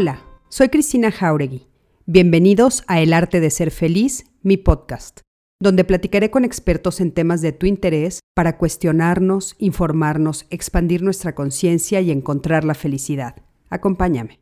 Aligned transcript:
Hola, 0.00 0.22
soy 0.48 0.68
Cristina 0.68 1.10
Jauregui. 1.10 1.66
Bienvenidos 2.06 2.84
a 2.86 3.00
El 3.00 3.12
Arte 3.12 3.40
de 3.40 3.50
Ser 3.50 3.72
Feliz, 3.72 4.26
mi 4.42 4.56
podcast, 4.56 5.22
donde 5.60 5.82
platicaré 5.82 6.30
con 6.30 6.44
expertos 6.44 7.00
en 7.00 7.10
temas 7.10 7.42
de 7.42 7.50
tu 7.50 7.66
interés 7.66 8.20
para 8.32 8.58
cuestionarnos, 8.58 9.56
informarnos, 9.58 10.46
expandir 10.50 11.02
nuestra 11.02 11.34
conciencia 11.34 12.00
y 12.00 12.12
encontrar 12.12 12.62
la 12.62 12.74
felicidad. 12.74 13.42
Acompáñame. 13.70 14.38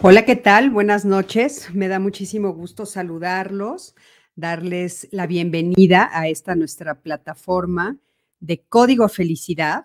Hola, 0.00 0.24
¿qué 0.24 0.36
tal? 0.36 0.70
Buenas 0.70 1.04
noches. 1.04 1.68
Me 1.74 1.86
da 1.86 1.98
muchísimo 1.98 2.54
gusto 2.54 2.86
saludarlos, 2.86 3.94
darles 4.40 5.06
la 5.12 5.26
bienvenida 5.26 6.08
a 6.12 6.26
esta 6.28 6.54
nuestra 6.54 7.00
plataforma 7.02 7.98
de 8.40 8.62
Código 8.62 9.08
Felicidad. 9.08 9.84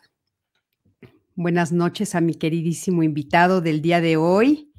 Buenas 1.36 1.73
noches 1.73 2.16
a 2.16 2.22
mi 2.22 2.36
queridísimo 2.36 3.04
invitado 3.04 3.59
del 3.59 3.81
día 3.81 4.00
de 4.00 4.16
hoy, 4.16 4.72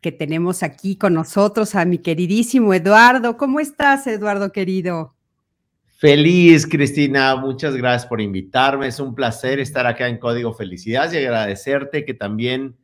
que 0.00 0.10
tenemos 0.10 0.62
aquí 0.62 0.96
con 0.96 1.12
nosotros, 1.12 1.74
a 1.74 1.84
mi 1.84 1.98
queridísimo 1.98 2.72
Eduardo. 2.72 3.36
¿Cómo 3.36 3.60
estás, 3.60 4.06
Eduardo 4.06 4.50
querido? 4.50 5.14
Feliz, 5.98 6.66
Cristina. 6.66 7.36
Muchas 7.36 7.76
gracias 7.76 8.06
por 8.08 8.22
invitarme. 8.22 8.86
Es 8.86 8.98
un 8.98 9.14
placer 9.14 9.60
estar 9.60 9.86
acá 9.86 10.08
en 10.08 10.16
Código 10.16 10.54
Felicidad 10.54 11.12
y 11.12 11.18
agradecerte 11.18 12.06
que 12.06 12.14
también 12.14 12.76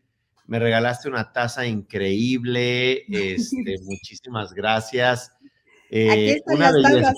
me 0.48 0.58
regalaste 0.58 1.08
una 1.08 1.32
taza 1.32 1.66
increíble. 1.66 3.04
Este, 3.08 3.78
muchísimas 3.84 4.52
gracias. 4.52 5.32
Eh, 5.90 6.10
Aquí 6.10 6.30
están 6.30 6.82
las. 6.82 7.14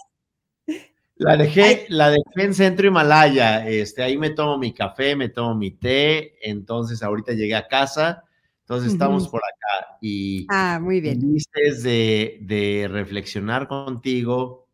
La 1.16 1.36
dejé, 1.36 1.84
la 1.90 2.10
dejé 2.10 2.46
en 2.46 2.54
Centro 2.54 2.86
Himalaya. 2.86 3.68
Este, 3.68 4.02
ahí 4.02 4.16
me 4.16 4.30
tomo 4.30 4.56
mi 4.56 4.72
café, 4.72 5.14
me 5.14 5.28
tomo 5.28 5.54
mi 5.54 5.72
té. 5.72 6.38
Entonces, 6.48 7.02
ahorita 7.02 7.32
llegué 7.32 7.54
a 7.54 7.68
casa. 7.68 8.24
Entonces, 8.60 8.92
estamos 8.92 9.28
por 9.28 9.42
acá 9.42 9.98
y 10.00 10.46
ah, 10.48 10.78
muy 10.80 11.00
bien. 11.00 11.20
De, 11.82 12.38
de 12.40 12.88
reflexionar 12.88 13.68
contigo 13.68 14.68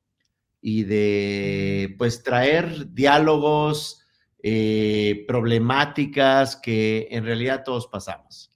y 0.61 0.85
de 0.85 1.95
pues 1.99 2.23
traer 2.23 2.93
diálogos, 2.93 4.07
eh, 4.43 5.25
problemáticas 5.27 6.57
que 6.57 7.09
en 7.11 7.25
realidad 7.25 7.65
todos 7.65 7.89
pasamos. 7.89 8.53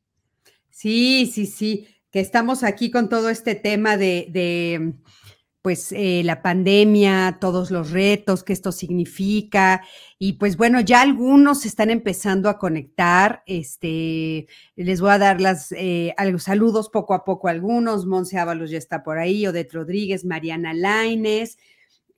Sí, 0.68 1.30
sí, 1.32 1.46
sí, 1.46 1.88
que 2.10 2.20
estamos 2.20 2.62
aquí 2.62 2.90
con 2.90 3.08
todo 3.08 3.28
este 3.28 3.54
tema 3.54 3.96
de, 3.96 4.94
pues 5.62 5.92
eh, 5.92 6.22
la 6.24 6.42
pandemia, 6.42 7.38
todos 7.40 7.70
los 7.70 7.90
retos 7.90 8.42
que 8.42 8.52
esto 8.52 8.72
significa. 8.72 9.82
Y 10.18 10.34
pues 10.34 10.56
bueno, 10.56 10.80
ya 10.80 11.02
algunos 11.02 11.66
están 11.66 11.90
empezando 11.90 12.48
a 12.48 12.58
conectar. 12.58 13.42
Este, 13.46 14.46
les 14.76 15.00
voy 15.00 15.10
a 15.10 15.18
dar 15.18 15.40
las 15.40 15.72
eh, 15.72 16.14
saludos 16.38 16.88
poco 16.88 17.14
a 17.14 17.24
poco 17.24 17.48
a 17.48 17.50
algunos. 17.50 18.06
Monse 18.06 18.38
Ábalos 18.38 18.70
ya 18.70 18.78
está 18.78 19.02
por 19.02 19.18
ahí, 19.18 19.46
Odette 19.46 19.72
Rodríguez, 19.72 20.24
Mariana 20.24 20.72
Laines, 20.72 21.58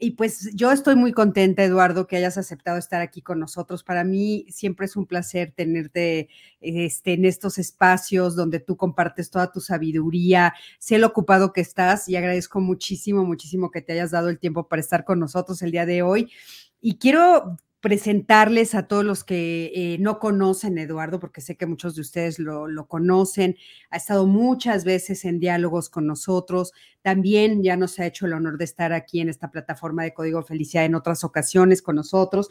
y 0.03 0.11
pues 0.11 0.51
yo 0.53 0.73
estoy 0.73 0.97
muy 0.97 1.13
contenta, 1.13 1.63
Eduardo, 1.63 2.09
que 2.09 2.17
hayas 2.17 2.37
aceptado 2.37 2.77
estar 2.77 3.01
aquí 3.01 3.23
con 3.23 3.39
nosotros. 3.39 3.85
Para 3.85 4.03
mí 4.03 4.47
siempre 4.49 4.87
es 4.87 4.97
un 4.97 5.07
placer 5.07 5.53
tenerte 5.55 6.29
este, 6.61 7.13
en 7.13 7.25
estos 7.25 7.57
espacios 7.57 8.35
donde 8.35 8.59
tú 8.59 8.77
compartes 8.77 9.31
toda 9.31 9.53
tu 9.53 9.61
sabiduría. 9.61 10.55
Sé 10.81 10.99
lo 10.99 11.07
ocupado 11.07 11.53
que 11.53 11.61
estás 11.61 12.09
y 12.09 12.17
agradezco 12.17 12.59
muchísimo, 12.59 13.25
muchísimo 13.25 13.71
que 13.71 13.81
te 13.81 13.93
hayas 13.93 14.11
dado 14.11 14.29
el 14.29 14.41
tiempo 14.41 14.67
para 14.67 14.81
estar 14.81 15.05
con 15.05 15.21
nosotros 15.21 15.63
el 15.63 15.71
día 15.71 15.87
de 15.87 16.03
hoy. 16.03 16.33
Y 16.81 16.99
quiero 16.99 17.57
presentarles 17.83 18.77
a 18.77 18.87
todos 18.87 19.05
los 19.05 19.25
que 19.25 19.73
eh, 19.75 19.99
no 19.99 20.21
conocen 20.21 20.79
Eduardo, 20.79 21.19
porque 21.19 21.41
sé 21.41 21.57
que 21.57 21.67
muchos 21.67 21.97
de 21.97 22.03
ustedes 22.03 22.39
lo, 22.39 22.69
lo, 22.69 22.87
conocen, 22.87 23.57
ha 23.91 23.97
estado 23.97 24.25
muchas 24.25 24.85
veces 24.85 25.25
en 25.25 25.41
diálogos 25.41 25.91
con 25.91 26.07
nosotros, 26.07 26.73
también 27.03 27.65
ya 27.65 27.77
nos 27.77 27.99
ha 27.99 28.07
hecho 28.07 28.27
el 28.27 28.35
honor 28.35 28.57
de 28.57 28.65
estar 28.65 28.93
aquí 28.93 29.21
en 29.21 29.29
esta 29.29 29.51
plataforma 29.51 30.05
de 30.05 30.15
Código 30.15 30.45
Felicidad 30.45 30.85
en 30.85 30.95
otras 30.95 31.25
ocasiones 31.25 31.83
con 31.83 31.97
nosotros. 31.97 32.51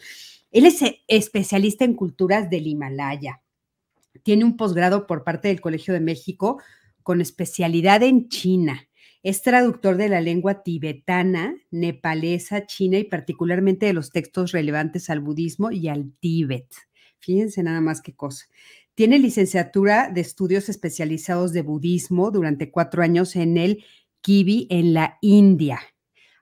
Él 0.52 0.66
es 0.66 0.81
eh, 0.81 1.00
especialista 1.08 1.86
en 1.86 1.96
culturas 1.96 2.50
del 2.50 2.68
Himalaya, 2.68 3.41
tiene 4.24 4.44
un 4.44 4.58
posgrado 4.58 5.08
por 5.08 5.24
parte 5.24 5.47
del 5.47 5.62
Colegio 5.62 5.94
de 5.94 6.02
México 6.02 6.62
con 7.03 7.22
especialidad 7.22 8.03
en 8.03 8.28
China 8.28 8.86
es 9.24 9.42
traductor 9.42 9.98
de 9.98 10.09
la 10.09 10.22
lengua 10.22 10.64
tibetana, 10.64 11.56
nepalesa, 11.70 12.66
china 12.66 12.98
y 12.98 13.04
particularmente 13.04 13.86
de 13.86 13.94
los 13.94 14.12
textos 14.12 14.52
relevantes 14.52 15.09
al 15.09 15.20
budismo 15.20 15.72
y 15.72 15.88
al 15.88 16.12
Tíbet. 16.20 16.68
Fíjense 17.20 17.62
nada 17.62 17.82
más 17.82 18.02
qué 18.02 18.16
cosa. 18.16 18.48
Tiene 18.96 19.20
licenciatura 19.20 20.09
de 20.09 20.22
estudios 20.22 20.70
especializados 20.70 21.54
de 21.54 21.62
budismo 21.62 22.32
durante 22.32 22.72
cuatro 22.72 23.04
años 23.04 23.36
en 23.36 23.58
el 23.58 23.84
Kibi 24.22 24.68
en 24.70 24.94
la 24.94 25.18
India 25.22 25.80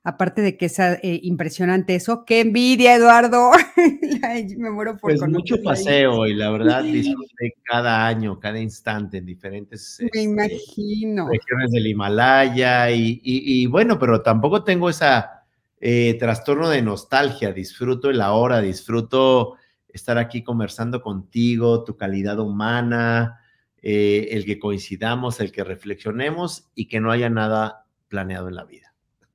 aparte 0.03 0.41
de 0.41 0.57
que 0.57 0.65
es 0.67 0.79
eh, 0.79 0.99
impresionante 1.23 1.95
eso, 1.95 2.25
qué 2.25 2.41
envidia, 2.41 2.95
Eduardo. 2.95 3.51
Me 4.57 4.69
muero 4.69 4.97
por 4.97 5.11
Pues 5.17 5.29
mucho 5.29 5.61
paseo 5.63 6.25
y 6.25 6.33
la 6.33 6.49
verdad 6.51 6.83
disfruté 6.83 7.55
cada 7.63 8.07
año, 8.07 8.39
cada 8.39 8.59
instante 8.59 9.17
en 9.17 9.25
diferentes 9.25 9.97
Me 9.99 10.05
este, 10.07 10.21
imagino. 10.21 11.27
regiones 11.29 11.71
del 11.71 11.87
Himalaya 11.87 12.91
y, 12.91 13.65
bueno, 13.67 13.99
pero 13.99 14.21
tampoco 14.21 14.63
tengo 14.63 14.89
esa 14.89 15.45
eh, 15.81 16.15
trastorno 16.19 16.69
de 16.69 16.81
nostalgia, 16.81 17.51
disfruto 17.51 18.09
el 18.09 18.21
ahora, 18.21 18.61
disfruto 18.61 19.55
estar 19.87 20.17
aquí 20.17 20.43
conversando 20.43 21.01
contigo, 21.01 21.83
tu 21.83 21.97
calidad 21.97 22.39
humana, 22.39 23.39
eh, 23.81 24.29
el 24.31 24.45
que 24.45 24.59
coincidamos, 24.59 25.39
el 25.39 25.51
que 25.51 25.63
reflexionemos 25.63 26.69
y 26.75 26.87
que 26.87 26.99
no 26.99 27.11
haya 27.11 27.29
nada 27.29 27.85
planeado 28.07 28.49
en 28.49 28.55
la 28.55 28.65
vida. 28.65 28.88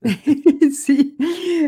sí, 0.73 1.17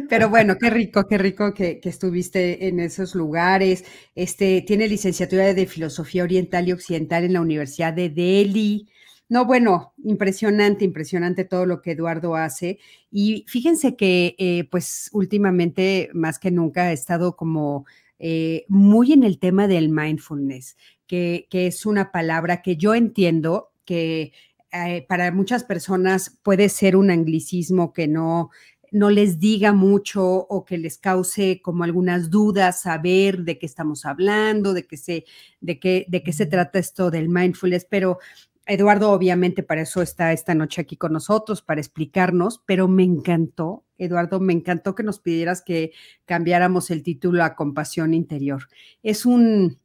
pero 0.09 0.29
bueno, 0.29 0.57
qué 0.61 0.69
rico, 0.69 1.07
qué 1.09 1.17
rico 1.17 1.55
que, 1.55 1.81
estuviste 1.83 2.69
en 2.69 2.81
esos 2.81 3.15
lugares. 3.15 3.85
Este 4.15 4.63
tiene 4.67 4.89
licenciatura 4.89 5.55
de 5.55 5.67
Filosofía 5.67 6.25
Oriental 6.25 6.69
y 6.69 6.73
Occidental 6.73 7.25
en 7.25 7.33
la 7.33 7.41
Universidad 7.41 7.95
de 7.95 8.11
Delhi. 8.11 8.89
No, 9.29 9.47
bueno, 9.47 9.95
impresionante, 10.05 10.85
impresionante 10.85 11.45
todo 11.45 11.67
lo 11.67 11.81
que 11.81 11.93
Eduardo 11.93 12.37
hace. 12.37 12.79
Y 13.11 13.45
fíjense 13.49 13.97
que, 13.97 14.37
eh, 14.39 14.69
pues, 14.71 15.09
últimamente, 15.13 16.11
más 16.13 16.39
que 16.39 16.51
nunca, 16.51 16.85
ha 16.85 16.93
estado 16.93 17.37
como 17.37 17.87
eh, 18.19 18.67
muy 18.69 19.13
en 19.13 19.25
el 19.25 19.39
tema 19.39 19.67
del 19.67 19.89
mindfulness, 19.89 20.77
que 21.07 21.47
es 21.51 21.87
una 21.87 22.13
palabra 22.13 22.63
que 22.63 22.77
yo 22.77 22.95
entiendo 22.95 23.73
que 23.85 24.33
eh, 24.77 25.07
para 25.09 25.31
muchas 25.33 25.65
personas 25.65 26.39
puede 26.43 26.69
ser 26.69 26.97
un 26.97 27.11
anglicismo 27.11 27.93
que 27.93 28.09
no, 28.09 28.51
no 28.93 29.11
les 29.11 29.39
diga 29.39 29.73
mucho 29.73 30.25
o 30.25 30.65
que 30.65 30.79
les 30.79 30.99
cause 30.99 31.61
como 31.63 31.85
algunas 31.85 32.31
dudas 32.31 32.83
saber 32.83 33.45
de 33.45 33.59
qué 33.59 33.67
estamos 33.67 34.05
hablando, 34.05 34.75
de 34.75 34.87
qué 34.87 34.97
se, 34.97 35.25
de 35.61 35.79
qué, 35.79 36.07
de 36.09 36.23
qué 36.23 36.33
se 36.33 36.47
trata 36.47 36.79
esto 36.79 37.11
del 37.11 37.29
mindfulness, 37.29 37.87
pero 37.89 38.19
Eduardo 38.67 39.13
obviamente 39.13 39.63
para 39.63 39.83
eso 39.83 40.03
está 40.03 40.33
esta 40.33 40.55
noche 40.55 40.81
aquí 40.81 40.97
con 40.97 41.13
nosotros, 41.13 41.63
para 41.63 41.81
explicarnos, 41.81 42.63
pero 42.67 42.89
me 42.89 43.05
encantó, 43.05 43.85
Eduardo, 43.97 44.41
me 44.41 44.53
encantó 44.53 44.97
que 44.97 45.05
nos 45.05 45.21
pidieras 45.21 45.63
que 45.63 45.93
cambiáramos 46.25 46.91
el 46.91 47.05
título 47.05 47.45
a 47.45 47.55
compasión 47.55 48.13
interior. 48.13 48.69
Es 49.05 49.25
un, 49.25 49.79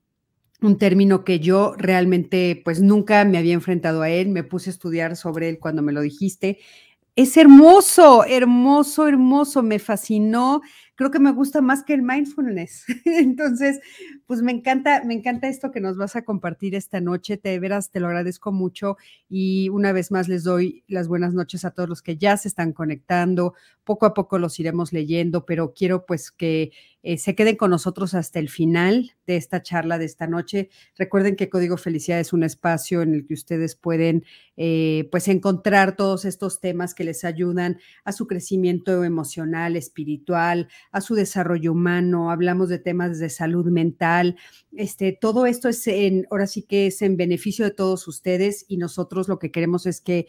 un 0.61 0.77
término 0.77 1.23
que 1.23 1.39
yo 1.39 1.73
realmente 1.77 2.61
pues 2.63 2.81
nunca 2.81 3.25
me 3.25 3.37
había 3.37 3.53
enfrentado 3.53 4.01
a 4.01 4.09
él, 4.09 4.29
me 4.29 4.43
puse 4.43 4.69
a 4.69 4.73
estudiar 4.73 5.15
sobre 5.15 5.49
él 5.49 5.59
cuando 5.59 5.81
me 5.81 5.91
lo 5.91 6.01
dijiste. 6.01 6.59
Es 7.15 7.35
hermoso, 7.35 8.23
hermoso, 8.25 9.07
hermoso, 9.07 9.63
me 9.63 9.79
fascinó 9.79 10.61
creo 11.01 11.09
que 11.09 11.19
me 11.19 11.31
gusta 11.31 11.61
más 11.61 11.83
que 11.83 11.95
el 11.95 12.03
mindfulness. 12.03 12.85
Entonces, 13.05 13.79
pues 14.27 14.43
me 14.43 14.51
encanta, 14.51 15.03
me 15.03 15.15
encanta 15.15 15.47
esto 15.47 15.71
que 15.71 15.81
nos 15.81 15.97
vas 15.97 16.15
a 16.15 16.23
compartir 16.23 16.75
esta 16.75 17.01
noche. 17.01 17.37
Te 17.37 17.57
veras, 17.57 17.89
te 17.89 17.99
lo 17.99 18.05
agradezco 18.05 18.51
mucho 18.51 18.97
y 19.27 19.69
una 19.69 19.93
vez 19.93 20.11
más 20.11 20.27
les 20.27 20.43
doy 20.43 20.83
las 20.87 21.07
buenas 21.07 21.33
noches 21.33 21.65
a 21.65 21.71
todos 21.71 21.89
los 21.89 22.03
que 22.03 22.17
ya 22.17 22.37
se 22.37 22.47
están 22.47 22.71
conectando. 22.71 23.55
Poco 23.83 24.05
a 24.05 24.13
poco 24.13 24.37
los 24.37 24.59
iremos 24.59 24.93
leyendo, 24.93 25.43
pero 25.43 25.73
quiero 25.73 26.05
pues 26.05 26.29
que 26.29 26.71
eh, 27.03 27.17
se 27.17 27.35
queden 27.35 27.55
con 27.55 27.71
nosotros 27.71 28.13
hasta 28.13 28.39
el 28.39 28.49
final 28.49 29.11
de 29.25 29.35
esta 29.35 29.61
charla 29.61 29.97
de 29.97 30.05
esta 30.05 30.27
noche. 30.27 30.69
Recuerden 30.97 31.35
que 31.35 31.49
Código 31.49 31.77
Felicidad 31.77 32.19
es 32.19 32.33
un 32.33 32.43
espacio 32.43 33.01
en 33.01 33.13
el 33.15 33.25
que 33.25 33.33
ustedes 33.33 33.75
pueden 33.75 34.23
eh, 34.57 35.07
pues 35.11 35.27
encontrar 35.27 35.95
todos 35.95 36.25
estos 36.25 36.59
temas 36.59 36.93
que 36.93 37.03
les 37.03 37.23
ayudan 37.23 37.79
a 38.03 38.11
su 38.11 38.27
crecimiento 38.27 39.03
emocional, 39.03 39.75
espiritual, 39.75 40.67
a 40.91 41.01
su 41.01 41.15
desarrollo 41.15 41.71
humano, 41.71 42.31
hablamos 42.31 42.69
de 42.69 42.79
temas 42.79 43.19
de 43.19 43.29
salud 43.29 43.65
mental, 43.67 44.37
este, 44.73 45.17
todo 45.19 45.45
esto 45.45 45.67
es 45.67 45.85
en, 45.87 46.27
ahora 46.31 46.47
sí 46.47 46.63
que 46.63 46.87
es 46.87 47.01
en 47.01 47.17
beneficio 47.17 47.65
de 47.65 47.71
todos 47.71 48.07
ustedes 48.07 48.65
y 48.67 48.77
nosotros 48.77 49.27
lo 49.27 49.39
que 49.39 49.51
queremos 49.51 49.85
es 49.85 49.99
que 50.01 50.27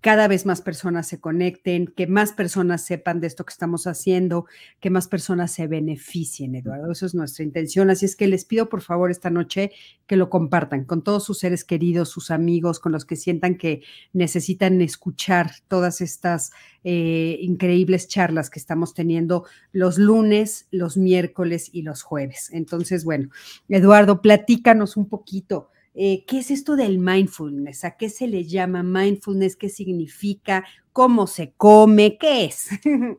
cada 0.00 0.28
vez 0.28 0.46
más 0.46 0.62
personas 0.62 1.06
se 1.06 1.20
conecten, 1.20 1.86
que 1.86 2.06
más 2.06 2.32
personas 2.32 2.84
sepan 2.84 3.20
de 3.20 3.26
esto 3.26 3.44
que 3.44 3.52
estamos 3.52 3.86
haciendo, 3.86 4.46
que 4.80 4.88
más 4.88 5.08
personas 5.08 5.52
se 5.52 5.66
beneficien, 5.66 6.54
Eduardo. 6.54 6.90
Eso 6.90 7.06
es 7.06 7.14
nuestra 7.14 7.44
intención. 7.44 7.90
Así 7.90 8.06
es 8.06 8.16
que 8.16 8.26
les 8.26 8.44
pido 8.44 8.68
por 8.68 8.80
favor 8.80 9.10
esta 9.10 9.30
noche 9.30 9.72
que 10.06 10.16
lo 10.16 10.30
compartan 10.30 10.84
con 10.84 11.02
todos 11.02 11.24
sus 11.24 11.38
seres 11.38 11.64
queridos, 11.64 12.08
sus 12.08 12.30
amigos, 12.30 12.80
con 12.80 12.92
los 12.92 13.04
que 13.04 13.16
sientan 13.16 13.56
que 13.56 13.82
necesitan 14.12 14.80
escuchar 14.80 15.52
todas 15.68 16.00
estas 16.00 16.50
eh, 16.82 17.38
increíbles 17.40 18.08
charlas 18.08 18.48
que 18.48 18.58
estamos 18.58 18.94
teniendo 18.94 19.44
los 19.72 19.98
lunes, 19.98 20.66
los 20.70 20.96
miércoles 20.96 21.68
y 21.72 21.82
los 21.82 22.02
jueves. 22.02 22.50
Entonces, 22.52 23.04
bueno, 23.04 23.28
Eduardo, 23.68 24.22
platícanos 24.22 24.96
un 24.96 25.08
poquito. 25.08 25.70
Eh, 25.94 26.24
¿Qué 26.26 26.38
es 26.38 26.50
esto 26.50 26.76
del 26.76 26.98
mindfulness? 26.98 27.84
¿A 27.84 27.96
qué 27.96 28.08
se 28.08 28.28
le 28.28 28.44
llama 28.44 28.82
mindfulness? 28.82 29.56
¿Qué 29.56 29.68
significa? 29.68 30.64
¿Cómo 30.92 31.26
se 31.26 31.52
come? 31.56 32.16
¿Qué 32.16 32.44
es? 32.44 32.68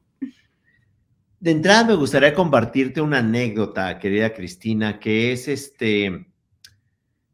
De 1.40 1.52
entrada 1.52 1.86
me 1.86 1.96
gustaría 1.96 2.36
compartirte 2.36 3.02
una 3.02 3.18
anécdota, 3.18 3.98
querida 3.98 4.32
Cristina, 4.32 5.00
que 5.00 5.32
es 5.32 5.48
este, 5.48 6.28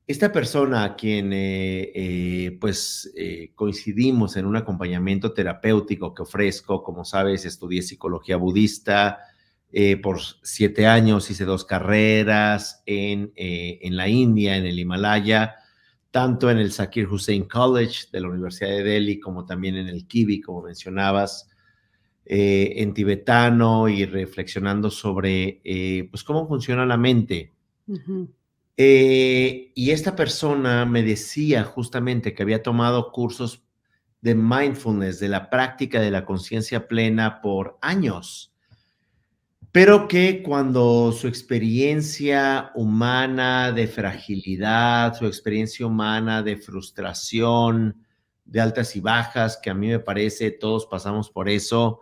esta 0.08 0.32
persona 0.32 0.86
a 0.86 0.96
quien 0.96 1.34
eh, 1.34 1.92
eh, 1.94 2.58
pues 2.60 3.14
coincidimos 3.54 4.38
en 4.38 4.46
un 4.46 4.56
acompañamiento 4.56 5.34
terapéutico 5.34 6.14
que 6.14 6.22
ofrezco, 6.22 6.84
como 6.84 7.04
sabes, 7.04 7.44
estudié 7.46 7.82
psicología 7.82 8.38
budista, 8.38 9.20
eh, 9.72 9.98
por 9.98 10.20
siete 10.44 10.88
años, 10.88 11.30
hice 11.30 11.44
dos 11.44 11.66
carreras 11.66 12.84
en, 12.86 13.34
eh, 13.36 13.80
en, 13.82 13.98
la 13.98 14.08
India, 14.08 14.56
en 14.56 14.66
el 14.66 14.80
Himalaya, 14.80 15.56
tanto 16.10 16.50
en 16.50 16.58
el 16.58 16.72
Zakir 16.72 17.08
Hussein 17.08 17.48
College 17.48 18.06
de 18.12 18.22
la 18.22 18.30
Universidad 18.30 18.70
de 18.70 18.84
Delhi 18.84 19.20
como 19.20 19.46
también 19.46 19.76
en 19.76 19.90
el 19.90 20.08
Kibi, 20.08 20.40
como 20.40 20.64
mencionabas, 20.64 21.50
eh, 22.26 22.76
en 22.78 22.94
tibetano 22.94 23.90
y 23.90 24.06
reflexionando 24.06 24.90
sobre 24.90 25.62
pues 26.10 26.24
cómo 26.24 26.48
funciona 26.48 26.86
la 26.86 26.98
mente. 26.98 27.54
y 28.78 29.92
esta 29.92 30.16
persona 30.16 30.86
me 30.86 31.04
decía 31.04 31.64
justamente 31.66 32.34
que 32.34 32.44
había 32.44 32.64
tomado 32.64 33.12
cursos 33.12 33.64
de 34.22 34.34
mindfulness, 34.34 35.20
de 35.20 35.30
la 35.30 35.50
práctica 35.50 36.00
de 36.02 36.12
la 36.12 36.26
conciencia 36.26 36.88
plena 36.88 37.42
por 37.42 37.78
años 37.82 38.54
pero 39.72 40.08
que 40.08 40.42
cuando 40.42 41.12
su 41.12 41.28
experiencia 41.28 42.72
humana 42.76 43.72
de 43.72 43.88
fragilidad, 43.88 45.16
su 45.16 45.26
experiencia 45.26 45.86
humana 45.86 46.42
de 46.42 46.58
frustración, 46.58 48.04
de 48.46 48.62
altas 48.62 48.96
y 48.96 49.02
bajas, 49.02 49.60
que 49.62 49.70
a 49.70 49.74
mí 49.74 49.88
me 49.88 50.00
parece 50.00 50.52
todos 50.52 50.86
pasamos 50.86 51.30
por 51.30 51.50
eso, 51.50 52.02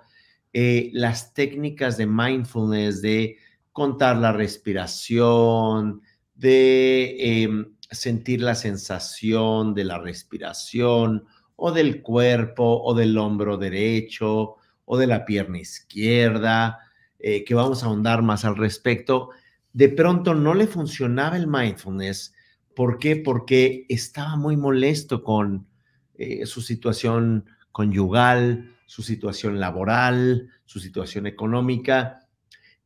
eh, 0.54 0.90
las 0.94 1.34
técnicas 1.34 1.98
de 1.98 2.06
mindfulness, 2.06 3.02
de 3.02 3.38
contar 3.72 4.16
la 4.18 4.32
respiración, 4.32 6.02
de 6.34 7.42
em, 7.44 7.76
sentir 7.92 8.42
la 8.42 8.56
sensación 8.56 9.74
de 9.74 9.84
la 9.84 9.98
respiración 10.00 11.26
o 11.56 11.72
del 11.72 12.02
cuerpo 12.02 12.82
o 12.84 12.94
del 12.94 13.18
hombro 13.18 13.58
derecho 13.58 14.56
o 14.86 14.98
de 14.98 15.08
la 15.08 15.26
pierna 15.26 15.60
izquierda, 15.60 16.80
eh, 17.20 17.44
que 17.44 17.56
vamos 17.56 17.84
a 17.84 17.88
ahondar 17.88 18.22
más 18.22 18.46
al 18.46 18.58
respecto, 18.58 19.30
de 19.74 19.90
pronto 19.90 20.34
no 20.34 20.54
le 20.54 20.68
funcionaba 20.68 21.38
el 21.38 21.48
mindfulness. 21.48 22.34
¿Por 22.76 23.00
qué? 23.00 23.16
Porque 23.16 23.86
estaba 23.90 24.36
muy 24.36 24.58
molesto 24.58 25.24
con 25.24 25.68
eh, 26.16 26.46
su 26.46 26.62
situación 26.62 27.46
conyugal, 27.72 28.76
su 28.86 29.02
situación 29.02 29.60
laboral, 29.60 30.50
su 30.66 30.80
situación 30.80 31.26
económica. 31.26 32.28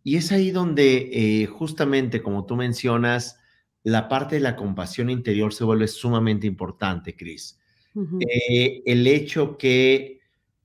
Y 0.04 0.18
es 0.18 0.32
ahí 0.32 0.52
donde 0.52 1.10
eh, 1.12 1.46
justamente, 1.46 2.22
como 2.22 2.46
tú 2.46 2.56
mencionas, 2.56 3.40
la 3.84 4.08
parte 4.08 4.36
de 4.36 4.42
la 4.42 4.56
compasión 4.56 5.10
interior 5.10 5.54
se 5.54 5.64
vuelve 5.64 5.88
sumamente 5.88 6.48
importante, 6.48 7.16
Cris. 7.16 7.60
el 7.96 9.08
hecho 9.08 9.58
que 9.58 10.19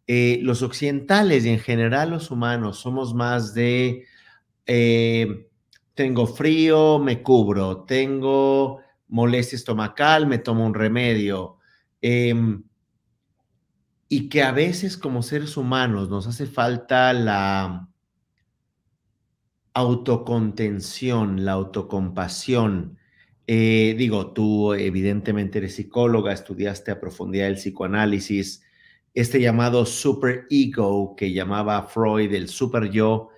eh, 0.07 0.39
los 0.43 0.63
occidentales 0.63 1.45
y 1.45 1.51
en 1.51 1.59
general 1.61 2.11
los 2.11 2.31
humanos 2.31 2.79
somos 2.79 3.15
más 3.15 3.55
de, 3.55 4.05
eh, 4.67 5.49
tengo 5.95 6.27
frío, 6.27 6.99
me 6.99 7.23
cubro, 7.23 7.85
tengo 7.85 8.81
molestia 9.09 9.57
estomacal, 9.57 10.27
me 10.27 10.39
tomo 10.39 10.67
un 10.67 10.75
remedio. 10.75 11.59
Em, 12.03 12.65
y 14.09 14.29
que 14.29 14.43
a 14.43 14.53
veces 14.53 14.97
como 14.97 15.23
seres 15.23 15.57
humanos 15.57 16.11
nos 16.11 16.27
hace 16.27 16.47
falta 16.47 17.13
la 17.13 17.89
autocontención, 19.75 21.45
la 21.45 21.53
autocompasión. 21.53 22.99
Eh, 23.47 23.95
digo, 23.99 24.33
tú 24.33 24.73
evidentemente 24.75 25.59
eres 25.59 25.77
psicóloga, 25.77 26.33
estudiaste 26.33 26.91
a 26.91 27.01
profundidad 27.01 27.49
el 27.49 27.57
psicoanálisis, 27.57 28.64
este 29.15 29.41
llamado 29.41 29.87
super 29.87 30.47
ego 30.51 31.15
que 31.17 31.33
llamaba 31.33 31.85
Freud 31.85 32.35
el 32.35 32.49
super 32.49 32.91
yo, 32.91 33.31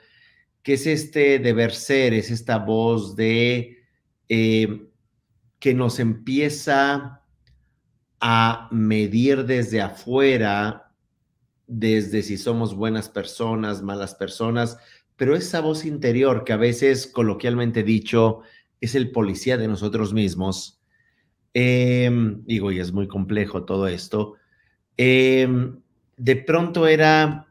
que 0.63 0.75
es 0.75 0.87
este 0.87 1.39
deber 1.39 1.73
ser, 1.73 2.15
es 2.15 2.31
esta 2.31 2.59
voz 2.59 3.15
de 3.15 3.79
eh, 4.29 4.89
que 5.59 5.75
nos 5.75 6.01
empieza 6.01 7.23
a 8.21 8.69
medir 8.73 9.45
desde 9.45 9.83
afuera, 9.83 10.93
desde 11.67 12.23
si 12.23 12.39
somos 12.39 12.75
buenas 12.75 13.09
personas, 13.09 13.83
malas 13.83 14.15
personas, 14.15 14.79
pero 15.17 15.37
esa 15.37 15.61
voz 15.61 15.85
interior 15.85 16.45
que 16.45 16.53
a 16.53 16.57
veces, 16.57 17.07
coloquialmente 17.07 17.83
dicho, 17.83 18.41
es 18.81 18.95
el 18.95 19.11
policía 19.11 19.57
de 19.57 19.69
nosotros 19.69 20.13
mismos. 20.13 20.81
Em, 21.55 22.45
digo, 22.45 22.71
y 22.73 22.81
es 22.81 22.93
muy 22.93 23.09
complejo 23.09 23.65
todo 23.65 23.89
esto, 23.89 24.35
Em, 24.97 25.79
de 26.17 26.37
pronto 26.37 26.87
era, 26.87 27.47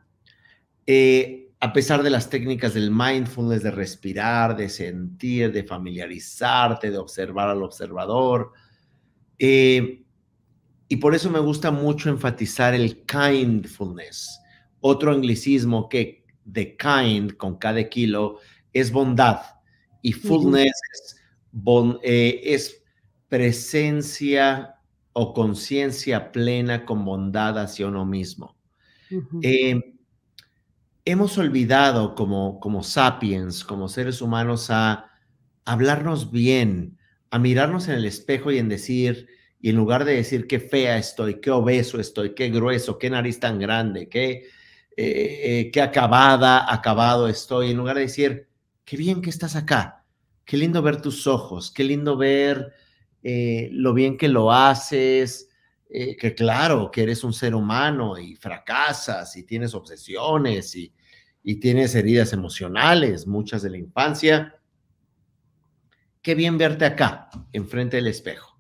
eh, 0.86 1.50
a 1.60 1.74
pesar 1.74 2.04
de 2.04 2.10
las 2.10 2.30
técnicas 2.30 2.74
del 2.74 2.92
mindfulness, 2.92 3.64
de 3.64 3.72
respirar, 3.72 4.56
de 4.56 4.70
sentir, 4.70 5.52
de 5.52 5.64
familiarizarte, 5.64 6.92
de 6.92 6.98
observar 6.98 7.50
al 7.50 7.64
observador, 7.64 8.52
eh, 9.38 10.06
y 10.88 10.98
por 10.98 11.16
eso 11.16 11.30
me 11.30 11.40
gusta 11.40 11.72
mucho 11.72 12.10
enfatizar 12.10 12.74
el 12.74 13.06
kindfulness. 13.06 14.40
Otro 14.82 15.12
anglicismo 15.12 15.90
que 15.90 16.26
de 16.44 16.78
kind, 16.78 17.36
con 17.38 17.58
cada 17.58 17.84
kilo, 17.90 18.40
es 18.72 18.92
bondad. 18.92 19.42
Y 20.02 20.14
fullness 20.14 20.72
es, 20.94 21.22
eh, 22.04 22.42
es 22.44 22.84
presencia 23.28 24.75
o 25.18 25.34
conciencia 25.34 26.34
plena 26.34 26.86
con 26.86 27.06
bondad 27.06 27.58
hacia 27.58 27.88
uno 27.88 28.06
mismo. 28.06 28.58
Em, 29.42 29.82
hemos 31.06 31.38
olvidado 31.38 32.16
como, 32.16 32.60
como 32.60 32.84
sapiens, 32.84 33.64
como 33.64 33.88
seres 33.88 34.22
humanos, 34.22 34.68
a 34.70 35.10
hablarnos 35.64 36.32
bien, 36.32 36.98
a 37.32 37.40
mirarnos 37.40 37.88
en 37.88 37.96
el 37.96 38.04
espejo 38.04 38.52
y 38.52 38.58
en 38.58 38.68
decir, 38.68 39.30
y 39.62 39.70
en 39.70 39.78
lugar 39.78 40.04
de 40.04 40.18
decir 40.18 40.48
qué 40.48 40.60
fea 40.60 40.98
estoy, 40.98 41.40
qué 41.40 41.50
obeso 41.50 41.98
estoy, 41.98 42.36
qué 42.36 42.50
grueso, 42.50 43.00
qué 43.00 43.10
nariz 43.10 43.40
tan 43.40 43.58
grande, 43.58 44.10
qué, 44.10 44.32
eh, 44.32 44.50
eh, 44.98 45.72
qué 45.72 45.82
acabada, 45.82 46.74
acabado 46.74 47.30
estoy, 47.30 47.72
en 47.72 47.78
lugar 47.78 47.96
de 47.96 48.02
decir, 48.02 48.50
qué 48.84 48.98
bien 48.98 49.22
que 49.22 49.30
estás 49.30 49.56
acá, 49.56 50.04
qué 50.44 50.58
lindo 50.58 50.82
ver 50.82 51.02
tus 51.02 51.26
ojos, 51.26 51.72
qué 51.72 51.86
lindo 51.86 52.18
ver 52.18 52.74
eh, 53.28 53.70
lo 53.72 53.96
bien 53.96 54.18
que 54.18 54.28
lo 54.28 54.52
haces, 54.52 55.50
eh, 55.90 56.16
que 56.16 56.36
claro, 56.36 56.92
que 56.92 57.02
eres 57.02 57.24
un 57.24 57.34
ser 57.34 57.56
humano 57.56 58.20
y 58.20 58.36
fracasas 58.36 59.36
y 59.36 59.42
tienes 59.42 59.74
obsesiones 59.74 60.76
y, 60.76 60.94
tienes 61.60 61.96
heridas 61.96 62.34
emocionales, 62.34 63.26
muchas 63.26 63.64
de 63.64 63.72
la 63.72 63.78
infancia. 63.78 64.60
Qué 66.22 66.36
bien 66.36 66.60
verte 66.60 66.86
acá, 66.86 67.32
enfrente 67.52 67.98
del 67.98 68.08
espejo. 68.08 68.60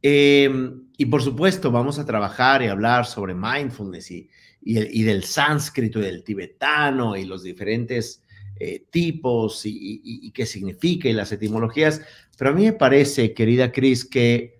Em, 0.00 0.88
y 0.96 1.04
por 1.04 1.22
supuesto, 1.22 1.70
vamos 1.70 1.98
a 1.98 2.06
trabajar 2.06 2.62
y 2.62 2.68
hablar 2.68 3.04
sobre 3.04 3.34
mindfulness 3.34 4.10
y, 4.10 4.30
y, 4.62 5.02
del 5.02 5.24
sánscrito 5.24 5.98
y 5.98 6.04
del 6.04 6.24
tibetano 6.24 7.16
y 7.16 7.26
los 7.26 7.42
diferentes 7.42 8.23
eh, 8.60 8.84
tipos 8.90 9.62
y, 9.64 10.30
qué 10.32 10.46
significa 10.46 11.08
y 11.08 11.12
las 11.12 11.32
etimologías, 11.32 12.02
pero 12.38 12.50
a 12.50 12.54
mí 12.54 12.64
me 12.64 12.72
parece, 12.72 13.34
querida 13.34 13.72
Cris, 13.72 14.04
que 14.04 14.58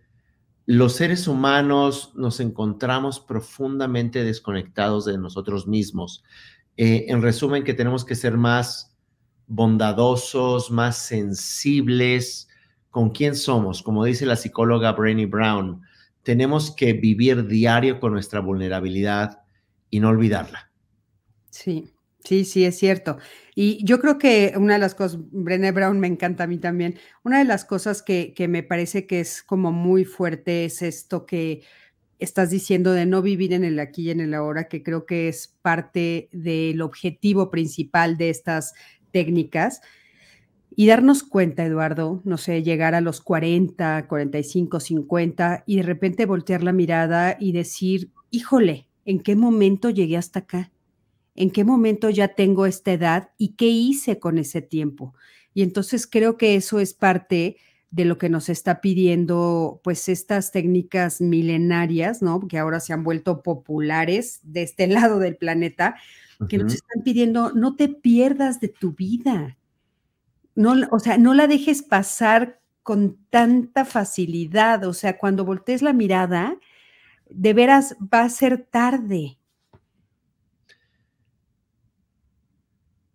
los 0.67 0.95
seres 0.95 1.29
humanos 1.29 2.13
nos 2.15 2.41
encontramos 2.41 3.21
profundamente 3.21 4.25
desconectados 4.25 5.05
de 5.05 5.19
nosotros 5.19 5.67
mismos. 5.67 6.25
Eh, 6.77 7.07
en 7.09 7.23
resumen, 7.23 7.65
que 7.65 7.75
tenemos 7.75 8.05
que 8.05 8.15
ser 8.15 8.37
más 8.37 8.97
bondadosos, 9.47 10.71
más 10.71 10.97
sensibles 10.99 12.49
con 12.91 13.11
quién 13.11 13.37
somos. 13.37 13.83
Como 13.83 14.05
dice 14.05 14.27
la 14.27 14.37
psicóloga 14.37 14.93
Brené 14.93 15.27
Brown, 15.27 15.83
tenemos 16.23 16.71
que 16.71 16.95
vivir 16.95 17.47
diario 17.47 18.01
con 18.01 18.13
nuestra 18.13 18.41
vulnerabilidad 18.41 19.43
y 19.91 20.01
no 20.01 20.09
olvidarla. 20.09 20.71
Sí, 21.51 21.94
sí, 22.25 22.45
sí, 22.45 22.65
es 22.65 22.79
cierto. 22.79 23.19
Y 23.55 23.85
yo 23.85 24.01
creo 24.01 24.19
que 24.19 24.55
una 24.57 24.75
de 24.75 24.79
las 24.81 24.95
cosas, 24.95 25.19
Brené 25.31 25.73
Brown 25.73 26.01
me 26.01 26.09
encanta 26.09 26.45
a 26.45 26.47
mí 26.47 26.59
también, 26.59 26.99
una 27.23 27.39
de 27.39 27.45
las 27.45 27.65
cosas 27.65 28.03
que, 28.03 28.35
que 28.35 28.49
me 28.49 28.63
parece 28.63 29.07
que 29.07 29.21
es 29.21 29.43
como 29.43 29.73
muy 29.73 30.05
fuerte 30.05 30.65
es 30.65 30.83
esto 30.83 31.27
que 31.27 31.63
estás 32.19 32.51
diciendo 32.51 32.93
de 32.93 33.07
no 33.07 33.23
vivir 33.23 33.53
en 33.53 33.65
el 33.65 33.79
aquí 33.79 34.05
y 34.05 34.11
en 34.11 34.21
el 34.21 34.35
ahora, 34.35 34.69
que 34.69 34.83
creo 34.83 35.07
que 35.07 35.29
es 35.29 35.57
parte 35.63 36.29
del 36.33 36.81
objetivo 36.83 37.51
principal 37.51 38.17
de 38.17 38.31
estas 38.31 38.75
técnicas. 39.13 39.81
Y 40.77 40.89
darnos 40.89 41.23
cuenta, 41.23 41.65
Eduardo, 41.65 42.21
no 42.25 42.37
sé, 42.37 42.63
llegar 42.65 42.95
a 42.97 43.01
los 43.01 43.21
40, 43.21 44.09
45, 44.09 44.81
50 44.81 45.63
y 45.67 45.77
de 45.77 45.83
repente 45.85 46.27
voltear 46.27 46.65
la 46.65 46.73
mirada 46.73 47.37
y 47.39 47.53
decir, 47.53 48.11
híjole, 48.31 48.89
¿en 49.05 49.21
qué 49.21 49.37
momento 49.37 49.91
llegué 49.91 50.17
hasta 50.17 50.41
acá? 50.41 50.73
¿En 51.35 51.51
qué 51.51 51.65
momento 51.65 52.11
ya 52.11 52.29
tengo 52.29 52.67
esta 52.67 52.93
edad 52.93 53.31
y 53.39 53.55
qué 53.55 53.67
hice 53.67 54.19
con 54.19 54.39
ese 54.39 54.63
tiempo? 54.63 55.15
Y 55.53 55.63
entonces 55.63 56.07
creo 56.07 56.37
que 56.37 56.57
eso 56.57 56.81
es 56.81 56.95
parte 56.95 57.57
de 57.91 58.05
lo 58.05 58.19
que 58.19 58.29
nos 58.29 58.49
está 58.49 58.81
pidiendo, 58.81 59.81
pues 59.85 60.09
estas 60.09 60.51
técnicas 60.51 61.21
milenarias, 61.21 62.23
¿no? 62.23 62.41
Que 62.49 62.59
ahora 62.59 62.81
se 62.81 62.93
han 62.93 63.05
vuelto 63.05 63.43
populares 63.43 64.41
de 64.43 64.63
este 64.63 64.87
lado 64.89 65.21
del 65.21 65.37
planeta, 65.37 65.97
que 66.49 66.59
nos 66.59 66.75
están 66.75 67.05
pidiendo, 67.05 67.53
no 67.53 67.77
te 67.77 67.89
pierdas 67.89 68.59
de 68.59 68.69
tu 68.69 68.93
vida. 68.93 69.57
No, 70.57 70.75
o 70.91 70.99
sea, 70.99 71.19
no 71.19 71.33
la 71.35 71.47
dejes 71.47 71.83
pasar 71.83 72.61
con 72.83 73.17
tanta 73.31 73.85
facilidad. 73.85 74.85
O 74.85 74.93
sea, 74.93 75.17
cuando 75.17 75.45
voltees 75.45 75.81
la 75.81 75.93
mirada, 75.93 76.59
de 77.31 77.55
veras 77.55 77.97
va 78.13 78.23
a 78.23 78.29
ser 78.29 78.59
tarde. 78.59 79.39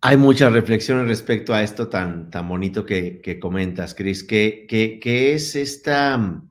Hay 0.02 0.16
muchas 0.16 0.50
reflexiones 0.54 1.08
respecto 1.08 1.52
a 1.52 1.62
esto 1.62 1.88
tan, 1.88 2.30
tan 2.30 2.48
bonito 2.48 2.86
que, 2.86 3.38
comentas, 3.38 3.94
Cris, 3.94 4.24
que, 4.24 4.66
que, 4.66 5.34
es 5.34 5.54
esta, 5.56 6.42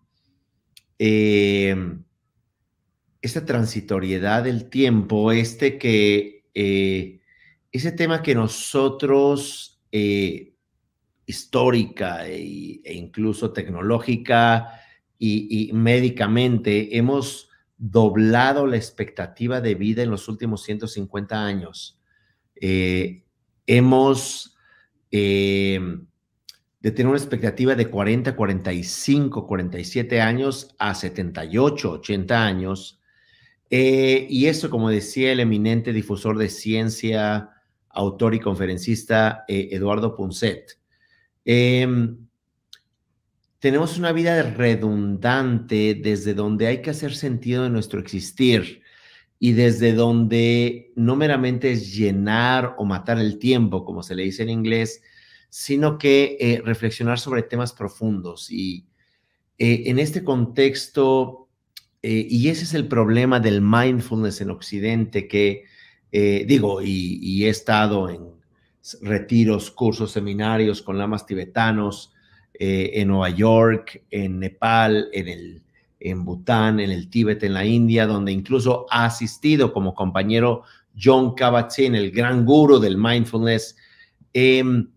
eh, 1.00 1.76
esta 3.24 3.46
transitoriedad 3.46 4.44
del 4.44 4.70
tiempo, 4.70 5.32
este 5.32 5.80
que, 5.80 6.46
eh, 6.54 7.22
ese 7.72 7.92
tema 7.92 8.22
que 8.22 8.36
nosotros 8.36 9.82
eh, 9.92 10.54
histórica 11.26 12.28
e, 12.28 12.82
e, 12.84 12.94
incluso 12.94 13.52
tecnológica 13.52 14.80
y, 15.18 15.72
médicamente 15.74 16.98
hemos 16.98 17.50
doblado 17.80 18.68
la 18.68 18.78
expectativa 18.78 19.60
de 19.60 19.74
vida 19.74 20.04
en 20.04 20.12
los 20.12 20.28
últimos 20.28 20.62
150 20.62 21.44
años 21.44 22.00
hemos 23.70 24.58
eh, 25.12 25.80
de 26.80 26.92
tener 26.92 27.08
una 27.08 27.18
expectativa 27.20 27.76
de 27.76 27.88
40, 27.88 28.36
45, 28.36 29.46
47 29.46 30.22
años 30.22 30.76
a 30.80 30.96
78, 30.96 31.92
80 31.92 32.46
años. 32.46 33.00
Eh, 33.70 34.26
y 34.28 34.48
eso, 34.48 34.72
como 34.72 34.90
decía 34.90 35.32
el 35.32 35.40
eminente 35.40 35.94
difusor 35.94 36.40
de 36.40 36.50
ciencia, 36.50 37.52
autor 37.90 38.34
y 38.34 38.40
conferencista 38.40 39.46
eh, 39.48 39.70
Eduardo 39.72 40.16
Punset, 40.16 40.80
em, 41.46 42.18
tenemos 43.60 44.00
una 44.00 44.14
vida 44.14 44.42
redundante 44.42 45.94
desde 45.94 46.34
donde 46.34 46.66
hay 46.66 46.82
que 46.82 46.90
hacer 46.90 47.14
sentido 47.14 47.64
de 47.64 47.70
nuestro 47.70 48.00
existir 48.00 48.82
y 49.40 49.54
desde 49.54 49.94
donde 49.94 50.92
no 50.96 51.16
meramente 51.16 51.72
es 51.72 51.96
llenar 51.96 52.76
o 52.78 52.84
matar 52.84 53.20
el 53.20 53.40
tiempo, 53.40 53.86
como 53.86 54.04
se 54.04 54.14
le 54.14 54.24
dice 54.24 54.44
en 54.44 54.50
inglés, 54.50 55.02
sino 55.50 55.98
que 55.98 56.38
eh, 56.40 56.62
reflexionar 56.64 57.20
sobre 57.20 57.44
temas 57.44 57.72
profundos. 57.72 58.52
Y 58.52 58.86
eh, 59.58 59.84
en 59.86 59.98
este 59.98 60.26
contexto, 60.26 61.48
eh, 62.04 62.28
y 62.30 62.50
ese 62.50 62.66
es 62.66 62.74
el 62.74 62.88
problema 62.90 63.40
del 63.40 63.62
mindfulness 63.62 64.42
en 64.42 64.52
Occidente, 64.52 65.28
que 65.28 65.64
digo, 66.12 66.82
y, 66.82 67.20
y, 67.22 67.46
he 67.46 67.50
estado 67.50 68.10
en 68.10 68.32
retiros, 69.04 69.70
cursos, 69.70 70.12
seminarios 70.12 70.82
con 70.82 70.98
lamas 70.98 71.28
tibetanos 71.28 72.12
en 72.52 73.08
Nueva 73.10 73.30
York, 73.30 74.06
en 74.10 74.40
Nepal, 74.40 75.10
en 75.14 75.28
el 75.28 75.64
en 76.00 76.24
Bután, 76.26 76.80
en 76.80 76.92
el 76.92 77.10
Tíbet, 77.10 77.44
en 77.44 77.54
la 77.54 77.66
India, 77.66 78.08
donde 78.08 78.32
incluso 78.32 78.86
ha 78.90 79.06
asistido 79.06 79.74
como 79.74 79.94
compañero 79.94 80.64
John 81.02 81.36
Kabat-Zinn, 81.36 81.96
el 81.96 82.12
gran 82.12 82.46
guru 82.46 82.80
del 82.80 82.98
mindfulness. 82.98 83.76
Em, 84.34 84.90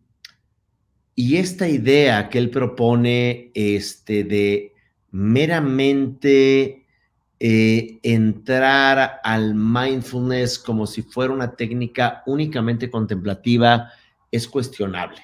y 1.14 1.36
esta 1.36 1.68
idea 1.68 2.28
que 2.28 2.38
él 2.38 2.50
propone 2.50 3.50
este, 3.54 4.24
de 4.24 4.72
meramente 5.10 6.86
eh, 7.38 7.98
entrar 8.02 9.20
al 9.24 9.54
mindfulness 9.54 10.58
como 10.58 10.86
si 10.86 11.02
fuera 11.02 11.32
una 11.32 11.54
técnica 11.54 12.22
únicamente 12.26 12.90
contemplativa 12.90 13.90
es 14.30 14.46
cuestionable 14.46 15.20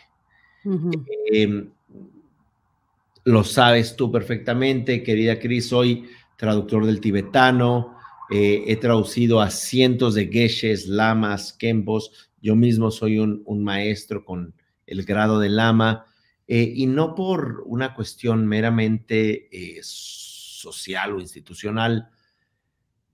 lo 3.29 3.45
sabes 3.45 3.95
tú 3.95 4.11
perfectamente, 4.11 5.03
querida 5.03 5.39
Cris, 5.39 5.69
soy 5.69 6.09
traductor 6.37 6.87
del 6.87 7.01
tibetano, 7.01 7.97
eh, 8.31 8.65
he 8.67 8.77
traducido 8.77 9.41
a 9.41 9.51
cientos 9.51 10.15
de 10.15 10.29
geshes, 10.29 10.87
lamas, 10.87 11.53
kempos, 11.53 12.31
yo 12.41 12.57
mismo 12.57 12.91
soy 12.91 13.19
un, 13.19 13.45
maestro 13.63 14.25
con 14.25 14.55
el 14.87 15.05
grado 15.05 15.41
de 15.41 15.51
lama, 15.51 16.07
eh, 16.47 16.73
y 16.75 16.87
no 16.87 17.15
por 17.15 17.63
una 17.67 17.95
cuestión 17.95 18.47
meramente 18.47 19.49
eh, 19.53 19.81
social 19.83 21.13
o 21.13 21.21
institucional, 21.21 22.09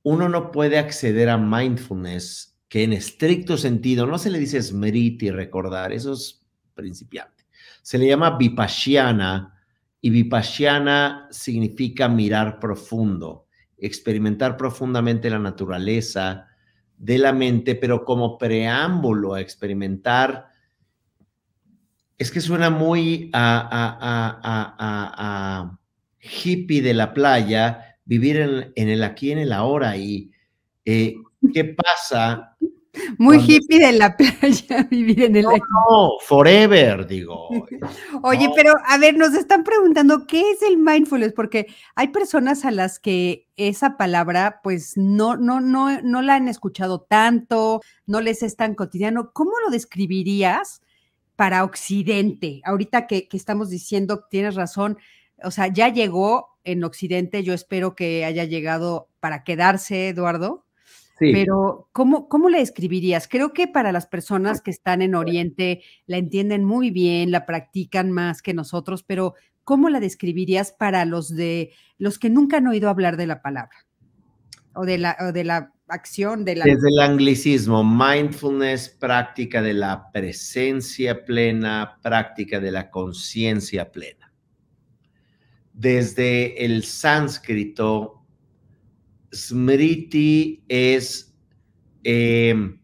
uno 0.05 0.29
no 0.29 0.53
puede 0.53 0.79
acceder 0.79 1.29
a 1.29 1.39
mindfulness 1.39 2.57
que 2.69 2.85
en 2.85 2.93
estricto 2.93 3.57
sentido 3.57 4.07
no 4.07 4.19
se 4.19 4.31
le 4.31 4.39
dice 4.39 4.63
smriti, 4.63 5.31
recordar, 5.31 5.93
eso 5.93 6.13
es 6.13 6.47
principiante. 6.75 7.47
Se 7.83 7.99
le 7.99 8.07
llama 8.07 8.37
vipassana, 8.37 9.54
y 10.05 10.11
vipassana 10.11 11.29
significa 11.31 12.11
mirar 12.11 12.61
profundo, 12.61 13.47
experimentar 13.79 14.55
profundamente 14.55 15.31
la 15.31 15.39
naturaleza 15.39 16.47
de 16.99 17.17
la 17.17 17.33
mente, 17.33 17.75
pero 17.75 18.05
como 18.05 18.37
preámbulo 18.37 19.33
a 19.33 19.41
experimentar, 19.41 20.49
es 22.19 22.31
que 22.31 22.43
suena 22.43 22.69
muy 22.69 23.31
a, 23.33 23.79
hippie 26.21 26.83
de 26.83 26.93
la 26.93 27.15
playa, 27.15 27.97
vivir 28.05 28.73
en, 28.75 28.89
el 28.91 29.03
aquí, 29.03 29.33
en 29.33 29.39
el 29.39 29.55
ahora. 29.55 29.97
Y 29.97 30.31
eh, 30.85 31.15
qué 31.55 31.65
pasa 31.65 32.54
muy 33.19 33.39
hippie 33.39 33.79
de 33.79 33.93
la 33.93 34.17
playa, 34.17 34.87
vivir 34.91 35.23
en 35.23 35.37
el... 35.37 35.43
No, 35.43 35.53
no, 35.53 36.11
forever, 36.21 37.07
digo. 37.07 37.49
Oye, 38.23 38.51
pero 38.55 38.75
a 38.87 38.99
ver, 38.99 39.17
nos 39.17 39.35
están 39.35 39.65
preguntando 39.65 40.27
qué 40.27 40.51
es 40.51 40.63
el 40.63 40.79
mindfulness, 40.79 41.33
porque 41.33 41.67
hay 41.95 42.09
personas 42.09 42.65
a 42.65 42.71
las 42.71 42.99
que 42.99 43.49
esa 43.57 43.97
palabra, 43.97 44.61
pues 44.63 44.97
no, 44.97 45.37
no, 45.37 45.61
no, 45.61 46.01
no 46.03 46.23
la 46.23 46.35
han 46.35 46.49
escuchado 46.49 47.01
tanto, 47.01 47.81
no 48.07 48.21
les 48.21 48.43
es 48.43 48.57
tan 48.57 48.75
cotidiano. 48.75 49.31
¿Cómo 49.33 49.53
lo 49.65 49.71
describirías 49.71 50.83
para 51.37 51.65
Occidente? 51.65 52.61
Ahorita 52.65 53.07
que, 53.07 53.29
que 53.29 53.37
estamos 53.37 53.71
diciendo, 53.71 54.25
tienes 54.31 54.55
razón, 54.55 54.99
o 55.43 55.51
sea, 55.51 55.69
ya 55.69 55.89
llegó 55.89 56.59
en 56.65 56.83
Occidente, 56.85 57.43
yo 57.43 57.53
espero 57.55 57.95
que 57.95 58.25
haya 58.25 58.45
llegado 58.45 59.09
para 59.21 59.45
quedarse, 59.45 60.09
Eduardo. 60.09 60.64
Pero, 61.19 61.89
¿cómo, 61.93 62.29
¿cómo 62.29 62.49
la 62.49 62.59
escribirías? 62.59 63.29
Creo 63.29 63.53
que 63.53 63.69
para 63.69 63.93
las 63.93 64.07
personas 64.07 64.61
que 64.61 64.71
están 64.71 65.01
en 65.01 65.15
Oriente 65.15 65.83
la 66.07 66.17
entienden 66.17 66.65
muy 66.65 66.91
bien, 66.91 67.31
la 67.31 67.47
practican 67.47 68.11
más 68.11 68.43
que 68.43 68.55
nosotros, 68.55 69.05
pero 69.05 69.35
¿cómo 69.63 69.89
la 69.91 70.01
describirías 70.01 70.73
para 70.73 71.05
los 71.05 71.35
de 71.35 71.73
los 71.99 72.19
que 72.19 72.31
nunca 72.31 72.57
han 72.57 72.67
oído 72.67 72.89
hablar 72.89 73.17
de 73.17 73.27
la 73.27 73.43
palabra? 73.43 73.87
O 74.75 74.85
de 74.85 74.99
la, 74.99 75.17
de 75.33 75.45
la 75.45 75.73
acción, 75.87 76.45
de 76.45 76.57
la... 76.57 76.65
Desde 76.65 76.89
el 76.89 76.99
anglicismo, 76.99 77.85
mindfulness, 77.85 78.89
práctica 78.89 79.63
de 79.63 79.75
la 79.75 80.11
presencia 80.11 81.25
plena, 81.25 82.01
práctica 82.03 82.59
de 82.59 82.73
la 82.73 82.91
conciencia 82.91 83.93
plena. 83.93 84.33
Desde 85.73 86.65
el 86.65 86.85
sánscrito, 86.85 88.24
Smriti 89.35 90.65
es 90.69 91.37
em, 92.05 92.79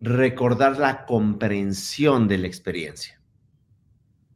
recordar 0.00 0.78
la 0.78 1.04
comprensión 1.04 2.28
de 2.28 2.38
la 2.38 2.46
experiencia. 2.46 3.20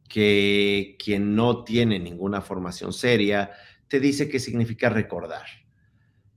Que 0.08 0.96
quien 1.02 1.34
no 1.34 1.64
tiene 1.64 1.98
ninguna 1.98 2.42
formación 2.42 2.92
seria 2.92 3.50
te 3.88 4.00
dice 4.00 4.28
que 4.28 4.40
significa 4.40 4.88
recordar. 4.88 5.46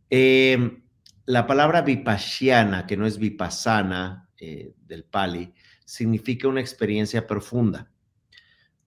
Em, 0.09 0.83
la 1.25 1.47
palabra 1.47 1.81
vipassiana, 1.81 2.85
que 2.85 2.97
no 2.97 3.07
es 3.07 3.17
vipassana 3.17 4.29
eh, 4.37 4.73
del 4.85 5.05
Pali, 5.05 5.53
significa 5.83 6.47
una 6.47 6.61
experiencia 6.61 7.25
profunda. 7.25 7.91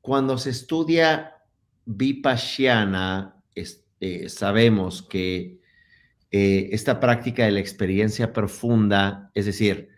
Cuando 0.01 0.39
se 0.39 0.51
estudia 0.51 1.35
vipassiana, 1.85 3.43
eh, 4.01 4.29
sabemos 4.29 5.03
que 5.03 5.61
eh, 6.31 6.69
esta 6.73 7.01
práctica 7.01 7.45
de 7.45 7.53
la 7.53 7.61
experiencia 7.61 8.33
profunda, 8.33 9.31
es 9.35 9.47
decir, 9.47 9.89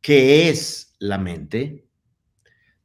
¿qué 0.00 0.48
es 0.48 0.94
la 0.98 1.18
mente? 1.18 1.86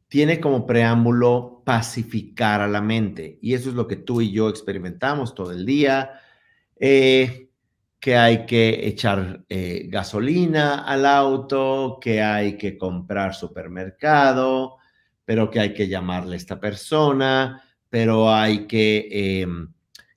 Tiene 0.08 0.40
como 0.40 0.66
preámbulo 0.66 1.64
pacificar 1.66 2.62
a 2.62 2.68
la 2.68 2.82
mente. 2.82 3.40
Y 3.42 3.54
eso 3.54 3.70
es 3.70 3.76
lo 3.76 3.88
que 3.88 3.96
tú 3.96 4.22
y 4.22 4.32
yo 4.32 4.50
experimentamos 4.50 5.34
todo 5.34 5.52
el 5.52 5.66
día. 5.66 6.12
Eh, 6.80 7.50
que 8.00 8.18
hay 8.18 8.46
que 8.46 8.86
echar 8.86 9.46
gasolina 9.48 10.84
al 10.84 11.06
auto, 11.06 12.00
que 12.02 12.22
hay 12.22 12.58
que 12.58 12.78
comprar 12.78 13.34
supermercado, 13.34 14.76
pero 15.26 15.50
que 15.50 15.60
hay 15.60 15.74
que 15.74 15.88
llamarle 15.88 16.34
a 16.34 16.38
esta 16.38 16.60
persona, 16.60 17.64
pero 17.90 18.34
hay 18.34 18.68
que 18.68 19.42
em, 19.42 19.74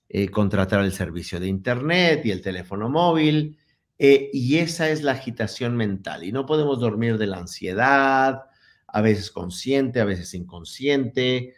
eh, 0.09 0.29
contratar 0.29 0.85
el 0.85 0.93
servicio 0.93 1.41
de 1.41 1.49
Internet 1.49 2.25
y 2.25 2.31
el 2.31 2.43
teléfono 2.43 2.89
móvil. 2.89 3.59
Eh, 3.99 4.31
y 4.33 4.59
esa 4.59 4.91
es 4.91 5.03
la 5.03 5.13
agitación 5.13 5.77
mental. 5.77 6.25
Y 6.25 6.33
no 6.33 6.47
podemos 6.47 6.81
dormir 6.81 7.19
de 7.19 7.27
la 7.27 7.39
ansiedad, 7.39 8.43
a 8.87 9.01
veces 9.01 9.31
consciente, 9.31 10.01
a 10.01 10.05
veces 10.05 10.35
inconsciente. 10.35 11.55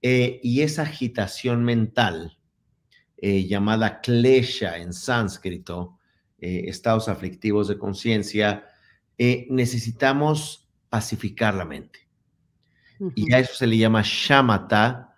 y 0.00 0.60
esa 0.60 0.82
agitación 0.82 1.64
mental 1.64 2.38
eh, 3.20 3.48
llamada 3.48 4.00
klesha 4.00 4.76
en 4.76 4.92
sánscrito, 4.92 5.98
eh, 6.40 6.66
estados 6.66 7.08
aflictivos 7.08 7.66
de 7.66 7.76
conciencia, 7.76 8.64
eh, 9.18 9.48
necesitamos 9.50 10.68
pacificar 10.88 11.54
la 11.54 11.64
mente. 11.64 12.06
Y 13.16 13.32
a 13.32 13.40
eso 13.40 13.54
se 13.54 13.66
le 13.66 13.76
llama 13.76 14.02
shamata. 14.04 15.16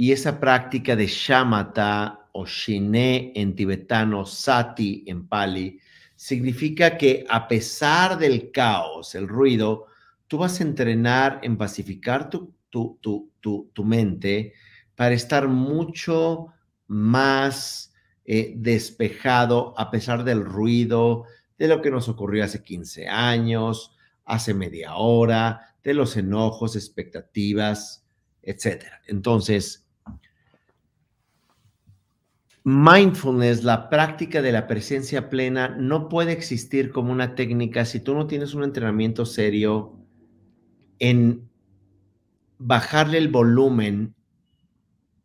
Y 0.00 0.12
esa 0.12 0.38
práctica 0.38 0.94
de 0.94 1.08
shamata 1.08 2.28
o 2.30 2.46
shine 2.46 3.32
en 3.34 3.56
tibetano, 3.56 4.24
sati 4.24 5.02
en 5.08 5.26
pali, 5.26 5.80
significa 6.14 6.96
que 6.96 7.26
a 7.28 7.48
pesar 7.48 8.16
del 8.16 8.52
caos, 8.52 9.16
el 9.16 9.26
ruido, 9.26 9.86
tú 10.28 10.38
vas 10.38 10.60
a 10.60 10.62
entrenar 10.62 11.40
en 11.42 11.58
pacificar 11.58 12.30
tu, 12.30 12.54
tu, 12.70 12.96
tu, 13.02 13.70
tu 13.72 13.84
mente 13.84 14.52
para 14.94 15.16
estar 15.16 15.48
mucho 15.48 16.46
más 16.86 17.92
eh, 18.24 18.52
despejado 18.56 19.74
a 19.76 19.90
pesar 19.90 20.22
del 20.22 20.44
ruido, 20.44 21.24
de 21.58 21.66
lo 21.66 21.82
que 21.82 21.90
nos 21.90 22.08
ocurrió 22.08 22.44
hace 22.44 22.62
15 22.62 23.08
años, 23.08 23.96
hace 24.24 24.54
media 24.54 24.94
hora, 24.94 25.74
de 25.82 25.92
los 25.94 26.16
enojos, 26.16 26.76
expectativas, 26.76 28.06
etc. 28.42 28.84
Entonces, 29.08 29.87
mindfulness, 32.68 33.64
la 33.64 33.88
práctica 33.88 34.42
de 34.42 34.52
la 34.52 34.66
presencia 34.66 35.30
plena, 35.30 35.68
no 35.68 36.10
puede 36.10 36.32
existir 36.32 36.90
como 36.90 37.12
una 37.12 37.34
técnica 37.34 37.86
si 37.86 37.98
tú 37.98 38.14
no 38.14 38.26
tienes 38.26 38.52
un 38.52 38.62
entrenamiento 38.62 39.24
serio 39.24 39.96
en 40.98 41.48
bajarle 42.58 43.16
el 43.16 43.28
volumen 43.28 44.14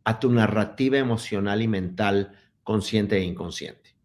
a 0.06 0.22
tu 0.22 0.32
narrativa 0.32 0.98
emocional 0.98 1.62
y 1.62 1.68
mental 1.68 2.32
consciente 2.64 3.18
e 3.18 3.24
inconsciente. 3.24 3.98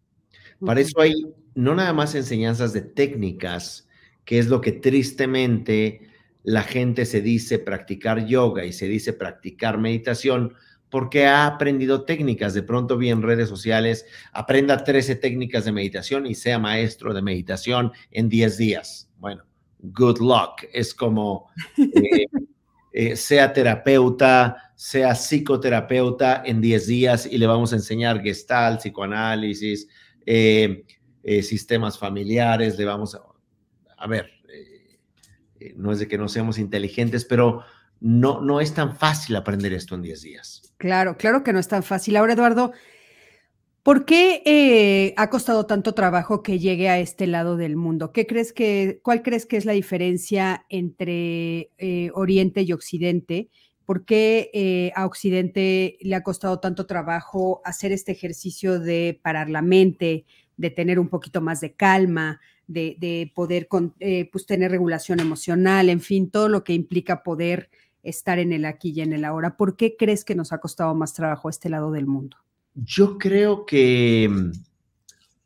Para 0.59 0.81
eso 0.81 1.01
hay 1.01 1.15
no 1.55 1.77
nada 1.77 1.93
más 1.93 2.17
enseñanzas 2.17 2.73
de 2.73 2.81
técnicas, 2.81 3.89
que 4.25 4.41
es 4.41 4.49
lo 4.49 4.61
que 4.61 4.73
tristemente 4.73 6.09
la 6.43 6.63
gente 6.63 7.07
se 7.07 7.21
dice 7.21 7.61
practicar 7.61 8.27
yoga 8.27 8.65
y 8.65 8.73
se 8.73 8.89
dice 8.89 9.13
practicar 9.13 9.79
meditación, 9.79 10.55
porque 10.91 11.27
ha 11.27 11.47
aprendido 11.47 12.05
técnicas. 12.05 12.55
De 12.55 12.63
pronto 12.63 12.97
vi 12.97 13.11
en 13.11 13.23
redes 13.23 13.49
sociales, 13.49 14.07
aprenda 14.33 14.85
13 14.85 15.17
técnicas 15.17 15.65
de 15.65 15.73
meditación 15.73 16.27
y 16.27 16.35
sea 16.35 16.59
maestro 16.59 17.13
de 17.15 17.23
meditación 17.23 17.93
en 18.11 18.29
10 18.29 18.57
días. 18.59 19.11
Bueno, 19.19 19.45
good 19.81 20.19
luck. 20.19 20.65
Es 20.73 20.95
como 20.95 21.51
eh, 21.77 22.27
eh, 22.93 23.17
sea 23.17 23.53
terapeuta, 23.53 24.73
sea 24.75 25.15
psicoterapeuta 25.15 26.43
en 26.45 26.61
10 26.61 26.87
días 26.87 27.27
y 27.27 27.39
le 27.39 27.47
vamos 27.47 27.73
a 27.73 27.77
enseñar 27.77 28.23
gestal, 28.23 28.79
psicoanálisis, 28.79 29.89
eh, 30.25 30.85
sistemas 31.43 31.99
familiares, 31.99 32.79
le 32.79 32.85
vamos 32.85 33.15
a... 33.15 33.23
A 34.01 34.07
ver, 34.07 34.31
no 35.75 35.91
es 35.93 35.99
de 35.99 36.07
que 36.07 36.17
no 36.17 36.29
seamos 36.29 36.57
inteligentes, 36.57 37.25
pero 37.25 37.65
no, 38.01 38.41
no 38.41 38.61
es 38.61 38.75
tan 38.75 38.97
fácil 38.97 39.37
aprender 39.37 39.73
esto 39.73 39.95
en 39.95 40.03
10 40.03 40.23
días. 40.23 40.75
Claro, 40.77 41.17
claro 41.17 41.43
que 41.43 41.53
no 41.53 41.59
es 41.59 41.69
tan 41.69 41.83
fácil. 41.83 42.17
Ahora, 42.17 42.35
Eduardo, 42.35 42.73
¿Por 43.85 44.05
qué 44.05 45.15
ha 45.17 45.31
costado 45.31 45.65
tanto 45.65 45.95
trabajo 45.95 46.43
que 46.43 46.59
llegue 46.59 46.91
a 46.91 46.99
este 46.99 47.27
lado 47.27 47.57
del 47.57 47.75
mundo? 47.75 48.13
¿Qué 48.13 48.27
crees 48.27 48.53
que, 48.53 49.01
¿Cuál 49.03 49.23
crees 49.23 49.47
que 49.47 49.57
es 49.57 49.65
la 49.65 49.73
diferencia 49.73 50.67
entre 50.69 51.71
Oriente 52.13 52.61
y 52.61 52.73
Occidente? 52.75 53.49
¿Por 53.89 54.05
qué 54.05 54.51
eh, 54.53 54.93
a 54.95 55.07
Occidente 55.07 55.97
le 56.03 56.15
ha 56.15 56.23
costado 56.23 56.61
tanto 56.61 56.85
trabajo 56.85 57.63
hacer 57.65 57.91
este 57.91 58.13
ejercicio 58.13 58.79
de 58.81 59.19
parar 59.23 59.49
la 59.49 59.63
mente, 59.63 60.27
de 60.59 60.69
tener 60.69 60.99
un 60.99 61.09
poquito 61.09 61.41
más 61.41 61.63
de 61.63 61.73
calma, 61.73 62.39
de, 62.67 63.33
poder 63.35 63.67
eh, 64.01 64.29
pues, 64.31 64.45
tener 64.45 64.73
regulación 64.73 65.21
emocional, 65.21 65.89
en 65.89 66.03
fin, 66.03 66.31
todo 66.31 66.51
lo 66.51 66.65
que 66.65 66.75
implica 66.75 67.23
poder 67.23 67.71
estar 68.09 68.39
en 68.39 68.53
el 68.53 68.65
aquí 68.65 68.93
y 68.95 69.01
en 69.01 69.13
el 69.13 69.25
ahora? 69.25 69.57
¿Por 69.57 69.77
qué 69.77 69.97
crees 69.97 70.25
que 70.25 70.35
nos 70.35 70.53
ha 70.53 70.59
costado 70.59 70.95
más 70.95 71.15
trabajo 71.15 71.49
este 71.49 71.69
lado 71.69 71.91
del 71.93 72.07
mundo? 72.07 72.37
Yo 72.75 73.19
creo 73.19 73.67
que 73.67 74.29
mm, 74.31 74.53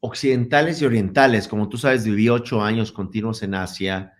occidentales 0.00 0.82
y 0.82 0.84
orientales, 0.84 1.48
como 1.48 1.68
tú 1.68 1.78
sabes, 1.78 2.04
viví 2.04 2.28
ocho 2.28 2.62
años 2.62 2.92
continuos 2.92 3.42
en 3.42 3.54
Asia, 3.54 4.14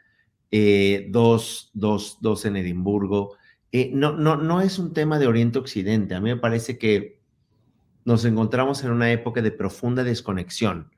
eh, 0.50 1.09
dos, 1.11 1.70
dos, 1.72 2.18
dos 2.20 2.44
en 2.44 2.57
Edimburgo. 2.57 3.37
Eh, 3.72 3.90
no, 3.92 4.12
no, 4.12 4.37
no 4.37 4.61
es 4.61 4.78
un 4.78 4.92
tema 4.92 5.18
de 5.18 5.26
Oriente-Occidente. 5.26 6.14
A 6.14 6.20
mí 6.20 6.31
me 6.31 6.37
parece 6.37 6.78
que 6.78 7.22
nos 8.05 8.24
encontramos 8.24 8.83
en 8.85 8.90
una 8.90 9.11
época 9.11 9.42
de 9.42 9.50
profunda 9.50 10.05
desconexión. 10.05 10.90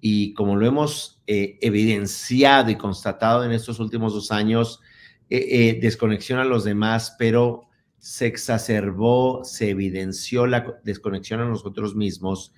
Y 0.00 0.34
como 0.34 0.56
lo 0.56 0.66
hemos 0.66 1.22
eh, 1.26 1.58
evidenciado 1.60 2.70
y 2.70 2.76
constatado 2.76 3.44
en 3.44 3.52
estos 3.52 3.80
últimos 3.80 4.14
dos 4.14 4.30
años, 4.30 4.80
eh, 5.30 5.78
desconexión 5.80 6.38
a 6.38 6.44
los 6.44 6.64
demás, 6.64 7.14
pero 7.18 7.68
se 7.98 8.26
exacerbó, 8.26 9.44
se 9.44 9.70
evidenció 9.70 10.46
la 10.46 10.80
desconexión 10.84 11.40
a 11.40 11.48
nosotros 11.48 11.94
mismos. 11.94 12.54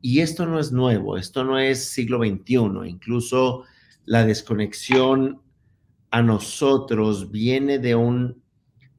Y 0.00 0.20
esto 0.20 0.46
no 0.46 0.58
es 0.58 0.72
nuevo, 0.72 1.16
esto 1.16 1.44
no 1.44 1.58
es 1.58 1.84
siglo 1.84 2.18
XXI. 2.18 2.88
Incluso 2.88 3.64
la 4.04 4.24
desconexión 4.26 5.40
a 6.10 6.22
nosotros 6.22 7.30
viene 7.30 7.78
de 7.78 7.94
un 7.94 8.42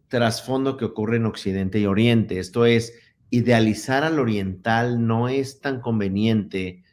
trasfondo 0.07 0.77
que 0.77 0.85
ocurre 0.85 1.17
en 1.17 1.25
Occidente 1.25 1.79
y 1.79 1.85
Oriente. 1.85 2.39
Esto 2.39 2.65
es, 2.65 2.93
idealizar 3.29 4.03
al 4.03 4.19
oriental 4.19 5.07
no 5.07 5.27
es 5.27 5.59
tan 5.59 5.81
conveniente. 5.81 6.83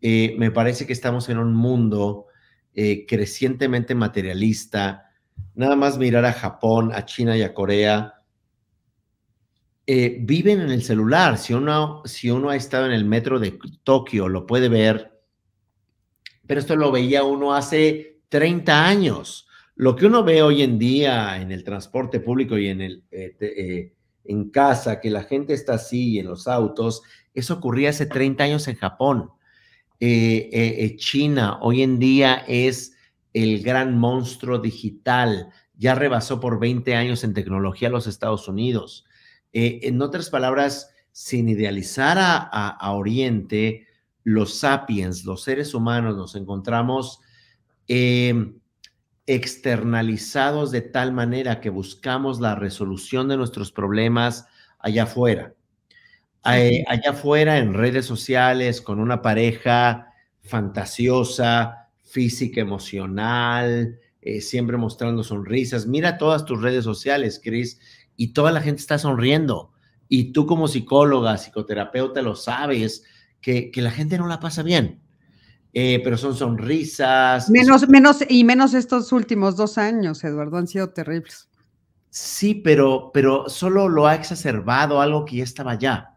Eh, 0.00 0.34
me 0.36 0.50
parece 0.50 0.84
que 0.84 0.92
estamos 0.92 1.28
en 1.28 1.38
un 1.38 1.54
mundo 1.54 2.26
eh, 2.74 3.06
crecientemente 3.06 3.94
materialista. 3.94 5.05
Nada 5.56 5.74
más 5.74 5.96
mirar 5.96 6.26
a 6.26 6.34
Japón, 6.34 6.92
a 6.94 7.06
China 7.06 7.34
y 7.34 7.40
a 7.40 7.54
Corea. 7.54 8.22
Eh, 9.86 10.18
viven 10.20 10.60
en 10.60 10.70
el 10.70 10.82
celular. 10.82 11.38
Si 11.38 11.54
uno, 11.54 12.02
si 12.04 12.30
uno 12.30 12.50
ha 12.50 12.56
estado 12.56 12.84
en 12.84 12.92
el 12.92 13.06
metro 13.06 13.40
de 13.40 13.58
Tokio, 13.82 14.28
lo 14.28 14.46
puede 14.46 14.68
ver. 14.68 15.18
Pero 16.46 16.60
esto 16.60 16.76
lo 16.76 16.92
veía 16.92 17.24
uno 17.24 17.54
hace 17.54 18.20
30 18.28 18.86
años. 18.86 19.48
Lo 19.76 19.96
que 19.96 20.04
uno 20.04 20.22
ve 20.22 20.42
hoy 20.42 20.60
en 20.60 20.78
día 20.78 21.40
en 21.40 21.50
el 21.50 21.64
transporte 21.64 22.20
público 22.20 22.58
y 22.58 22.68
en, 22.68 22.82
el, 22.82 23.04
eh, 23.10 23.34
eh, 23.40 23.94
en 24.24 24.50
casa, 24.50 25.00
que 25.00 25.08
la 25.08 25.22
gente 25.22 25.54
está 25.54 25.76
así 25.76 26.18
en 26.18 26.26
los 26.26 26.48
autos, 26.48 27.00
eso 27.32 27.54
ocurría 27.54 27.88
hace 27.90 28.04
30 28.04 28.44
años 28.44 28.68
en 28.68 28.76
Japón. 28.76 29.30
China 30.98 31.58
hoy 31.62 31.80
en 31.80 31.98
día 31.98 32.44
es 32.46 32.95
el 33.36 33.62
gran 33.62 33.98
monstruo 33.98 34.58
digital, 34.58 35.50
ya 35.74 35.94
rebasó 35.94 36.40
por 36.40 36.58
20 36.58 36.94
años 36.94 37.22
en 37.22 37.34
tecnología 37.34 37.88
a 37.88 37.90
los 37.90 38.06
Estados 38.06 38.48
Unidos. 38.48 39.04
en 39.52 40.00
otras 40.00 40.30
palabras, 40.30 40.90
sin 41.12 41.48
idealizar 41.48 42.18
a, 42.18 42.36
a, 42.38 42.92
Oriente, 42.92 43.86
los 44.24 44.58
sapiens, 44.58 45.24
los 45.24 45.42
seres 45.42 45.74
humanos, 45.74 46.16
nos 46.16 46.34
encontramos 46.34 47.20
externalizados 49.26 50.70
de 50.70 50.80
tal 50.80 51.12
manera 51.12 51.60
que 51.60 51.68
buscamos 51.68 52.40
la 52.40 52.54
resolución 52.54 53.28
de 53.28 53.36
nuestros 53.36 53.70
problemas 53.70 54.46
allá 54.78 55.02
afuera. 55.02 55.52
allá 56.42 57.10
afuera 57.10 57.58
en 57.58 57.74
redes 57.74 58.06
sociales 58.06 58.80
con 58.80 58.98
una 58.98 59.20
pareja 59.20 60.12
fantasiosa, 60.42 61.85
física, 62.06 62.60
emocional, 62.60 63.98
eh, 64.22 64.40
siempre 64.40 64.76
mostrando 64.76 65.22
sonrisas. 65.22 65.86
Mira 65.86 66.18
todas 66.18 66.44
tus 66.44 66.62
redes 66.62 66.84
sociales, 66.84 67.40
Chris, 67.42 67.78
y 68.16 68.28
toda 68.28 68.52
la 68.52 68.62
gente 68.62 68.80
está 68.80 68.98
sonriendo. 68.98 69.72
Y 70.08 70.32
tú 70.32 70.46
como 70.46 70.68
psicóloga, 70.68 71.36
psicoterapeuta, 71.36 72.22
lo 72.22 72.36
sabes, 72.36 73.04
que, 73.40 73.70
la 73.76 73.90
gente 73.90 74.18
no 74.18 74.26
la 74.26 74.40
pasa 74.40 74.62
bien. 74.62 75.00
Eh, 75.72 76.00
pero 76.02 76.16
son 76.16 76.34
sonrisas. 76.34 77.50
Menos, 77.50 77.86
menos, 77.88 78.24
y 78.28 78.44
menos 78.44 78.72
estos 78.72 79.12
últimos 79.12 79.56
dos 79.56 79.76
años, 79.76 80.24
Eduardo, 80.24 80.56
han 80.56 80.68
sido 80.68 80.88
terribles. 80.90 81.48
Sí, 82.08 82.54
pero, 82.54 83.10
pero 83.12 83.48
solo 83.50 83.88
lo 83.88 84.06
ha 84.06 84.14
exacerbado 84.14 85.02
algo 85.02 85.26
que 85.26 85.36
ya 85.36 85.44
estaba 85.44 85.72
allá. 85.72 86.15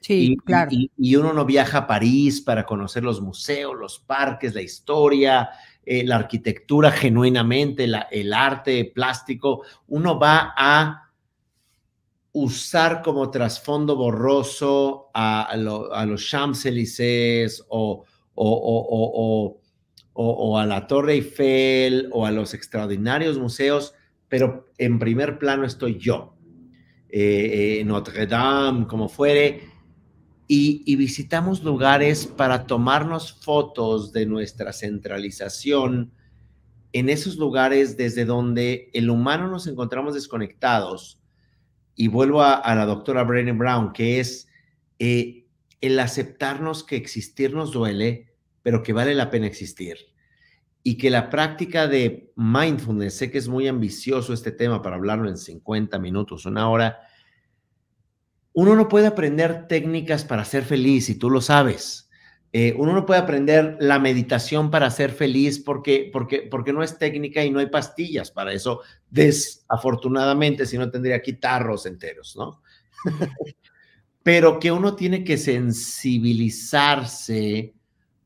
Sí, 0.00 0.36
claro. 0.44 0.70
Y, 0.72 1.16
uno 1.16 1.32
no 1.32 1.44
viaja 1.44 1.78
a 1.78 1.86
París 1.86 2.40
para 2.40 2.64
conocer 2.64 3.02
los 3.02 3.20
museos, 3.20 3.74
los 3.78 3.98
parques, 3.98 4.54
la 4.54 4.62
historia, 4.62 5.50
eh, 5.84 6.04
la 6.04 6.16
arquitectura 6.16 6.90
genuinamente, 6.90 7.86
el 8.10 8.32
arte 8.32 8.90
plástico. 8.94 9.62
Uno 9.88 10.18
va 10.18 10.54
a 10.56 11.10
usar 12.32 13.02
como 13.02 13.30
trasfondo 13.30 13.96
borroso 13.96 15.10
a, 15.12 15.54
los 15.56 16.30
Champs-Élysées 16.30 17.64
o, 17.68 18.04
o, 18.34 19.58
a 20.58 20.66
la 20.66 20.86
Torre 20.86 21.14
Eiffel 21.14 22.08
o 22.12 22.26
a 22.26 22.30
los 22.30 22.54
extraordinarios 22.54 23.38
museos, 23.38 23.94
pero 24.28 24.68
en 24.78 24.98
primer 24.98 25.38
plano 25.38 25.64
estoy 25.64 25.98
yo. 25.98 26.36
Eh, 27.08 27.80
eh, 27.80 27.84
Notre 27.84 28.26
Dame, 28.26 28.86
como 28.86 29.08
fuere, 29.08 29.69
y, 30.52 30.96
visitamos 30.96 31.62
lugares 31.62 32.26
para 32.26 32.66
tomarnos 32.66 33.32
fotos 33.34 34.12
de 34.12 34.26
nuestra 34.26 34.72
centralización 34.72 36.10
en 36.92 37.08
esos 37.08 37.36
lugares 37.36 37.96
desde 37.96 38.24
donde 38.24 38.90
el 38.92 39.10
humano 39.10 39.46
nos 39.46 39.68
encontramos 39.68 40.12
desconectados. 40.12 41.22
Y 41.94 42.08
vuelvo 42.08 42.42
a, 42.42 42.74
la 42.74 42.84
doctora 42.84 43.22
Brené 43.22 43.52
Brown, 43.52 43.92
que 43.92 44.18
es 44.18 44.48
eh, 44.98 45.46
el 45.80 46.00
aceptarnos 46.00 46.82
que 46.82 46.96
existir 46.96 47.54
nos 47.54 47.70
duele, 47.70 48.34
pero 48.64 48.82
que 48.82 48.92
vale 48.92 49.14
la 49.14 49.30
pena 49.30 49.46
existir. 49.46 49.98
Y 50.82 50.96
que 50.96 51.10
la 51.10 51.30
práctica 51.30 51.86
de 51.86 52.32
mindfulness, 52.34 53.14
sé 53.14 53.30
que 53.30 53.38
es 53.38 53.46
muy 53.46 53.68
ambicioso 53.68 54.32
este 54.32 54.50
tema 54.50 54.82
para 54.82 54.96
hablarlo 54.96 55.28
en 55.28 55.36
50 55.36 55.96
minutos, 56.00 56.44
una 56.44 56.68
hora, 56.68 56.98
uno 58.60 58.76
no 58.76 58.88
puede 58.88 59.06
aprender 59.06 59.68
técnicas 59.68 60.26
para 60.26 60.44
ser 60.44 60.64
feliz 60.64 61.08
y 61.08 61.14
tú 61.14 61.30
lo 61.30 61.40
sabes. 61.40 62.10
Eh, 62.52 62.74
uno 62.76 62.92
no 62.92 63.06
puede 63.06 63.20
aprender 63.20 63.78
la 63.80 63.98
meditación 63.98 64.70
para 64.70 64.90
ser 64.90 65.12
feliz 65.12 65.58
porque, 65.58 66.10
porque, 66.12 66.42
porque 66.42 66.74
no 66.74 66.82
es 66.82 66.98
técnica 66.98 67.42
y 67.42 67.50
no 67.50 67.60
hay 67.60 67.68
pastillas 67.68 68.30
para 68.30 68.52
eso. 68.52 68.82
Desafortunadamente, 69.08 70.66
si 70.66 70.76
no 70.76 70.90
tendría 70.90 71.16
aquí 71.16 71.32
tarros 71.32 71.86
enteros, 71.86 72.36
¿no? 72.36 72.60
Pero 74.22 74.60
que 74.60 74.70
uno 74.70 74.94
tiene 74.94 75.24
que 75.24 75.38
sensibilizarse 75.38 77.72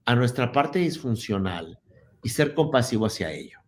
a 0.04 0.16
nuestra 0.16 0.50
parte 0.50 0.80
disfuncional 0.80 1.78
y 2.24 2.28
ser 2.28 2.54
compasivo 2.54 3.06
hacia 3.06 3.30
ello. 3.30 3.60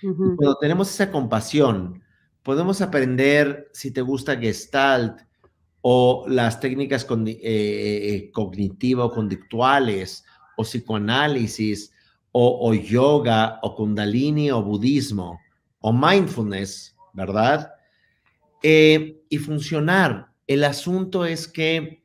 Cuando 0.00 0.56
tenemos 0.58 0.88
esa 0.88 1.10
compasión, 1.10 2.02
podemos 2.42 2.80
aprender, 2.80 3.68
si 3.74 3.90
te 3.90 4.00
gusta 4.00 4.38
Gestalt, 4.38 5.26
o 5.88 6.24
las 6.26 6.58
técnicas 6.58 7.06
eh, 7.08 7.38
eh, 7.44 8.30
cognitivo-conductuales 8.32 10.24
o 10.56 10.64
psicoanálisis 10.64 11.92
o, 12.32 12.74
yoga 12.74 13.60
o 13.62 13.76
kundalini 13.76 14.50
o 14.50 14.64
budismo 14.64 15.38
o 15.78 15.92
mindfulness, 15.92 16.96
¿verdad? 17.12 17.72
Eh, 18.64 19.22
y 19.28 19.38
funcionar. 19.38 20.32
El 20.48 20.64
asunto 20.64 21.24
es 21.24 21.46
que 21.46 22.02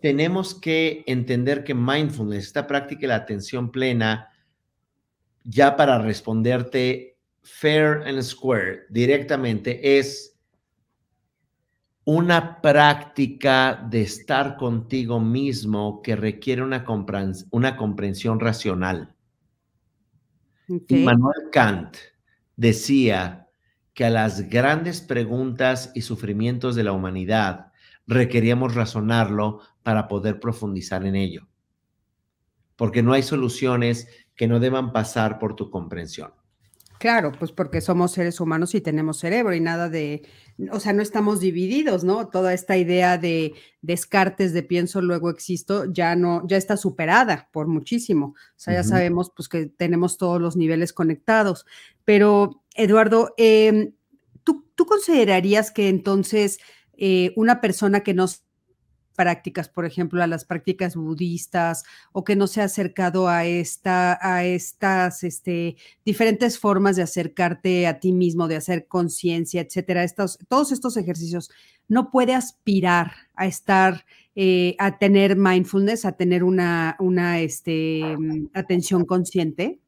tenemos 0.00 0.54
que 0.54 1.04
entender 1.06 1.62
que 1.62 1.74
mindfulness, 1.74 2.46
esta 2.46 2.66
práctica 2.66 3.02
de 3.02 3.08
la 3.08 3.16
atención 3.16 3.70
plena, 3.70 4.30
ya 5.42 5.76
para 5.76 5.98
responderte 5.98 7.18
fair 7.42 8.02
and 8.06 8.22
square 8.22 8.86
directamente, 8.88 9.98
es 9.98 10.33
una 12.04 12.60
práctica 12.60 13.86
de 13.88 14.02
estar 14.02 14.56
contigo 14.56 15.20
mismo 15.20 16.02
que 16.02 16.16
requiere 16.16 16.62
una, 16.62 16.84
una 17.50 17.76
comprensión 17.76 18.40
racional. 18.40 19.14
Immanuel 20.88 21.50
Kant 21.50 21.96
decía 22.56 23.48
que 23.94 24.04
a 24.04 24.10
las 24.10 24.48
grandes 24.48 25.00
preguntas 25.00 25.92
y 25.94 26.02
sufrimientos 26.02 26.74
de 26.74 26.84
la 26.84 26.92
humanidad 26.92 27.72
requeríamos 28.06 28.74
razonarlo 28.74 29.60
para 29.82 30.08
poder 30.08 30.40
profundizar 30.40 31.06
en 31.06 31.14
ello, 31.14 31.48
porque 32.76 33.02
no 33.02 33.12
hay 33.12 33.22
soluciones 33.22 34.08
que 34.34 34.46
no 34.46 34.60
deban 34.60 34.92
pasar 34.92 35.38
por 35.38 35.54
tu 35.54 35.70
comprensión. 35.70 36.32
Claro, 37.04 37.32
pues 37.38 37.52
porque 37.52 37.82
somos 37.82 38.12
seres 38.12 38.40
humanos 38.40 38.74
y 38.74 38.80
tenemos 38.80 39.18
cerebro 39.18 39.54
y 39.54 39.60
nada 39.60 39.90
de, 39.90 40.22
o 40.72 40.80
sea, 40.80 40.94
no 40.94 41.02
estamos 41.02 41.38
divididos, 41.38 42.02
¿no? 42.02 42.28
Toda 42.28 42.54
esta 42.54 42.78
idea 42.78 43.18
de 43.18 43.52
descartes 43.82 44.54
de 44.54 44.62
pienso, 44.62 45.02
luego 45.02 45.28
existo, 45.28 45.84
ya 45.92 46.16
no, 46.16 46.48
ya 46.48 46.56
está 46.56 46.78
superada 46.78 47.50
por 47.52 47.66
muchísimo. 47.66 48.28
O 48.28 48.56
sea, 48.56 48.72
ya 48.72 48.84
sabemos 48.84 49.30
pues 49.36 49.50
que 49.50 49.66
tenemos 49.66 50.16
todos 50.16 50.40
los 50.40 50.56
niveles 50.56 50.94
conectados. 50.94 51.66
Pero, 52.06 52.62
Eduardo, 52.74 53.34
em, 53.36 53.92
¿tú, 54.42 54.64
considerarías 54.86 55.70
que 55.70 55.90
entonces 55.90 56.58
eh, 56.94 57.34
una 57.36 57.60
persona 57.60 58.00
que 58.00 58.14
no 58.14 58.28
prácticas, 59.14 59.68
por 59.68 59.84
ejemplo, 59.84 60.22
a 60.22 60.26
las 60.26 60.44
prácticas 60.44 60.96
budistas 60.96 61.84
o 62.12 62.24
que 62.24 62.36
no 62.36 62.46
se 62.46 62.60
ha 62.60 62.64
acercado 62.64 63.28
a, 63.28 63.44
esta, 63.44 64.18
a 64.20 64.44
estas 64.44 65.24
este, 65.24 65.76
diferentes 66.04 66.58
formas 66.58 66.96
de 66.96 67.02
acercarte 67.02 67.86
a 67.86 68.00
ti 68.00 68.12
mismo, 68.12 68.48
de 68.48 68.56
hacer 68.56 68.86
conciencia, 68.86 69.60
etcétera, 69.60 70.04
estos, 70.04 70.38
todos 70.48 70.72
estos 70.72 70.96
ejercicios, 70.96 71.50
no 71.88 72.10
puede 72.10 72.34
aspirar 72.34 73.12
a 73.34 73.46
estar, 73.46 74.04
eh, 74.34 74.74
a 74.78 74.98
tener 74.98 75.36
mindfulness, 75.36 76.04
a 76.04 76.12
tener 76.12 76.44
una, 76.44 76.96
una 76.98 77.40
este, 77.40 78.02
atención 78.54 79.04
consciente? 79.04 79.80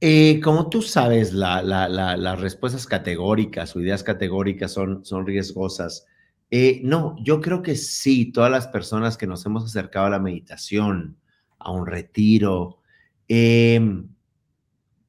Eh, 0.00 0.40
como 0.44 0.68
tú 0.68 0.82
sabes, 0.82 1.32
las 1.32 2.40
respuestas 2.40 2.86
categóricas 2.86 3.74
o 3.74 3.80
ideas 3.80 4.02
categóricas 4.02 4.72
son, 4.72 5.04
son 5.04 5.26
riesgosas. 5.26 6.06
Eh, 6.50 6.80
no, 6.84 7.16
yo 7.20 7.40
creo 7.40 7.62
que 7.62 7.74
sí, 7.74 8.30
todas 8.30 8.50
las 8.50 8.68
personas 8.68 9.16
que 9.16 9.26
nos 9.26 9.44
hemos 9.46 9.64
acercado 9.64 10.06
a 10.06 10.10
la 10.10 10.20
meditación, 10.20 11.16
a 11.58 11.72
un 11.72 11.86
retiro, 11.86 12.78
em, 13.26 14.08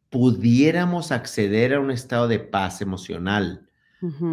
pudiéramos 0.09 1.11
acceder 1.11 1.75
a 1.75 1.79
un 1.79 1.91
estado 1.91 2.27
de 2.27 2.39
paz 2.39 2.81
emocional, 2.81 3.63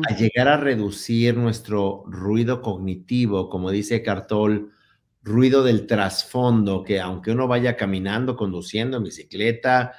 a 0.08 0.14
llegar 0.14 0.46
a 0.48 0.58
reducir 0.58 1.36
nuestro 1.38 2.04
ruido 2.06 2.60
cognitivo, 2.60 3.48
como 3.48 3.70
dice 3.70 4.02
Cartol, 4.02 4.72
ruido 5.22 5.64
del 5.64 5.86
trasfondo, 5.86 6.82
que 6.84 7.00
aunque 7.00 7.30
uno 7.30 7.48
vaya 7.48 7.74
caminando, 7.76 8.36
conduciendo 8.36 8.98
en 8.98 9.04
bicicleta, 9.04 9.94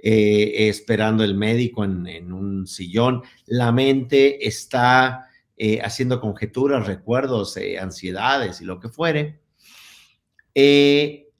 eh, 0.00 0.68
esperando 0.68 1.24
el 1.24 1.34
médico 1.34 1.84
en 1.84 2.32
un 2.32 2.66
sillón, 2.68 3.22
la 3.46 3.72
mente 3.72 4.46
está 4.46 5.27
eh, 5.60 5.80
haciendo 5.82 6.20
conjeturas, 6.20 6.86
recuerdos, 6.86 7.56
eh, 7.56 7.80
ansiedades 7.80 8.60
y 8.60 8.64
lo 8.64 8.78
que 8.78 8.88
fuere, 8.88 9.40
eh, 10.54 11.32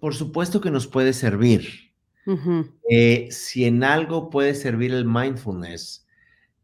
por 0.00 0.14
supuesto 0.14 0.62
que 0.62 0.70
nos 0.70 0.86
puede 0.86 1.12
servir. 1.12 1.92
si 3.30 3.66
en 3.66 3.84
algo 3.84 4.30
puede 4.30 4.54
servir 4.54 4.94
el 4.94 5.04
mindfulness, 5.04 6.08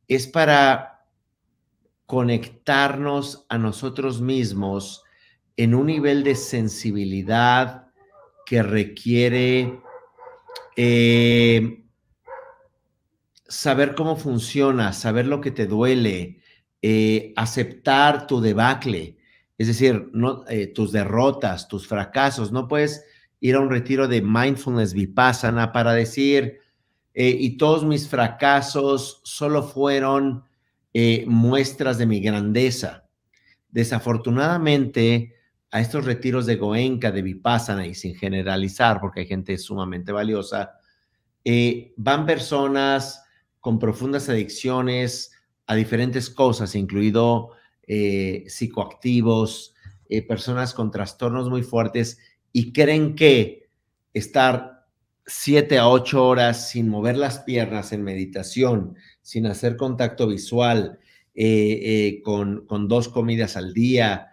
es 0.08 0.26
para 0.26 1.04
conectarnos 2.06 3.44
a 3.50 3.58
nosotros 3.58 4.22
mismos 4.22 5.04
en 5.58 5.74
un 5.74 5.87
nivel 5.87 6.24
de 6.24 6.35
sensibilidad 6.37 7.87
que 8.46 8.62
requiere 8.62 9.78
saber 13.46 13.94
cómo 13.94 14.16
funciona, 14.16 14.94
saber 14.94 15.26
lo 15.26 15.42
que 15.42 15.50
te 15.50 15.66
duele, 15.66 16.41
eh, 16.85 17.33
aceptar 17.37 18.27
tu 18.27 18.40
debacle, 18.40 19.16
es 19.57 19.68
decir, 19.68 20.11
no, 20.12 20.45
eh, 20.49 20.66
tus 20.66 20.90
derrotas, 20.90 21.68
tus 21.68 21.87
fracasos. 21.87 22.51
No 22.51 22.66
puedes 22.66 23.05
ir 23.38 23.55
a 23.55 23.61
un 23.61 23.71
retiro 23.71 24.09
de 24.09 24.21
mindfulness 24.21 24.92
vipassana 24.92 25.71
para 25.71 25.92
decir, 25.92 26.59
eh, 27.14 27.37
y 27.38 27.57
todos 27.57 27.85
mis 27.85 28.09
fracasos 28.09 29.21
solo 29.23 29.62
fueron 29.62 30.45
muestras 31.27 31.97
de 31.97 32.07
mi 32.07 32.21
grandeza. 32.21 33.05
desafortunadamente, 33.71 35.35
a 35.71 35.81
estos 35.81 36.05
retiros 36.05 36.45
de 36.45 36.57
Goenka, 36.57 37.11
de 37.11 37.23
Vipassana, 37.23 37.87
y 37.87 37.95
sin 37.95 38.14
generalizar, 38.14 39.01
porque 39.01 39.21
hay 39.21 39.27
gente 39.27 39.57
sumamente 39.57 40.12
valiosa, 40.12 40.73
van 41.97 42.27
personas 42.27 43.25
con 43.61 43.79
profundas 43.79 44.29
adicciones 44.29 45.33
a 45.66 45.75
diferentes 45.75 46.31
cosas, 46.31 46.75
incluido 46.75 47.51
eh, 47.87 48.44
psicoactivos, 48.48 49.75
eh, 50.09 50.22
personas 50.22 50.75
con 50.75 50.90
trastornos 50.90 51.48
muy 51.48 51.62
fuertes, 51.62 52.18
y 52.53 52.72
creen 52.72 53.14
que 53.14 53.70
estar 54.12 54.87
siete 55.25 55.79
a 55.79 55.88
ocho 55.88 56.27
horas 56.27 56.70
sin 56.70 56.88
mover 56.88 57.16
las 57.16 57.40
piernas 57.40 57.92
en 57.92 58.03
meditación, 58.03 58.96
sin 59.22 59.46
hacer 59.46 59.77
contacto 59.77 60.27
visual, 60.27 60.98
con, 62.25 62.66
con, 62.66 62.88
dos 62.88 63.09
comidas 63.09 63.57
al 63.57 63.72
día, 63.72 64.33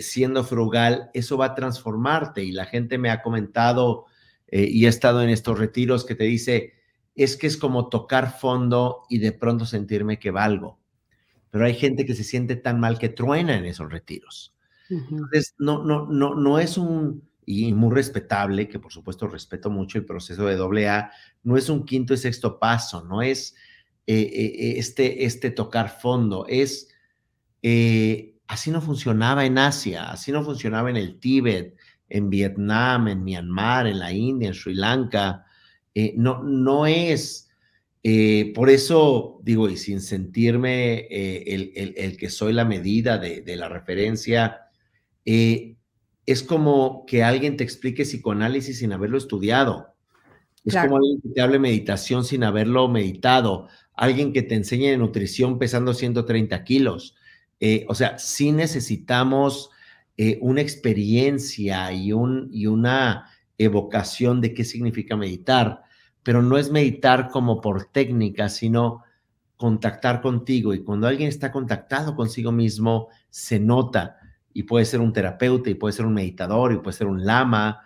siendo 0.00 0.42
frugal, 0.42 1.10
eso 1.12 1.36
va 1.36 1.46
a 1.46 1.54
transformarte. 1.54 2.42
Y 2.42 2.52
la 2.52 2.64
gente 2.64 2.96
me 2.96 3.10
ha 3.10 3.20
comentado 3.20 4.06
eh, 4.50 4.68
y 4.68 4.86
he 4.86 4.88
estado 4.88 5.22
en 5.22 5.30
estos 5.30 5.58
retiros 5.58 6.04
que 6.04 6.14
te 6.14 6.24
dice, 6.24 6.74
es 7.14 7.36
que 7.36 7.46
es 7.46 7.56
como 7.56 7.88
tocar 7.88 8.38
fondo 8.38 9.02
y 9.08 9.18
de 9.18 9.32
pronto 9.32 9.66
sentirme 9.66 10.18
que 10.18 10.30
valgo. 10.30 10.78
Pero 11.50 11.64
hay 11.64 11.74
gente 11.74 12.06
que 12.06 12.14
se 12.14 12.24
siente 12.24 12.56
tan 12.56 12.80
mal 12.80 12.98
que 12.98 13.08
truena 13.08 13.56
en 13.56 13.64
esos 13.64 13.90
retiros. 13.90 14.54
Entonces, 14.88 15.54
no, 15.58 15.84
no, 15.84 16.06
no, 16.06 16.34
no 16.34 16.58
es 16.58 16.76
un, 16.76 17.28
y 17.46 17.72
muy 17.72 17.94
respetable, 17.94 18.68
que 18.68 18.80
por 18.80 18.92
supuesto 18.92 19.28
respeto 19.28 19.70
mucho 19.70 19.98
el 19.98 20.04
proceso 20.04 20.46
de 20.46 20.56
doble 20.56 20.88
A, 20.88 21.12
no 21.44 21.56
es 21.56 21.68
un 21.68 21.84
quinto 21.84 22.12
y 22.14 22.16
sexto 22.16 22.58
paso, 22.58 23.04
no 23.04 23.22
es 23.22 23.54
eh, 24.06 24.20
eh, 24.20 24.74
este, 24.78 25.24
este 25.24 25.50
tocar 25.50 25.90
fondo, 25.90 26.44
es, 26.48 26.88
así 28.48 28.70
no 28.72 28.80
funcionaba 28.80 29.44
en 29.44 29.58
Asia, 29.58 30.10
así 30.10 30.32
no 30.32 30.42
funcionaba 30.42 30.90
en 30.90 30.96
el 30.96 31.20
Tíbet, 31.20 31.76
en 32.10 32.28
Vietnam, 32.28 33.08
en 33.08 33.22
Myanmar, 33.22 33.86
en 33.86 34.00
la 34.00 34.12
India, 34.12 34.48
en 34.48 34.54
Sri 34.54 34.74
Lanka. 34.74 35.46
Eh, 35.94 36.14
no, 36.16 36.42
no 36.42 36.86
es, 36.86 37.50
eh, 38.02 38.52
por 38.54 38.70
eso 38.70 39.40
digo, 39.42 39.68
y 39.68 39.76
sin 39.76 40.00
sentirme 40.00 41.06
eh, 41.10 41.94
el, 41.96 42.16
que 42.16 42.30
soy 42.30 42.52
la 42.52 42.64
medida 42.64 43.18
de, 43.18 43.56
la 43.56 43.68
referencia, 43.68 44.66
es 45.24 46.42
como 46.42 47.04
que 47.06 47.22
alguien 47.22 47.56
te 47.56 47.64
explique 47.64 48.04
psicoanálisis 48.04 48.78
sin 48.78 48.92
haberlo 48.92 49.18
estudiado. 49.18 49.94
Es 50.64 50.76
como 50.76 50.96
alguien 50.96 51.20
que 51.22 51.30
te 51.30 51.40
hable 51.40 51.58
meditación 51.58 52.24
sin 52.24 52.44
haberlo 52.44 52.88
meditado. 52.88 53.68
Alguien 53.94 54.32
que 54.32 54.42
te 54.42 54.54
enseñe 54.54 54.96
nutrición 54.96 55.58
pesando 55.58 55.94
130 55.94 56.64
kilos. 56.64 57.16
o 57.88 57.94
sea, 57.94 58.18
sí 58.18 58.52
necesitamos 58.52 59.70
una 60.40 60.60
experiencia 60.60 61.92
y, 61.92 62.12
un, 62.12 62.48
y 62.52 62.66
una 62.66 63.26
evocación 63.64 64.40
de 64.40 64.54
qué 64.54 64.64
significa 64.64 65.16
meditar, 65.16 65.82
pero 66.22 66.42
no 66.42 66.56
es 66.56 66.70
meditar 66.70 67.28
como 67.28 67.60
por 67.60 67.84
técnica, 67.84 68.48
sino 68.48 69.02
contactar 69.56 70.22
contigo. 70.22 70.72
Y 70.72 70.82
cuando 70.82 71.06
alguien 71.06 71.28
está 71.28 71.52
contactado 71.52 72.16
consigo 72.16 72.52
mismo, 72.52 73.08
se 73.28 73.60
nota. 73.60 74.16
Y 74.54 74.62
puede 74.62 74.86
ser 74.86 75.00
un 75.00 75.12
terapeuta, 75.12 75.68
y 75.68 75.74
puede 75.74 75.92
ser 75.92 76.06
un 76.06 76.14
meditador, 76.14 76.72
y 76.72 76.78
puede 76.78 76.96
ser 76.96 77.06
un 77.06 77.24
lama. 77.24 77.82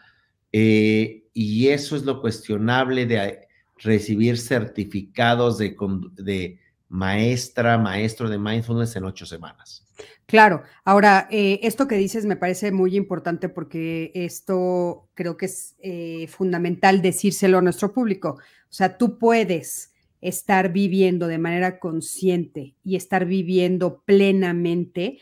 Eh, 0.52 1.24
y 1.32 1.68
eso 1.68 1.96
es 1.96 2.04
lo 2.04 2.20
cuestionable 2.20 3.06
de 3.06 3.48
recibir 3.76 4.38
certificados 4.38 5.58
de, 5.58 5.76
de 6.14 6.60
maestra, 6.88 7.76
maestro 7.76 8.30
de 8.30 8.38
mindfulness 8.38 8.94
en 8.94 9.04
ocho 9.04 9.26
semanas. 9.26 9.83
Claro, 10.26 10.62
ahora, 10.84 11.28
eh, 11.30 11.60
esto 11.62 11.86
que 11.86 11.96
dices 11.96 12.24
me 12.24 12.36
parece 12.36 12.72
muy 12.72 12.96
importante 12.96 13.48
porque 13.48 14.10
esto 14.14 15.08
creo 15.14 15.36
que 15.36 15.46
es 15.46 15.76
eh, 15.80 16.26
fundamental 16.28 17.02
decírselo 17.02 17.58
a 17.58 17.62
nuestro 17.62 17.92
público. 17.92 18.38
O 18.38 18.72
sea, 18.72 18.96
tú 18.96 19.18
puedes 19.18 19.92
estar 20.20 20.72
viviendo 20.72 21.26
de 21.26 21.38
manera 21.38 21.78
consciente 21.78 22.74
y 22.82 22.96
estar 22.96 23.26
viviendo 23.26 24.02
plenamente, 24.06 25.18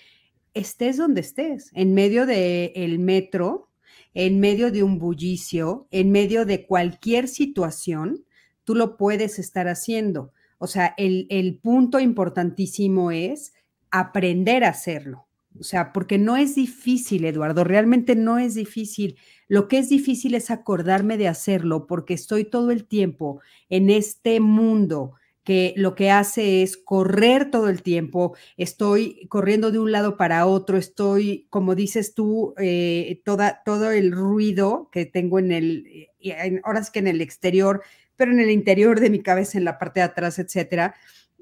estés 0.54 0.96
donde 0.96 1.22
estés, 1.22 1.70
en 1.74 1.92
medio 1.94 2.24
del 2.24 2.98
metro, 3.00 3.68
en 4.14 4.38
medio 4.38 4.70
de 4.70 4.84
un 4.84 4.98
bullicio, 4.98 5.88
en 5.90 6.12
medio 6.12 6.46
de 6.46 6.66
cualquier 6.66 7.26
situación, 7.26 8.24
tú 8.64 8.76
lo 8.76 8.96
puedes 8.96 9.38
estar 9.40 9.66
haciendo. 9.66 10.32
O 10.58 10.68
sea, 10.68 10.94
el, 10.96 11.26
el 11.30 11.56
punto 11.56 11.98
importantísimo 11.98 13.10
es 13.10 13.52
aprender 13.92 14.64
a 14.64 14.70
hacerlo. 14.70 15.26
O 15.58 15.62
sea, 15.62 15.92
porque 15.92 16.18
no 16.18 16.36
es 16.36 16.54
difícil, 16.54 17.24
Eduardo, 17.24 17.62
realmente 17.62 18.16
no 18.16 18.38
es 18.38 18.54
difícil. 18.54 19.18
Lo 19.48 19.68
que 19.68 19.78
es 19.78 19.88
difícil 19.90 20.34
es 20.34 20.50
acordarme 20.50 21.18
de 21.18 21.28
hacerlo 21.28 21.86
porque 21.86 22.14
estoy 22.14 22.44
todo 22.44 22.70
el 22.70 22.86
tiempo 22.86 23.40
en 23.68 23.90
este 23.90 24.40
mundo 24.40 25.12
que 25.44 25.74
lo 25.76 25.94
que 25.94 26.10
hace 26.10 26.62
es 26.62 26.76
correr 26.76 27.50
todo 27.50 27.68
el 27.68 27.82
tiempo, 27.82 28.36
estoy 28.56 29.26
corriendo 29.28 29.72
de 29.72 29.80
un 29.80 29.90
lado 29.90 30.16
para 30.16 30.46
otro, 30.46 30.76
estoy, 30.78 31.46
como 31.50 31.74
dices 31.74 32.14
tú, 32.14 32.54
eh, 32.58 33.20
toda, 33.24 33.62
todo 33.64 33.90
el 33.90 34.12
ruido 34.12 34.88
que 34.92 35.04
tengo 35.04 35.40
en 35.40 35.50
el, 35.50 36.08
eh, 36.20 36.60
ahora 36.62 36.80
es 36.80 36.90
que 36.90 37.00
en 37.00 37.08
el 37.08 37.20
exterior, 37.20 37.82
pero 38.16 38.30
en 38.30 38.38
el 38.38 38.50
interior 38.50 39.00
de 39.00 39.10
mi 39.10 39.20
cabeza, 39.20 39.58
en 39.58 39.64
la 39.64 39.78
parte 39.78 40.00
de 40.00 40.04
atrás, 40.04 40.38
etcétera. 40.38 40.94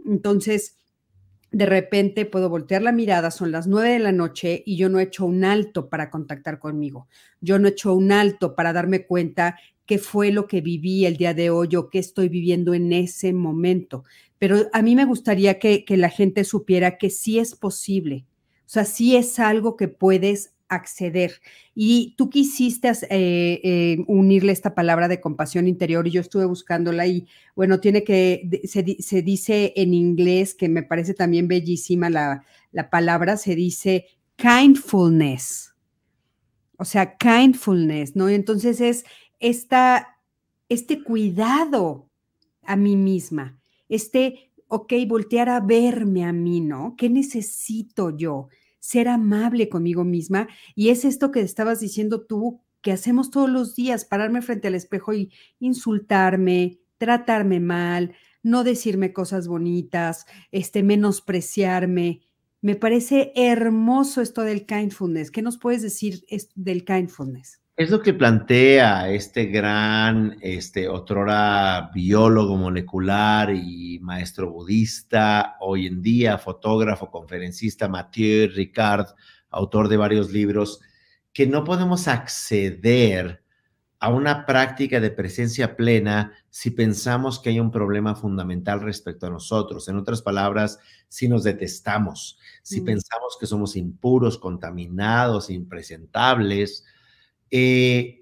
Entonces, 0.06 0.78
de 1.52 1.66
repente 1.66 2.26
puedo 2.26 2.48
voltear 2.48 2.82
la 2.82 2.92
mirada, 2.92 3.30
son 3.30 3.50
las 3.50 3.66
nueve 3.66 3.90
de 3.90 3.98
la 3.98 4.12
noche 4.12 4.62
y 4.64 4.76
yo 4.76 4.88
no 4.88 5.00
he 5.00 5.04
hecho 5.04 5.24
un 5.26 5.44
alto 5.44 5.88
para 5.88 6.10
contactar 6.10 6.58
conmigo. 6.58 7.08
Yo 7.40 7.58
no 7.58 7.66
he 7.66 7.72
hecho 7.72 7.94
un 7.94 8.12
alto 8.12 8.54
para 8.54 8.72
darme 8.72 9.06
cuenta 9.06 9.58
qué 9.84 9.98
fue 9.98 10.30
lo 10.30 10.46
que 10.46 10.60
viví 10.60 11.04
el 11.04 11.16
día 11.16 11.34
de 11.34 11.50
hoy 11.50 11.74
o 11.74 11.90
qué 11.90 11.98
estoy 11.98 12.28
viviendo 12.28 12.74
en 12.74 12.92
ese 12.92 13.32
momento. 13.32 14.04
Pero 14.38 14.68
a 14.72 14.82
mí 14.82 14.94
me 14.94 15.04
gustaría 15.04 15.58
que, 15.58 15.84
que 15.84 15.96
la 15.96 16.08
gente 16.08 16.44
supiera 16.44 16.96
que 16.96 17.10
sí 17.10 17.40
es 17.40 17.56
posible. 17.56 18.24
O 18.60 18.68
sea, 18.72 18.84
sí 18.84 19.16
es 19.16 19.40
algo 19.40 19.76
que 19.76 19.88
puedes 19.88 20.54
acceder. 20.70 21.42
Y 21.74 22.14
tú 22.16 22.30
quisiste 22.30 22.88
eh, 22.88 23.60
eh, 23.62 24.04
unirle 24.06 24.52
esta 24.52 24.74
palabra 24.74 25.08
de 25.08 25.20
compasión 25.20 25.68
interior 25.68 26.06
y 26.06 26.12
yo 26.12 26.20
estuve 26.20 26.46
buscándola 26.46 27.06
y 27.06 27.26
bueno, 27.54 27.80
tiene 27.80 28.04
que, 28.04 28.62
se, 28.64 29.22
dice 29.22 29.74
en 29.76 29.92
inglés, 29.92 30.54
que 30.54 30.68
me 30.68 30.82
parece 30.82 31.12
también 31.12 31.48
bellísima 31.48 32.08
la, 32.08 32.44
la 32.72 32.88
palabra, 32.88 33.36
se 33.36 33.54
dice 33.54 34.06
kindfulness. 34.36 35.74
O 36.78 36.84
sea, 36.84 37.16
kindfulness, 37.16 38.16
¿no? 38.16 38.28
Entonces 38.28 38.80
es 38.80 39.04
esta, 39.38 40.18
este 40.68 41.02
cuidado 41.02 42.08
a 42.62 42.76
mí 42.76 42.96
misma, 42.96 43.58
este, 43.88 44.52
ok, 44.68 44.92
voltear 45.08 45.48
a 45.48 45.60
verme 45.60 46.24
a 46.24 46.32
mí, 46.32 46.60
¿no? 46.60 46.94
¿Qué 46.96 47.10
necesito 47.10 48.16
yo? 48.16 48.48
Ser 48.80 49.08
amable 49.08 49.68
conmigo 49.68 50.04
misma. 50.04 50.48
Y 50.74 50.88
es 50.88 51.04
esto 51.04 51.30
que 51.30 51.40
estabas 51.40 51.80
diciendo 51.80 52.22
tú, 52.22 52.60
que 52.82 52.92
hacemos 52.92 53.30
todos 53.30 53.48
los 53.48 53.76
días, 53.76 54.04
pararme 54.04 54.42
frente 54.42 54.68
al 54.68 54.74
espejo 54.74 55.12
y 55.12 55.30
insultarme, 55.60 56.80
tratarme 56.98 57.60
mal, 57.60 58.14
no 58.42 58.64
decirme 58.64 59.12
cosas 59.12 59.46
bonitas, 59.48 60.26
este, 60.50 60.82
menospreciarme. 60.82 62.22
Me 62.62 62.76
parece 62.76 63.32
hermoso 63.36 64.20
esto 64.20 64.42
del 64.42 64.66
kindfulness. 64.66 65.30
¿Qué 65.30 65.42
nos 65.42 65.58
puedes 65.58 65.82
decir 65.82 66.24
del 66.54 66.84
kindfulness? 66.84 67.59
Es 67.80 67.88
lo 67.88 68.02
que 68.02 68.12
plantea 68.12 69.08
este 69.08 69.46
gran, 69.46 70.36
este, 70.42 70.86
otrora 70.86 71.90
biólogo 71.94 72.58
molecular 72.58 73.54
y 73.54 73.98
maestro 74.00 74.50
budista, 74.50 75.56
hoy 75.60 75.86
en 75.86 76.02
día 76.02 76.36
fotógrafo, 76.36 77.10
conferencista 77.10 77.88
Mathieu 77.88 78.50
Ricard, 78.54 79.06
autor 79.48 79.88
de 79.88 79.96
varios 79.96 80.30
libros, 80.30 80.82
que 81.32 81.46
no 81.46 81.64
podemos 81.64 82.06
acceder 82.06 83.42
a 83.98 84.10
una 84.10 84.44
práctica 84.44 85.00
de 85.00 85.10
presencia 85.10 85.74
plena 85.74 86.34
si 86.50 86.72
pensamos 86.72 87.38
que 87.38 87.48
hay 87.48 87.60
un 87.60 87.70
problema 87.70 88.14
fundamental 88.14 88.82
respecto 88.82 89.26
a 89.26 89.30
nosotros. 89.30 89.88
En 89.88 89.96
otras 89.96 90.20
palabras, 90.20 90.80
si 91.08 91.28
nos 91.28 91.44
detestamos, 91.44 92.38
si 92.62 92.82
mm. 92.82 92.84
pensamos 92.84 93.38
que 93.40 93.46
somos 93.46 93.74
impuros, 93.74 94.36
contaminados, 94.36 95.48
impresentables, 95.48 96.84
eh, 97.50 98.20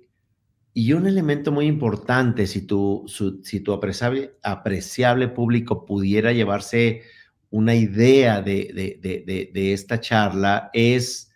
y 0.74 0.92
un 0.92 1.06
elemento 1.06 1.50
muy 1.50 1.66
importante, 1.66 2.46
si 2.46 2.62
tu, 2.62 3.04
si 3.42 3.60
tu 3.60 3.72
apreciable, 3.72 5.28
público 5.28 5.84
pudiera 5.84 6.32
llevarse 6.32 7.02
una 7.50 7.74
idea 7.74 8.42
de, 8.42 9.50
esta 9.54 10.00
charla, 10.00 10.70
es 10.72 11.32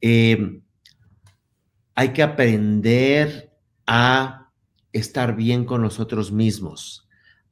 em, 0.00 0.62
hay 1.94 2.10
que 2.10 2.22
aprender 2.22 3.52
a 3.86 4.52
estar 4.92 5.34
bien 5.34 5.64
con 5.64 5.82
nosotros 5.82 6.30
mismos. 6.30 7.08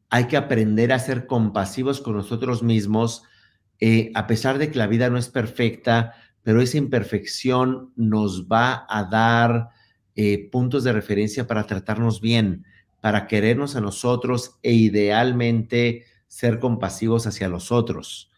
Hay 0.08 0.26
que 0.26 0.36
aprender 0.36 0.92
a 0.92 1.00
ser 1.00 1.26
compasivos 1.26 2.00
con 2.00 2.14
nosotros 2.14 2.62
mismos, 2.62 3.24
eh, 3.80 4.12
a 4.14 4.28
pesar 4.28 4.58
de 4.58 4.70
que 4.70 4.78
la 4.78 4.86
vida 4.86 5.10
no 5.10 5.18
es 5.18 5.28
perfecta, 5.28 6.14
pero 6.46 6.62
esa 6.62 6.78
imperfección 6.78 7.90
nos 7.96 8.46
va 8.46 8.86
a 8.88 9.02
dar 9.02 9.70
eh, 10.14 10.48
puntos 10.48 10.84
de 10.84 10.92
referencia 10.92 11.48
para 11.48 11.66
tratarnos 11.66 12.20
bien, 12.20 12.64
para 13.00 13.26
querernos 13.26 13.74
a 13.74 13.80
nosotros 13.80 14.54
e 14.62 14.72
idealmente 14.72 16.04
ser 16.28 16.60
compasivos 16.60 17.26
hacia 17.26 17.48
los 17.48 17.72
otros. 17.72 18.30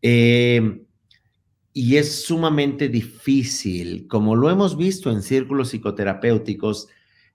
Eh, 0.00 0.84
y 1.72 1.96
es 1.96 2.22
sumamente 2.22 2.88
difícil, 2.88 4.06
como 4.06 4.36
lo 4.36 4.48
hemos 4.48 4.76
visto 4.76 5.10
en 5.10 5.20
círculos 5.20 5.70
psicoterapéuticos, 5.70 6.86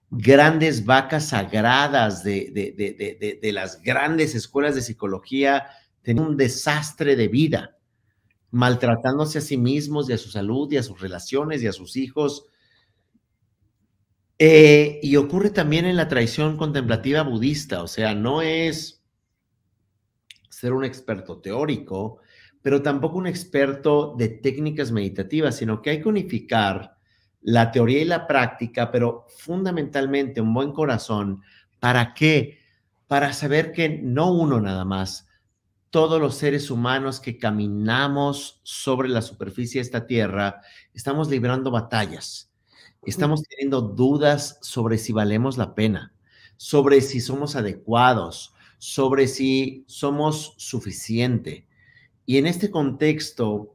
grandes 0.10 0.86
vacas 0.86 1.28
sagradas 1.28 2.23
de, 2.23 3.51
las 3.54 3.82
grandes 3.82 4.34
escuelas 4.34 4.75
de 4.75 4.82
psicología 4.82 5.65
tienen 6.04 6.23
un 6.23 6.38
desastre 6.38 7.17
de 7.17 7.28
vida, 7.28 7.74
maltratándose 8.56 9.39
a 9.39 9.41
sí 9.41 9.58
mismos 9.58 10.10
y 10.10 10.13
a 10.13 10.18
su 10.18 10.30
salud 10.30 10.72
y 10.72 10.78
a 10.78 10.84
sus 10.84 11.02
relaciones 11.02 11.62
y 11.62 11.68
a 11.68 11.74
sus 11.74 11.98
hijos. 11.98 12.46
Eh, 14.39 15.02
y 15.04 15.18
ocurre 15.18 15.50
también 15.50 15.84
en 15.84 15.98
la 15.98 16.08
tradición 16.08 16.56
contemplativa 16.56 17.24
budista, 17.24 17.84
o 17.84 17.88
sea, 17.88 18.15
no 18.15 18.41
es 18.41 19.04
ser 20.50 20.72
un 20.72 20.86
experto 20.86 21.39
teórico, 21.39 22.20
pero 22.62 22.82
tampoco 22.82 23.18
un 23.18 23.28
experto 23.28 24.15
de 24.18 24.30
técnicas 24.30 24.89
meditativas, 24.89 25.58
sino 25.58 25.82
que 25.82 25.89
hay 25.89 26.02
que 26.02 26.08
unificar 26.08 26.96
la 27.41 27.74
teoría 27.74 28.02
y 28.02 28.06
la 28.06 28.26
práctica, 28.26 28.89
pero 28.89 29.26
fundamentalmente 29.38 30.39
un 30.39 30.54
buen 30.54 30.72
corazón. 30.72 31.41
¿Para 31.82 32.13
qué? 32.13 32.60
Para 33.08 33.34
saber 33.34 33.74
que 33.74 33.89
no 33.89 34.32
uno 34.32 34.62
nada 34.62 34.86
más, 34.86 35.24
todos 35.95 36.19
los 36.19 36.36
seres 36.36 36.71
humanos 36.71 37.21
que 37.21 37.38
caminamos 37.38 38.60
sobre 38.63 39.08
la 39.08 39.21
superficie 39.21 39.79
de 39.79 39.84
esta 39.84 40.05
tierra, 40.05 40.62
estamos 40.93 41.29
librando 41.29 41.71
batallas, 41.71 42.51
estamos 43.05 43.43
teniendo 43.43 43.79
dudas 43.79 44.60
sobre 44.62 44.97
si 44.97 45.13
valemos 45.13 45.58
la 45.58 45.73
pena, 45.73 46.13
sobre 46.58 46.99
si 46.99 47.21
somos 47.21 47.55
adecuados, 47.55 48.53
sobre 48.77 49.29
si 49.29 49.86
somos 49.88 50.55
suficiente. 50.58 51.65
Y 52.25 52.39
en 52.39 52.47
este 52.47 52.69
contexto, 52.69 53.73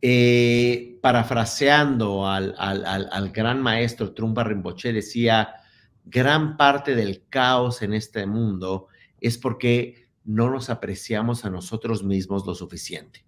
eh, 0.00 0.96
parafraseando 1.02 2.24
al, 2.28 3.32
gran 3.34 3.60
maestro 3.60 4.14
Trumpa 4.14 4.44
Rinpoche, 4.44 4.92
decía, 4.92 5.54
gran 6.04 6.56
parte 6.56 6.94
del 6.94 7.24
caos 7.28 7.82
en 7.82 7.94
este 7.94 8.26
mundo 8.26 8.86
es 9.20 9.38
porque 9.38 10.07
no 10.28 10.50
nos 10.50 10.68
apreciamos 10.68 11.46
a 11.46 11.50
nosotros 11.50 12.04
mismos 12.04 12.46
lo 12.46 12.54
suficiente. 12.54 13.24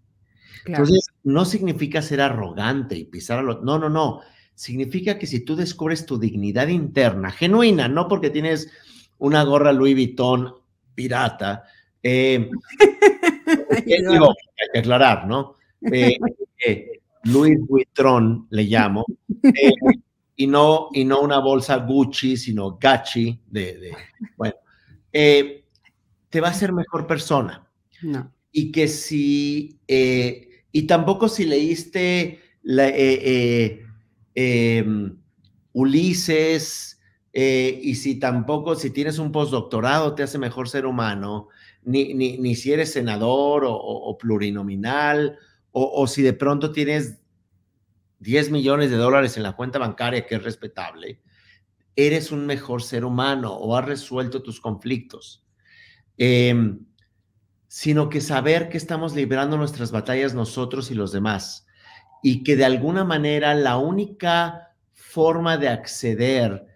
Entonces, 0.66 1.06
no 1.24 1.46
significa 1.46 2.02
ser 2.02 2.20
arrogante 2.20 2.94
y 2.94 3.06
pisar 3.06 3.38
a 3.38 3.42
los... 3.42 3.62
No, 3.62 3.78
no, 3.78 3.88
no. 3.88 4.20
Significa 4.54 5.18
que 5.18 5.26
si 5.26 5.40
tú 5.40 5.56
descubres 5.56 6.04
tu 6.04 6.18
dignidad 6.18 6.68
interna, 6.68 7.30
genuina, 7.30 7.88
no 7.88 8.06
porque 8.06 8.28
tienes 8.28 8.70
una 9.16 9.42
gorra 9.44 9.72
Louis 9.72 9.94
Vuitton 9.94 10.54
pirata, 10.94 11.64
eh, 12.02 12.50
digo, 13.86 14.28
hay 14.28 14.68
que 14.74 14.78
aclarar, 14.80 15.26
¿no? 15.26 15.56
Eh, 15.90 16.18
eh, 16.66 17.00
Louis 17.24 17.58
Vuitton 17.66 18.46
le 18.50 18.64
llamo, 18.64 19.06
eh, 19.42 19.72
y, 20.36 20.46
no, 20.46 20.88
y 20.92 21.06
no 21.06 21.22
una 21.22 21.38
bolsa 21.38 21.76
Gucci, 21.76 22.36
sino 22.36 22.76
Gachi, 22.76 23.40
de, 23.46 23.90
bueno, 24.36 24.56
te 26.30 26.40
va 26.40 26.48
a 26.48 26.52
hacer 26.52 26.72
mejor 26.72 27.06
persona. 27.06 27.68
No. 28.02 28.32
Y 28.50 28.72
que 28.72 28.88
si, 28.88 29.78
y 29.86 30.82
tampoco 30.86 31.28
si 31.28 31.44
leíste 31.44 32.40
la, 32.62 32.90
em, 34.34 35.16
Ulises, 35.72 37.00
y 37.32 37.94
si 37.94 38.18
tampoco, 38.18 38.74
si 38.74 38.90
tienes 38.90 39.18
un 39.18 39.30
postdoctorado, 39.30 40.14
te 40.14 40.24
hace 40.24 40.38
mejor 40.38 40.68
ser 40.68 40.86
humano, 40.86 41.48
ni, 41.84 42.54
si 42.54 42.72
eres 42.72 42.92
senador 42.92 43.64
o, 43.66 44.16
plurinominal, 44.18 45.38
o, 45.72 46.06
si 46.06 46.22
de 46.22 46.32
pronto 46.32 46.72
tienes 46.72 47.20
10 48.20 48.50
millones 48.50 48.90
de 48.90 48.96
dólares 48.96 49.36
en 49.36 49.42
la 49.42 49.52
cuenta 49.52 49.78
bancaria, 49.78 50.26
que 50.26 50.36
es 50.36 50.42
respetable, 50.42 51.20
eres 51.96 52.32
un 52.32 52.46
mejor 52.46 52.82
ser 52.82 53.04
humano 53.04 53.52
o 53.52 53.76
has 53.76 53.84
resuelto 53.84 54.42
tus 54.42 54.60
conflictos. 54.60 55.44
Em, 56.22 56.84
sino 57.66 58.10
que 58.10 58.20
saber 58.20 58.68
que 58.68 58.76
estamos 58.76 59.14
librando 59.14 59.56
nuestras 59.56 59.90
batallas 59.90 60.34
nosotros 60.34 60.90
y 60.90 60.94
los 60.94 61.12
demás, 61.12 61.66
y 62.22 62.42
que 62.42 62.56
de 62.56 62.66
alguna 62.66 63.04
manera 63.04 63.54
la 63.54 63.78
única 63.78 64.74
forma 64.92 65.56
de 65.56 65.70
acceder 65.70 66.66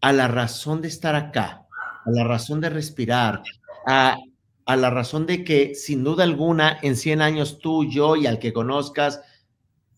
a 0.00 0.14
la 0.14 0.28
razón 0.28 0.80
de 0.80 0.88
estar 0.88 1.14
acá, 1.14 1.66
a 2.06 2.10
la 2.10 2.24
razón 2.24 2.62
de 2.62 2.70
respirar, 2.70 3.42
a, 3.86 4.16
la 4.66 4.88
razón 4.88 5.26
de 5.26 5.44
que 5.44 5.74
sin 5.74 6.02
duda 6.02 6.24
alguna 6.24 6.78
en 6.80 6.96
100 6.96 7.20
años 7.20 7.58
tú, 7.58 7.84
yo 7.84 8.16
y 8.16 8.26
al 8.26 8.38
que 8.38 8.54
conozcas 8.54 9.20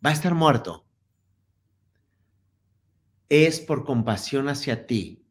va 0.04 0.10
a 0.10 0.12
estar 0.12 0.34
muerto. 0.34 0.84
Es 3.28 3.60
por 3.60 3.84
compasión 3.84 4.48
hacia 4.48 4.88
ti 4.88 5.24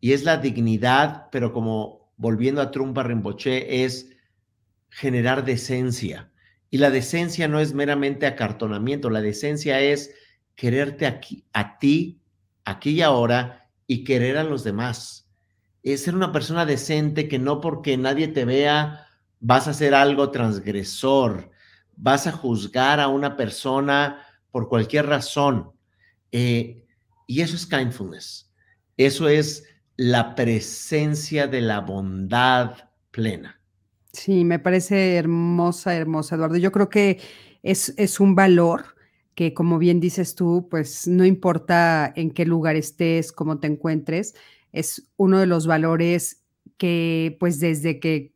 y 0.00 0.12
es 0.12 0.24
la 0.24 0.38
dignidad, 0.38 1.28
pero 1.30 1.52
como 1.52 1.97
volviendo 2.18 2.60
a 2.60 2.70
Trumpa 2.70 3.02
Rinpoche, 3.02 3.84
es 3.84 4.10
generar 4.90 5.46
decencia. 5.46 6.30
Y 6.70 6.76
la 6.76 6.90
decencia 6.90 7.48
no 7.48 7.60
es 7.60 7.72
meramente 7.72 8.26
acartonamiento, 8.26 9.08
la 9.08 9.22
decencia 9.22 9.80
es 9.80 10.14
quererte 10.54 11.06
aquí, 11.06 11.46
a 11.54 11.78
ti, 11.78 12.20
aquí 12.66 12.90
y 12.90 13.00
ahora, 13.00 13.70
y 13.86 14.04
querer 14.04 14.36
a 14.36 14.44
los 14.44 14.64
demás 14.64 15.28
es 15.82 16.02
ser 16.02 16.14
una 16.14 16.32
persona 16.32 16.66
decente 16.66 17.28
que 17.28 17.38
no 17.38 17.60
porque 17.60 17.96
nadie 17.96 18.28
te 18.28 18.44
vea 18.44 19.06
vas 19.40 19.68
a 19.68 19.70
hacer 19.70 19.94
algo 19.94 20.30
transgresor, 20.30 21.50
vas 21.96 22.26
a 22.26 22.32
juzgar 22.32 23.00
a 23.00 23.08
una 23.08 23.36
persona 23.36 24.26
por 24.50 24.68
cualquier 24.68 25.06
razón. 25.06 25.70
Eh, 26.32 26.84
y 27.26 27.40
eso 27.40 27.54
es 27.54 27.66
kindfulness. 27.66 28.52
Eso 28.96 29.28
es 29.28 29.64
la 29.98 30.36
presencia 30.36 31.48
de 31.48 31.60
la 31.60 31.80
bondad 31.80 32.76
plena. 33.10 33.60
Sí, 34.12 34.44
me 34.44 34.60
parece 34.60 35.16
hermosa, 35.16 35.94
hermosa, 35.94 36.36
Eduardo. 36.36 36.56
Yo 36.56 36.72
creo 36.72 36.88
que 36.88 37.20
es, 37.62 37.92
es 37.98 38.20
un 38.20 38.34
valor 38.36 38.94
que, 39.34 39.52
como 39.54 39.78
bien 39.78 40.00
dices 40.00 40.36
tú, 40.36 40.68
pues 40.70 41.08
no 41.08 41.24
importa 41.24 42.12
en 42.14 42.30
qué 42.30 42.46
lugar 42.46 42.76
estés, 42.76 43.32
cómo 43.32 43.58
te 43.58 43.66
encuentres, 43.66 44.34
es 44.72 45.10
uno 45.16 45.40
de 45.40 45.46
los 45.46 45.66
valores 45.66 46.44
que 46.76 47.36
pues 47.40 47.58
desde 47.58 47.98
que 47.98 48.34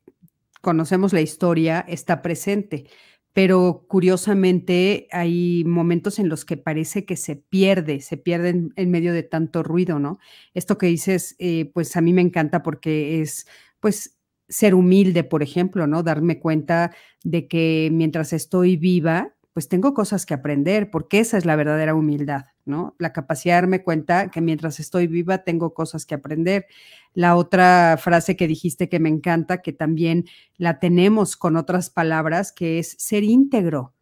conocemos 0.61 1.13
la 1.13 1.21
historia 1.21 1.85
está 1.87 2.23
presente, 2.23 2.87
pero 3.33 3.87
curiosamente 3.89 5.09
hay 5.11 5.65
momentos 5.65 6.19
en 6.19 6.29
los 6.29 6.45
que 6.45 6.57
parece 6.57 7.05
que 7.07 7.17
se 7.17 7.37
pierde, 7.37 8.01
se 8.01 8.17
pierde 8.17 8.71
en, 8.77 8.91
medio 8.91 9.13
de 9.15 9.23
tanto 9.23 9.63
ruido, 9.63 9.99
¿no? 9.99 10.19
Esto 10.55 10.77
que 10.77 10.87
dices, 10.87 11.37
eh, 11.39 11.71
pues 11.73 11.97
a 11.97 12.03
mí 12.03 12.13
me 12.13 12.21
encanta 12.21 12.63
porque 12.63 13.23
es 13.23 13.47
pues 13.81 14.19
ser 14.49 14.75
humilde, 14.75 15.25
por 15.25 15.43
ejemplo, 15.43 15.87
¿no? 15.87 16.03
Darme 16.03 16.39
cuenta 16.39 16.95
de 17.25 17.49
que 17.49 17.89
mientras 17.91 18.35
estoy 18.35 18.77
viva, 18.77 19.35
pues 19.53 19.69
tengo 19.69 19.93
cosas 19.93 20.25
que 20.25 20.35
aprender, 20.35 20.91
porque 20.91 21.21
esa 21.21 21.37
es 21.37 21.45
la 21.45 21.57
verdadera 21.57 21.95
humildad, 21.95 22.47
¿no? 22.65 22.95
La 22.99 23.13
capacidad 23.13 23.57
de 23.57 23.63
darme 23.63 23.83
cuenta 23.83 24.31
que 24.31 24.41
mientras 24.41 24.81
estoy 24.81 25.07
viva 25.07 25.45
tengo 25.45 25.75
cosas 25.75 26.07
que 26.07 26.15
aprender. 26.15 26.67
La 27.13 27.37
otra 27.37 27.99
frase 28.01 28.37
que 28.37 28.49
dijiste 28.49 28.89
que 28.89 28.99
me 28.99 29.11
encanta, 29.11 29.61
que 29.61 29.73
también 29.73 30.25
la 30.57 30.79
tenemos 30.79 31.37
con 31.37 31.57
otras 31.57 31.91
palabras, 31.91 32.53
que 32.53 32.79
es 32.79 32.97
ser 32.99 33.25
íntegro. 33.25 33.95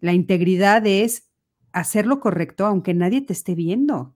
La 0.00 0.14
integridad 0.14 0.86
es 0.86 1.28
hacer 1.72 2.06
lo 2.06 2.20
correcto 2.20 2.64
aunque 2.64 2.94
nadie 2.94 3.20
te 3.20 3.34
esté 3.34 3.54
viendo. 3.54 4.14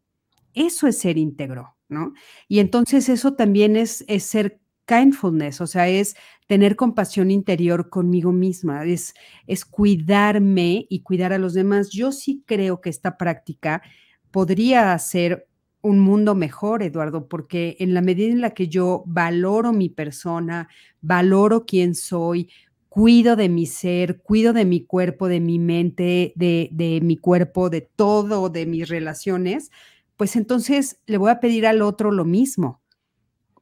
Eso 0.54 0.86
es 0.86 0.98
ser 0.98 1.18
íntegro, 1.18 1.76
¿no? 1.88 2.14
Y 2.48 2.60
entonces 2.60 3.10
eso 3.10 3.34
también 3.34 3.76
es, 3.76 4.04
es 4.08 4.22
ser 4.24 4.60
kindfulness, 4.88 5.60
o 5.60 5.66
sea, 5.66 5.86
es 5.88 6.16
tener 6.46 6.74
compasión 6.74 7.30
interior 7.30 7.90
conmigo 7.90 8.32
misma, 8.32 8.84
es, 8.84 9.14
es 9.46 9.64
cuidarme 9.64 10.86
y 10.88 11.02
cuidar 11.02 11.32
a 11.32 11.38
los 11.38 11.52
demás. 11.52 11.90
Yo 11.90 12.10
sí 12.10 12.42
creo 12.46 12.80
que 12.80 12.88
esta 12.88 13.18
práctica 13.18 13.82
podría 14.30 14.94
hacer 14.94 15.46
un 15.82 16.00
mundo 16.00 16.34
mejor, 16.34 16.82
Eduardo, 16.82 17.28
porque 17.28 17.76
en 17.78 17.94
la 17.94 18.00
medida 18.00 18.32
en 18.32 18.40
la 18.40 18.50
que 18.50 18.68
yo 18.68 19.04
valoro 19.06 19.72
mi 19.72 19.90
persona, 19.90 20.68
valoro 21.02 21.66
quién 21.66 21.94
soy, 21.94 22.50
cuido 22.88 23.36
de 23.36 23.48
mi 23.48 23.66
ser, 23.66 24.22
cuido 24.22 24.52
de 24.54 24.64
mi 24.64 24.84
cuerpo, 24.84 25.28
de 25.28 25.40
mi 25.40 25.58
mente, 25.58 26.32
de, 26.34 26.70
de 26.72 27.00
mi 27.02 27.16
cuerpo, 27.18 27.70
de 27.70 27.82
todo, 27.82 28.48
de 28.48 28.66
mis 28.66 28.88
relaciones, 28.88 29.70
pues 30.16 30.34
entonces 30.34 31.00
le 31.06 31.18
voy 31.18 31.30
a 31.30 31.40
pedir 31.40 31.66
al 31.66 31.82
otro 31.82 32.10
lo 32.10 32.24
mismo 32.24 32.77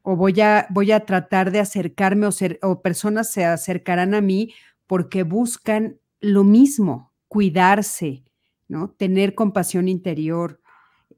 o 0.08 0.14
voy 0.14 0.40
a, 0.40 0.68
voy 0.70 0.92
a 0.92 1.00
tratar 1.00 1.50
de 1.50 1.58
acercarme 1.58 2.28
o, 2.28 2.32
ser, 2.32 2.60
o 2.62 2.80
personas 2.80 3.28
se 3.32 3.44
acercarán 3.44 4.14
a 4.14 4.20
mí 4.20 4.54
porque 4.86 5.24
buscan 5.24 5.98
lo 6.20 6.44
mismo, 6.44 7.12
cuidarse, 7.26 8.22
¿no? 8.68 8.90
Tener 8.90 9.34
compasión 9.34 9.88
interior, 9.88 10.60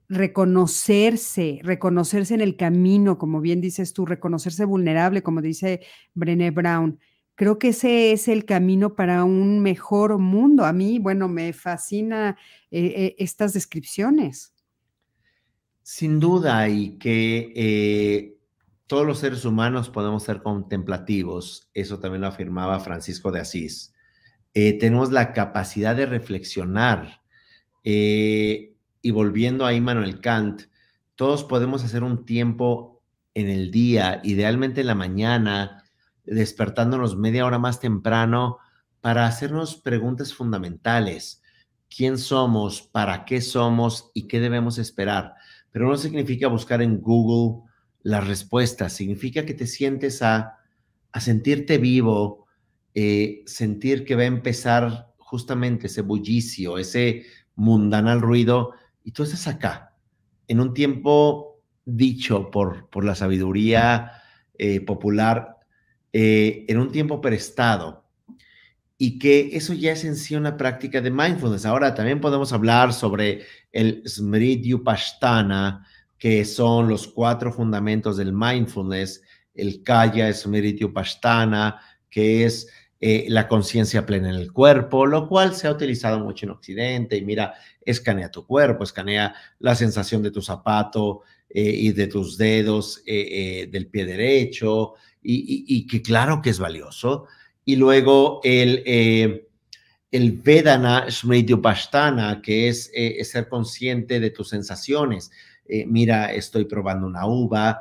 reconocerse, 0.08 1.60
reconocerse 1.62 2.32
en 2.32 2.40
el 2.40 2.56
camino, 2.56 3.18
como 3.18 3.42
bien 3.42 3.60
dices 3.60 3.92
tú, 3.92 4.06
reconocerse 4.06 4.64
vulnerable, 4.64 5.22
como 5.22 5.42
dice 5.42 5.82
Brené 6.14 6.50
Brown. 6.50 6.98
Creo 7.34 7.58
que 7.58 7.68
ese 7.68 8.12
es 8.12 8.26
el 8.26 8.46
camino 8.46 8.94
para 8.94 9.22
un 9.24 9.60
mejor 9.60 10.16
mundo. 10.16 10.64
A 10.64 10.72
mí, 10.72 10.98
bueno, 10.98 11.28
me 11.28 11.52
fascina 11.52 12.38
eh, 12.70 12.86
eh, 12.96 13.16
estas 13.18 13.52
descripciones. 13.52 14.54
Sin 15.82 16.20
duda, 16.20 16.70
y 16.70 16.96
que 16.96 17.52
eh, 17.54 18.37
todos 18.88 19.06
los 19.06 19.18
seres 19.18 19.44
humanos 19.44 19.90
podemos 19.90 20.24
ser 20.24 20.42
contemplativos, 20.42 21.70
eso 21.74 22.00
también 22.00 22.22
lo 22.22 22.26
afirmaba 22.26 22.80
Francisco 22.80 23.30
de 23.30 23.40
Asís. 23.40 23.94
tenemos 24.52 25.12
la 25.12 25.32
capacidad 25.32 25.94
de 25.94 26.06
reflexionar. 26.06 27.22
y 27.84 29.10
volviendo 29.12 29.64
a 29.64 29.72
Immanuel 29.74 30.20
Kant, 30.20 30.62
todos 31.14 31.44
podemos 31.44 31.84
hacer 31.84 32.02
un 32.02 32.24
tiempo 32.24 33.02
en 33.34 33.48
el 33.48 33.70
día, 33.70 34.20
idealmente 34.24 34.80
en 34.80 34.88
la 34.88 34.94
mañana, 34.94 35.84
despertándonos 36.24 37.16
media 37.16 37.46
hora 37.46 37.58
más 37.58 37.80
temprano 37.80 38.58
para 39.00 39.26
hacernos 39.26 39.76
preguntas 39.76 40.34
fundamentales. 40.34 41.42
¿Quién 41.94 42.18
somos? 42.18 42.82
¿Para 42.82 43.24
qué 43.24 43.40
somos? 43.40 44.10
¿Y 44.12 44.28
qué 44.28 44.40
debemos 44.40 44.78
esperar? 44.78 45.34
Pero 45.70 45.88
no 45.88 45.96
significa 45.96 46.48
buscar 46.48 46.82
en 46.82 47.00
Google 47.00 47.67
las 48.08 48.26
respuestas, 48.26 48.94
significa 48.94 49.44
que 49.44 49.52
te 49.52 49.66
sientes 49.66 50.22
a, 50.22 50.56
a 51.12 51.20
sentirte 51.20 51.76
vivo, 51.76 52.46
eh, 52.94 53.42
sentir 53.44 54.06
que 54.06 54.16
va 54.16 54.22
a 54.22 54.26
empezar 54.26 55.12
justamente 55.18 55.88
ese 55.88 56.00
bullicio, 56.00 56.78
ese 56.78 57.26
mundanal 57.54 58.22
ruido, 58.22 58.72
y 59.04 59.12
tú 59.12 59.24
estás 59.24 59.46
acá, 59.46 59.94
en 60.46 60.58
un 60.60 60.72
tiempo 60.72 61.60
dicho 61.84 62.50
por, 62.50 62.88
por 62.88 63.04
la 63.04 63.14
sabiduría 63.14 64.12
eh, 64.56 64.80
popular, 64.80 65.58
eh, 66.10 66.64
en 66.66 66.78
un 66.78 66.90
tiempo 66.90 67.20
prestado 67.20 68.06
y 68.96 69.18
que 69.18 69.50
eso 69.52 69.74
ya 69.74 69.92
es 69.92 70.04
en 70.04 70.16
sí 70.16 70.34
una 70.34 70.56
práctica 70.56 71.02
de 71.02 71.10
mindfulness. 71.10 71.66
Ahora 71.66 71.94
también 71.94 72.22
podemos 72.22 72.54
hablar 72.54 72.94
sobre 72.94 73.42
el 73.70 74.02
Smrityupasthana, 74.06 75.86
que 76.18 76.44
son 76.44 76.88
los 76.88 77.06
cuatro 77.06 77.52
fundamentos 77.52 78.16
del 78.16 78.32
mindfulness, 78.32 79.22
el 79.54 79.82
Kaya 79.82 80.32
Smrityupasthana, 80.32 81.80
que 82.10 82.44
es 82.44 82.68
eh, 83.00 83.26
la 83.28 83.46
conciencia 83.46 84.04
plena 84.04 84.30
en 84.30 84.36
el 84.36 84.52
cuerpo, 84.52 85.06
lo 85.06 85.28
cual 85.28 85.54
se 85.54 85.68
ha 85.68 85.72
utilizado 85.72 86.18
mucho 86.20 86.46
en 86.46 86.50
Occidente. 86.50 87.16
Y 87.16 87.24
mira, 87.24 87.54
escanea 87.80 88.30
tu 88.30 88.46
cuerpo, 88.46 88.84
escanea 88.84 89.34
la 89.60 89.74
sensación 89.74 90.22
de 90.22 90.30
tu 90.30 90.42
zapato 90.42 91.22
eh, 91.48 91.62
y 91.62 91.92
de 91.92 92.06
tus 92.06 92.36
dedos 92.36 93.02
del 93.04 93.88
pie 93.90 94.04
derecho, 94.04 94.94
y, 95.22 95.86
que 95.86 96.02
claro 96.02 96.40
que 96.42 96.50
es 96.50 96.58
valioso. 96.58 97.26
Y 97.64 97.76
luego 97.76 98.40
el, 98.44 98.82
eh, 98.86 99.48
el 100.10 100.32
Vedana 100.32 101.10
Smrityupasthana, 101.10 102.40
que 102.42 102.68
es, 102.68 102.90
eh, 102.94 103.22
ser 103.24 103.48
consciente 103.48 104.20
de 104.20 104.30
tus 104.30 104.48
sensaciones. 104.48 105.30
Eh, 105.68 105.84
mira, 105.86 106.32
estoy 106.32 106.64
probando 106.64 107.06
una 107.06 107.26
uva, 107.26 107.80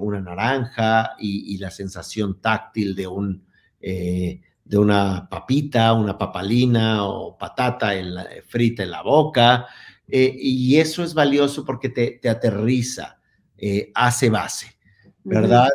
una 0.00 0.20
naranja 0.20 1.16
y, 1.18 1.58
la 1.58 1.70
sensación 1.70 2.40
táctil 2.40 2.96
de, 2.96 3.06
un, 3.06 3.44
de 3.78 4.78
una 4.78 5.28
papita, 5.28 5.92
una 5.92 6.16
papalina 6.16 7.04
o 7.04 7.36
patata 7.36 7.94
en 7.94 8.14
la, 8.14 8.26
frita 8.48 8.82
en 8.82 8.90
la 8.90 9.02
boca. 9.02 9.66
y 10.08 10.76
eso 10.78 11.04
es 11.04 11.12
valioso 11.12 11.62
porque 11.62 11.90
te, 11.90 12.12
te 12.22 12.30
aterriza, 12.30 13.20
hace 13.94 14.30
base, 14.30 14.78
¿verdad? 15.22 15.68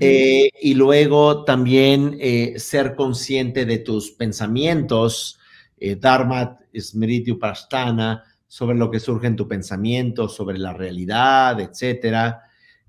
Eh, 0.00 0.50
y 0.60 0.74
luego 0.74 1.44
también 1.44 2.16
eh, 2.20 2.58
ser 2.58 2.96
consciente 2.96 3.64
de 3.64 3.78
tus 3.78 4.10
pensamientos, 4.10 5.38
eh, 5.78 5.94
Dharma 5.94 6.58
Smriti 6.76 7.38
sobre 8.46 8.76
lo 8.76 8.90
que 8.90 9.00
surge 9.00 9.26
en 9.26 9.36
tu 9.36 9.48
pensamiento, 9.48 10.28
sobre 10.28 10.58
la 10.58 10.72
realidad, 10.72 11.60
etcétera. 11.60 12.42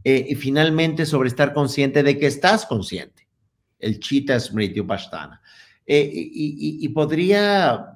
y 0.04 0.36
finalmente 0.36 1.06
sobre 1.06 1.28
estar 1.28 1.54
consciente 1.54 2.02
de 2.04 2.18
que 2.18 2.28
estás 2.28 2.66
consciente, 2.66 3.28
el 3.80 4.00
Chitta 4.00 4.40
Smriti 4.40 4.80
Upasthana. 4.80 5.42
Y, 5.86 6.80
y, 6.82 6.90
podría 6.90 7.94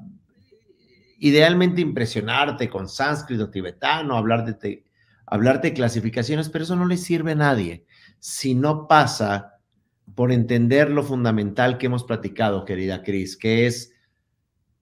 idealmente 1.20 1.82
impresionarte 1.82 2.70
con 2.70 2.90
sánscrito 2.90 3.50
tibetano, 3.50 4.18
hablar 4.18 4.46
de, 4.46 4.84
hablar 5.26 5.62
de 5.62 5.74
clasificaciones, 5.74 6.50
pero 6.50 6.64
eso 6.64 6.76
no 6.76 6.86
le 6.86 6.98
sirve 6.98 7.34
a 7.34 7.36
nadie 7.36 7.86
si 8.22 8.54
no 8.54 8.88
pasa 8.88 9.60
por 10.16 10.32
entender 10.32 10.90
lo 10.92 11.04
fundamental 11.04 11.78
que 11.78 11.88
hemos 11.88 12.04
platicado, 12.04 12.66
querida 12.66 13.02
Cris, 13.02 13.36
que 13.36 13.66
es 13.66 13.94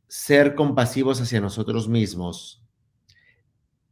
ser 0.08 0.56
compasivos 0.56 1.22
hacia 1.22 1.40
nosotros 1.40 1.88
mismos, 1.88 2.59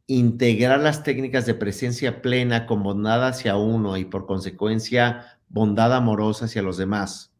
integrar 0.08 0.80
las 0.80 1.02
técnicas 1.02 1.46
de 1.46 1.54
presencia 1.54 2.22
plena 2.22 2.66
con 2.66 2.82
bondad 2.82 3.26
hacia 3.26 3.56
uno 3.56 3.96
y 3.98 4.06
por 4.06 4.26
consecuencia 4.26 5.38
bondad 5.48 5.94
amorosa 5.94 6.46
hacia 6.46 6.62
los 6.62 6.78
demás. 6.78 7.32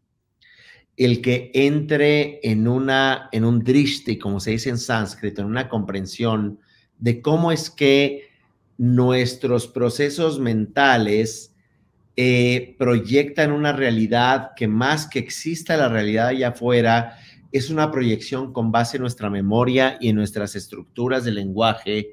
El 0.96 1.22
que 1.22 1.50
entre 1.54 2.40
en 2.42 2.68
una 2.68 3.30
en 3.32 3.44
un 3.44 3.64
drishti, 3.64 4.18
como 4.18 4.38
se 4.38 4.52
dice 4.52 4.68
en 4.68 4.78
sánscrito, 4.78 5.40
en 5.40 5.48
una 5.48 5.68
comprensión 5.68 6.60
de 6.98 7.22
cómo 7.22 7.52
es 7.52 7.70
que 7.70 8.28
nuestros 8.76 9.66
procesos 9.66 10.38
mentales 10.38 11.54
eh, 12.16 12.74
proyectan 12.78 13.52
una 13.52 13.72
realidad 13.72 14.50
que 14.56 14.68
más 14.68 15.06
que 15.06 15.20
exista 15.20 15.76
la 15.76 15.88
realidad 15.88 16.28
allá 16.28 16.48
afuera, 16.48 17.16
es 17.50 17.70
una 17.70 17.90
proyección 17.90 18.52
con 18.52 18.72
base 18.72 18.98
en 18.98 19.02
nuestra 19.02 19.30
memoria 19.30 19.96
y 20.00 20.08
en 20.10 20.16
nuestras 20.16 20.54
estructuras 20.54 21.24
de 21.24 21.30
lenguaje, 21.30 22.10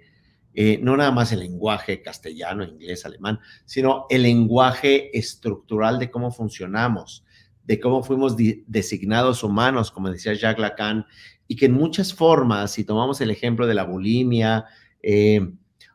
eh, 0.57 0.79
no 0.81 0.95
nada 0.95 1.11
más 1.11 1.33
el 1.33 1.39
lenguaje 1.39 2.01
castellano, 2.01 2.63
inglés, 2.63 3.05
alemán, 3.05 3.39
sino 3.65 4.05
el 4.09 4.21
lenguaje 4.21 5.15
estructural 5.17 5.99
de 5.99 6.09
cómo 6.09 6.31
funcionamos, 6.31 7.25
de 7.65 7.77
cómo 7.77 8.03
fuimos 8.03 8.37
designados 8.37 9.43
humanos, 9.43 9.91
como 9.91 10.09
decía 10.09 10.33
Jacques 10.33 10.61
Lacan, 10.61 11.05
y 11.45 11.57
que 11.57 11.65
en 11.65 11.73
muchas 11.73 12.13
formas, 12.13 12.71
si 12.71 12.85
tomamos 12.85 13.19
el 13.19 13.31
ejemplo 13.31 13.67
de 13.67 13.73
la 13.73 13.83
bulimia 13.83 14.65
eh, 15.03 15.45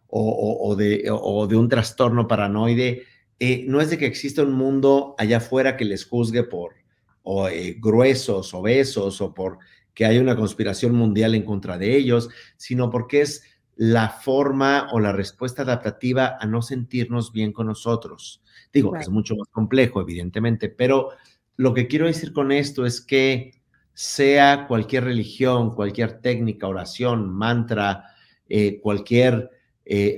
o, 0.09 0.77
de, 0.77 1.11
un 1.11 1.69
trastorno 1.71 2.29
paranoide, 2.29 3.05
eh, 3.39 3.65
no 3.67 3.81
es 3.81 3.89
de 3.89 3.97
que 3.97 4.07
exista 4.07 4.43
un 4.43 4.53
mundo 4.53 5.15
allá 5.17 5.39
afuera 5.39 5.79
que 5.79 5.87
les 5.87 6.05
juzgue 6.05 6.43
por 6.43 6.75
o, 7.23 7.49
gruesos, 7.79 8.53
obesos 8.53 9.23
o 9.23 9.33
por 9.33 9.59
que 9.95 10.05
hay 10.05 10.19
una 10.19 10.37
conspiración 10.37 10.95
mundial 10.95 11.35
en 11.35 11.45
contra 11.45 11.79
de 11.79 11.97
ellos, 11.97 12.29
sino 12.57 12.91
porque 12.91 13.23
es 13.23 13.43
la 13.81 14.11
forma 14.11 14.89
o 14.93 15.01
la 15.01 15.11
respuesta 15.11 15.63
adaptativa 15.63 16.37
a 16.39 16.45
no 16.45 16.61
sentirnos 16.61 17.33
bien 17.33 17.51
con 17.51 17.67
nosotros. 17.67 18.43
Digo, 18.71 18.95
es 18.95 19.09
mucho 19.09 19.35
más 19.37 19.49
complejo, 19.49 20.03
evidentemente, 20.03 20.69
pero 20.69 21.13
lo 21.57 21.73
que 21.73 21.89
quiero 21.89 22.05
decir 22.05 22.35
con 22.35 22.53
esto 22.53 22.85
es 22.85 23.01
que 23.01 23.63
sea 23.95 24.67
cualquier 24.69 25.05
religión, 25.05 25.75
cualquier 25.75 26.21
técnica, 26.21 26.69
oración, 26.69 27.31
mantra, 27.31 28.05
eh, 28.51 28.81
cualquier 28.83 29.49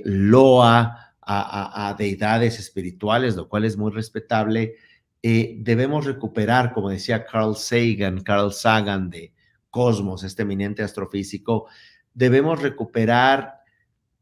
loa, 0.03 1.15
a, 1.21 1.95
deidades 1.97 2.59
espirituales, 2.59 3.37
lo 3.37 3.47
cual 3.47 3.63
es 3.63 3.77
muy 3.77 3.93
respetable, 3.93 4.75
eh, 5.21 5.55
debemos 5.61 6.03
recuperar, 6.03 6.73
como 6.73 6.89
decía 6.89 7.25
Carl 7.25 7.55
Sagan, 7.55 8.19
Carl 8.23 8.51
Sagan 8.51 9.09
de 9.09 9.31
Cosmos, 9.69 10.25
este 10.25 10.41
eminente 10.41 10.83
astrofísico, 10.83 11.67
debemos 12.13 12.61
recuperar 12.61 13.61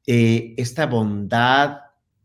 eh, 0.08 0.54
esta 0.58 0.86
bondad 0.86 1.80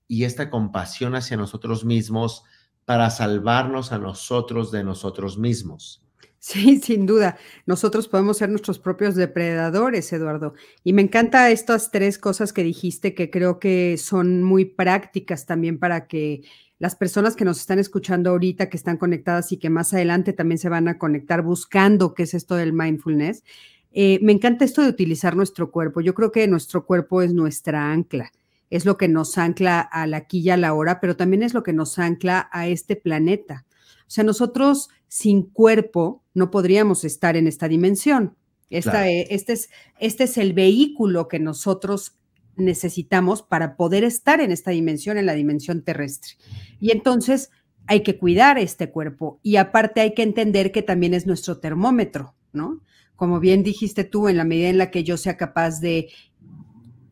y 0.09 0.25
esta 0.25 0.51
compasión 0.51 1.14
hacia 1.14 1.37
nosotros 1.37 1.85
mismos 1.85 2.45
para 2.85 3.11
salvarnos 3.11 3.93
a 3.93 3.99
nosotros 3.99 4.71
de 4.71 4.85
nosotros 4.85 5.39
mismos. 5.39 6.03
Sí, 6.39 6.79
sin 6.81 7.07
duda. 7.07 7.37
Nosotros 7.67 8.07
podemos 8.07 8.39
ser 8.39 8.51
nuestros 8.51 8.79
propios 8.79 9.17
depredadores, 9.17 10.12
Eduardo. 10.12 10.55
Y 10.85 10.93
me 10.93 11.03
encanta 11.03 11.51
estas 11.51 11.91
tres 11.91 12.19
cosas 12.19 12.53
que 12.53 12.62
dijiste 12.62 13.14
que 13.14 13.31
creo 13.31 13.59
que 13.59 13.97
son 13.99 14.45
muy 14.45 14.64
prácticas 14.64 15.45
también 15.47 15.81
para 15.81 16.07
que 16.07 16.43
las 16.79 16.95
personas 16.95 17.35
que 17.35 17.45
nos 17.45 17.59
están 17.59 17.81
escuchando 17.81 18.31
ahorita, 18.31 18.69
que 18.69 18.77
están 18.77 18.97
conectadas 18.97 19.51
y 19.51 19.57
que 19.57 19.71
más 19.71 19.93
adelante 19.93 20.33
también 20.33 20.59
se 20.59 20.69
van 20.69 20.87
a 20.87 20.99
conectar 20.99 21.43
buscando 21.43 22.14
qué 22.14 22.25
es 22.25 22.35
esto 22.35 22.55
del 22.55 22.73
mindfulness. 22.73 23.43
Eh, 23.93 24.18
me 24.22 24.32
encanta 24.32 24.64
esto 24.64 24.82
de 24.82 24.89
utilizar 24.89 25.37
nuestro 25.37 25.70
cuerpo. 25.70 26.01
Yo 26.01 26.14
creo 26.14 26.32
que 26.32 26.47
nuestro 26.49 26.84
cuerpo 26.84 27.22
es 27.22 27.32
nuestra 27.32 27.93
ancla 27.93 28.30
es 28.70 28.84
lo 28.84 28.97
que 28.97 29.09
nos 29.09 29.39
ancla 29.39 29.80
a 29.80 30.07
la 30.07 30.18
aquí 30.18 30.41
y 30.41 30.51
a 30.51 30.57
la 30.57 30.74
hora, 30.74 31.01
pero 31.01 31.16
también 31.16 31.43
es 31.43 31.55
lo 31.55 31.62
que 31.62 31.72
nos 31.72 31.99
ancla 31.99 32.49
a 32.53 32.66
este 32.66 32.97
planeta. 32.97 33.64
O 34.01 34.11
sea, 34.11 34.24
nosotros 34.24 34.89
sin 35.09 35.43
cuerpo 35.43 36.24
no 36.34 36.51
podríamos 36.51 37.05
estar 37.05 37.37
en 37.37 37.47
esta 37.47 37.68
dimensión. 37.68 38.37
Esta, 38.68 39.09
este, 39.09 39.53
es, 39.53 39.70
este 40.01 40.24
es 40.24 40.39
el 40.39 40.53
vehículo 40.53 41.28
que 41.28 41.39
nosotros 41.39 42.18
necesitamos 42.57 43.43
para 43.43 43.76
poder 43.76 44.03
estar 44.03 44.41
en 44.41 44.51
esta 44.51 44.72
dimensión, 44.72 45.18
en 45.18 45.26
la 45.26 45.34
dimensión 45.34 45.82
terrestre. 45.82 46.32
Y 46.80 46.91
entonces 46.91 47.51
hay 47.87 48.03
que 48.03 48.18
cuidar 48.18 48.59
este 48.59 48.91
cuerpo 48.91 49.39
y 49.43 49.57
aparte 49.57 50.01
hay 50.01 50.14
que 50.14 50.22
entender 50.22 50.72
que 50.72 50.82
también 50.82 51.14
es 51.14 51.26
nuestro 51.26 51.59
termómetro, 51.59 52.34
¿no? 52.53 52.80
Como 53.17 53.41
bien 53.41 53.62
dijiste 53.62 54.05
tú, 54.05 54.29
en 54.29 54.37
la 54.37 54.45
medida 54.45 54.69
en 54.69 54.79
la 54.79 54.91
que 54.91 55.05
yo 55.05 55.17
sea 55.17 55.37
capaz 55.37 55.81
de 55.81 56.09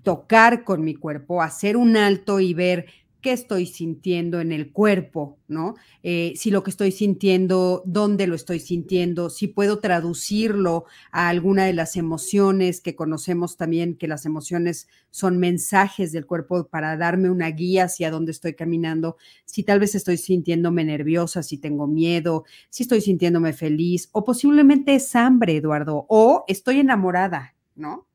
tocar 0.03 0.65
con 0.65 0.85
mi 0.85 0.95
cuerpo, 0.95 1.43
hacer 1.43 1.77
un 1.77 1.97
alto 1.97 2.39
y 2.41 2.55
ver 2.55 2.87
qué 3.25 3.33
estoy 3.33 3.65
sintiendo 3.65 4.39
en 4.43 4.53
el 4.53 4.71
cuerpo, 4.71 5.39
¿no? 5.49 5.77
Eh, 6.03 6.35
si 6.37 6.51
lo 6.51 6.63
que 6.63 6.69
estoy 6.69 6.93
sintiendo, 6.93 7.83
dónde 7.87 8.27
lo 8.27 8.35
estoy 8.35 8.61
sintiendo, 8.61 9.31
si 9.31 9.49
puedo 9.49 9.79
traducirlo 9.79 10.85
a 11.11 11.31
alguna 11.31 11.65
de 11.65 11.73
las 11.73 11.97
emociones 11.97 12.83
que 12.83 12.95
conocemos 12.95 13.57
también, 13.57 13.97
que 13.97 14.09
las 14.09 14.27
emociones 14.27 14.89
son 15.09 15.39
mensajes 15.39 16.13
del 16.13 16.27
cuerpo 16.27 16.69
para 16.69 16.99
darme 16.99 17.31
una 17.31 17.49
guía 17.49 17.85
hacia 17.85 18.11
dónde 18.11 18.31
estoy 18.31 18.53
caminando, 18.53 19.17
si 19.47 19.63
tal 19.63 19.81
vez 19.81 19.95
estoy 19.95 20.19
sintiéndome 20.19 20.85
nerviosa, 20.85 21.43
si 21.43 21.57
tengo 21.57 21.87
miedo, 21.87 22.45
si 22.69 22.83
estoy 22.83 23.01
sintiéndome 23.01 23.55
feliz, 23.55 24.11
o 24.13 24.23
posiblemente 24.23 24.97
es 24.97 25.17
hambre, 25.17 25.57
Eduardo, 25.57 26.05
o 26.11 26.45
estoy 26.47 26.81
enamorada, 26.81 27.55
¿no? 27.75 28.07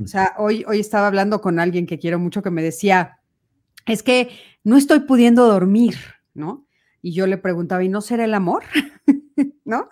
O 0.00 0.06
sea, 0.06 0.36
hoy, 0.38 0.64
hoy 0.68 0.78
estaba 0.78 1.08
hablando 1.08 1.40
con 1.40 1.58
alguien 1.58 1.84
que 1.84 1.98
quiero 1.98 2.20
mucho 2.20 2.44
que 2.44 2.52
me 2.52 2.62
decía, 2.62 3.18
es 3.86 4.02
que 4.02 4.30
no 4.64 4.76
estoy 4.76 5.00
pudiendo 5.00 5.46
dormir, 5.46 5.96
¿no? 6.34 6.66
Y 7.00 7.12
yo 7.14 7.26
le 7.26 7.38
preguntaba, 7.38 7.82
¿y 7.82 7.88
no 7.88 8.00
será 8.00 8.24
el 8.24 8.34
amor? 8.34 8.62
¿No? 9.64 9.88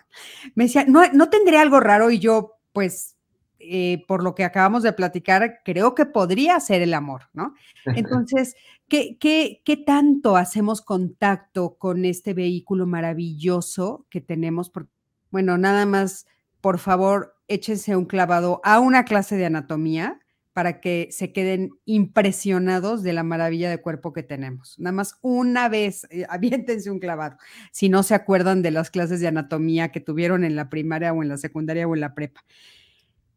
Me 0.54 0.64
decía, 0.64 0.84
no, 0.86 1.02
no 1.12 1.28
tendría 1.28 1.60
algo 1.60 1.80
raro 1.80 2.10
y 2.10 2.18
yo, 2.18 2.58
pues, 2.72 3.16
eh, 3.58 4.04
por 4.06 4.22
lo 4.22 4.34
que 4.34 4.44
acabamos 4.44 4.82
de 4.82 4.92
platicar, 4.92 5.60
creo 5.64 5.94
que 5.94 6.06
podría 6.06 6.58
ser 6.60 6.82
el 6.82 6.94
amor, 6.94 7.28
¿no? 7.32 7.54
Entonces, 7.84 8.54
¿qué, 8.88 9.18
qué, 9.18 9.60
qué 9.64 9.76
tanto 9.76 10.36
hacemos 10.36 10.82
contacto 10.82 11.76
con 11.76 12.04
este 12.04 12.32
vehículo 12.32 12.86
maravilloso 12.86 14.06
que 14.08 14.20
tenemos? 14.20 14.70
Por, 14.70 14.88
bueno, 15.30 15.58
nada 15.58 15.84
más, 15.84 16.26
por 16.60 16.78
favor, 16.78 17.36
échense 17.48 17.96
un 17.96 18.06
clavado 18.06 18.60
a 18.64 18.80
una 18.80 19.04
clase 19.04 19.36
de 19.36 19.46
anatomía 19.46 20.19
para 20.52 20.80
que 20.80 21.08
se 21.10 21.32
queden 21.32 21.70
impresionados 21.84 23.02
de 23.02 23.12
la 23.12 23.22
maravilla 23.22 23.70
de 23.70 23.80
cuerpo 23.80 24.12
que 24.12 24.22
tenemos. 24.22 24.78
Nada 24.78 24.92
más 24.92 25.16
una 25.22 25.68
vez, 25.68 26.06
eh, 26.10 26.26
aviéntense 26.28 26.90
un 26.90 26.98
clavado, 26.98 27.36
si 27.72 27.88
no 27.88 28.02
se 28.02 28.14
acuerdan 28.14 28.62
de 28.62 28.70
las 28.70 28.90
clases 28.90 29.20
de 29.20 29.28
anatomía 29.28 29.90
que 29.90 30.00
tuvieron 30.00 30.44
en 30.44 30.56
la 30.56 30.68
primaria 30.68 31.12
o 31.12 31.22
en 31.22 31.28
la 31.28 31.36
secundaria 31.36 31.86
o 31.86 31.94
en 31.94 32.00
la 32.00 32.14
prepa. 32.14 32.44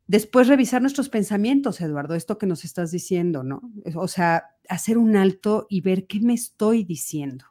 Después 0.08 0.48
revisar 0.48 0.82
nuestros 0.82 1.08
pensamientos, 1.08 1.80
Eduardo, 1.80 2.16
esto 2.16 2.38
que 2.38 2.46
nos 2.46 2.66
estás 2.66 2.92
diciendo, 2.92 3.42
¿no? 3.44 3.62
O 3.96 4.10
sea, 4.10 4.52
hacer 4.68 4.98
un 4.98 5.16
alto 5.16 5.66
y 5.70 5.82
ver 5.82 6.08
qué 6.08 6.20
me 6.20 6.34
estoy 6.34 6.84
diciendo, 6.84 7.46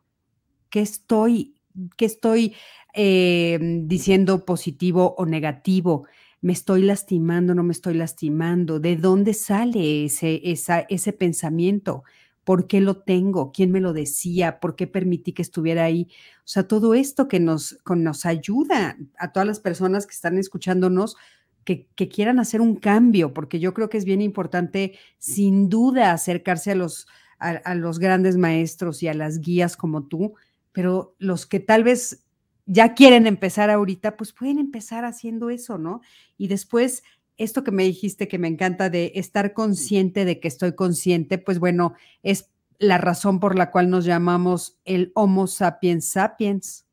qué 0.68 0.80
estoy, 0.80 1.54
qué 1.96 2.04
estoy 2.04 2.54
eh, 2.94 3.58
diciendo 3.84 4.44
positivo 4.44 5.14
o 5.16 5.24
negativo 5.24 6.06
me 6.42 6.52
estoy 6.52 6.82
lastimando, 6.82 7.54
no 7.54 7.62
me 7.62 7.72
estoy 7.72 7.94
lastimando, 7.94 8.80
de 8.80 8.96
dónde 8.96 9.32
sale 9.32 10.04
ese, 10.04 10.40
ese 10.42 11.12
pensamiento, 11.12 12.02
por 12.44 12.66
qué 12.66 12.80
lo 12.80 12.96
tengo, 12.96 13.52
quién 13.52 13.70
me 13.70 13.80
lo 13.80 13.92
decía, 13.92 14.58
por 14.58 14.74
qué 14.74 14.88
permití 14.88 15.32
que 15.32 15.42
estuviera 15.42 15.84
ahí. 15.84 16.08
O 16.38 16.48
sea, 16.48 16.66
todo 16.66 16.94
esto 16.94 17.28
que 17.28 17.38
nos, 17.38 17.78
nos 17.86 18.26
ayuda 18.26 18.96
a 19.16 19.32
todas 19.32 19.46
las 19.46 19.60
personas 19.60 20.04
que 20.06 20.14
están 20.14 20.36
escuchándonos, 20.36 21.16
que, 21.64 21.86
quieran 22.08 22.40
hacer 22.40 22.60
un 22.60 22.74
cambio, 22.74 23.32
porque 23.32 23.60
yo 23.60 23.72
creo 23.72 23.88
que 23.88 23.98
es 23.98 24.04
bien 24.04 24.20
importante, 24.20 24.98
sin 25.18 25.68
duda, 25.68 26.10
acercarse 26.10 26.72
a 26.72 26.74
los, 26.74 27.06
a 27.38 27.74
los 27.76 28.00
grandes 28.00 28.36
maestros 28.36 29.00
y 29.04 29.08
a 29.08 29.14
las 29.14 29.38
guías 29.38 29.76
como 29.76 30.02
tú, 30.08 30.34
pero 30.72 31.14
los 31.20 31.46
que 31.46 31.60
tal 31.60 31.84
vez 31.84 32.24
ya 32.66 32.94
quieren 32.94 33.26
empezar 33.26 33.70
ahorita, 33.70 34.16
pues 34.16 34.32
pueden 34.32 34.58
empezar 34.58 35.04
haciendo 35.04 35.50
eso, 35.50 35.78
¿no? 35.78 36.00
Y 36.38 36.48
después, 36.48 37.02
esto 37.36 37.64
que 37.64 37.72
me 37.72 37.84
dijiste 37.84 38.28
que 38.28 38.38
me 38.38 38.48
encanta 38.48 38.90
de 38.90 39.12
estar 39.14 39.52
consciente 39.52 40.24
de 40.24 40.38
que 40.38 40.48
estoy 40.48 40.74
consciente, 40.74 41.38
pues 41.38 41.58
bueno, 41.58 41.94
es 42.22 42.50
la 42.78 42.98
razón 42.98 43.40
por 43.40 43.56
la 43.56 43.70
cual 43.70 43.90
nos 43.90 44.04
llamamos 44.04 44.78
el 44.84 45.12
Homo 45.14 45.46
sapiens 45.46 46.08
sapiens. 46.08 46.86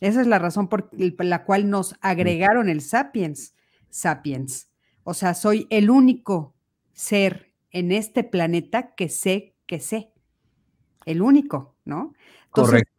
Esa 0.00 0.20
es 0.20 0.26
la 0.26 0.38
razón 0.38 0.68
por 0.68 0.90
la 0.92 1.44
cual 1.44 1.70
nos 1.70 1.94
agregaron 2.00 2.68
el 2.68 2.82
sapiens 2.82 3.54
sapiens. 3.88 4.68
O 5.04 5.14
sea, 5.14 5.34
soy 5.34 5.66
el 5.70 5.88
único 5.88 6.54
ser 6.92 7.52
en 7.70 7.92
este 7.92 8.24
planeta 8.24 8.94
que 8.94 9.08
sé 9.08 9.54
que 9.66 9.80
sé. 9.80 10.12
El 11.06 11.22
único, 11.22 11.76
¿no? 11.84 12.12
Correcto 12.50 12.95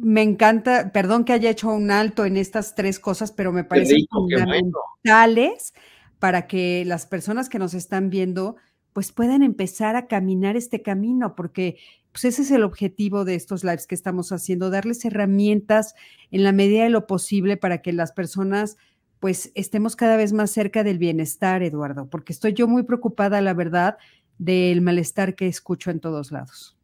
me 0.00 0.22
encanta, 0.22 0.92
perdón 0.92 1.24
que 1.24 1.32
haya 1.32 1.50
hecho 1.50 1.72
un 1.72 1.90
alto 1.90 2.24
en 2.24 2.36
estas 2.36 2.74
tres 2.76 3.00
cosas, 3.00 3.32
pero 3.32 3.52
me 3.52 3.64
parecen 3.64 4.06
fundamentales 4.08 5.74
para 6.20 6.46
que 6.46 6.84
las 6.86 7.06
personas 7.06 7.48
que 7.48 7.58
nos 7.58 7.74
están 7.74 8.08
viendo 8.08 8.56
pues 8.92 9.12
puedan 9.12 9.42
empezar 9.42 9.96
a 9.96 10.06
caminar 10.06 10.56
este 10.56 10.82
camino, 10.82 11.34
porque 11.34 11.78
pues 12.12 12.24
ese 12.24 12.42
es 12.42 12.50
el 12.50 12.62
objetivo 12.62 13.24
de 13.24 13.34
estos 13.34 13.64
lives 13.64 13.86
que 13.86 13.94
estamos 13.94 14.32
haciendo, 14.32 14.70
darles 14.70 15.04
herramientas 15.04 15.94
en 16.30 16.44
la 16.44 16.52
medida 16.52 16.84
de 16.84 16.90
lo 16.90 17.06
posible 17.06 17.56
para 17.56 17.82
que 17.82 17.92
las 17.92 18.12
personas 18.12 18.76
pues 19.18 19.50
estemos 19.56 19.96
cada 19.96 20.16
vez 20.16 20.32
más 20.32 20.50
cerca 20.50 20.84
del 20.84 20.98
bienestar, 20.98 21.64
Eduardo, 21.64 22.08
porque 22.08 22.32
estoy 22.32 22.52
yo 22.52 22.68
muy 22.68 22.84
preocupada, 22.84 23.40
la 23.40 23.52
verdad, 23.52 23.98
del 24.38 24.80
malestar 24.80 25.34
que 25.34 25.48
escucho 25.48 25.90
en 25.90 25.98
todos 25.98 26.30
lados. 26.30 26.77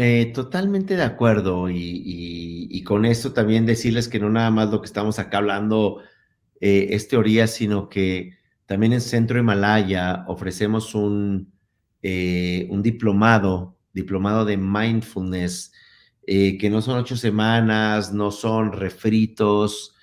Eh, 0.00 0.26
totalmente 0.32 0.94
de 0.94 1.02
acuerdo 1.02 1.68
y, 1.68 2.84
con 2.84 3.04
esto 3.04 3.32
también 3.32 3.66
decirles 3.66 4.06
que 4.06 4.20
no 4.20 4.30
nada 4.30 4.48
más 4.52 4.70
lo 4.70 4.80
que 4.80 4.86
estamos 4.86 5.18
acá 5.18 5.38
hablando 5.38 6.00
eh, 6.60 6.90
es 6.90 7.08
teoría, 7.08 7.48
sino 7.48 7.88
que 7.88 8.38
también 8.66 8.92
en 8.92 9.00
Centro 9.00 9.40
Himalaya 9.40 10.24
ofrecemos 10.28 10.94
un, 10.94 11.52
eh, 12.02 12.68
un 12.70 12.80
diplomado, 12.80 13.76
diplomado 13.92 14.44
de 14.44 14.56
mindfulness, 14.56 15.72
que 16.24 16.68
no 16.70 16.80
son 16.80 16.98
ocho 16.98 17.16
semanas, 17.16 18.12
no 18.12 18.30
son 18.30 18.70
refritos, 18.72 19.96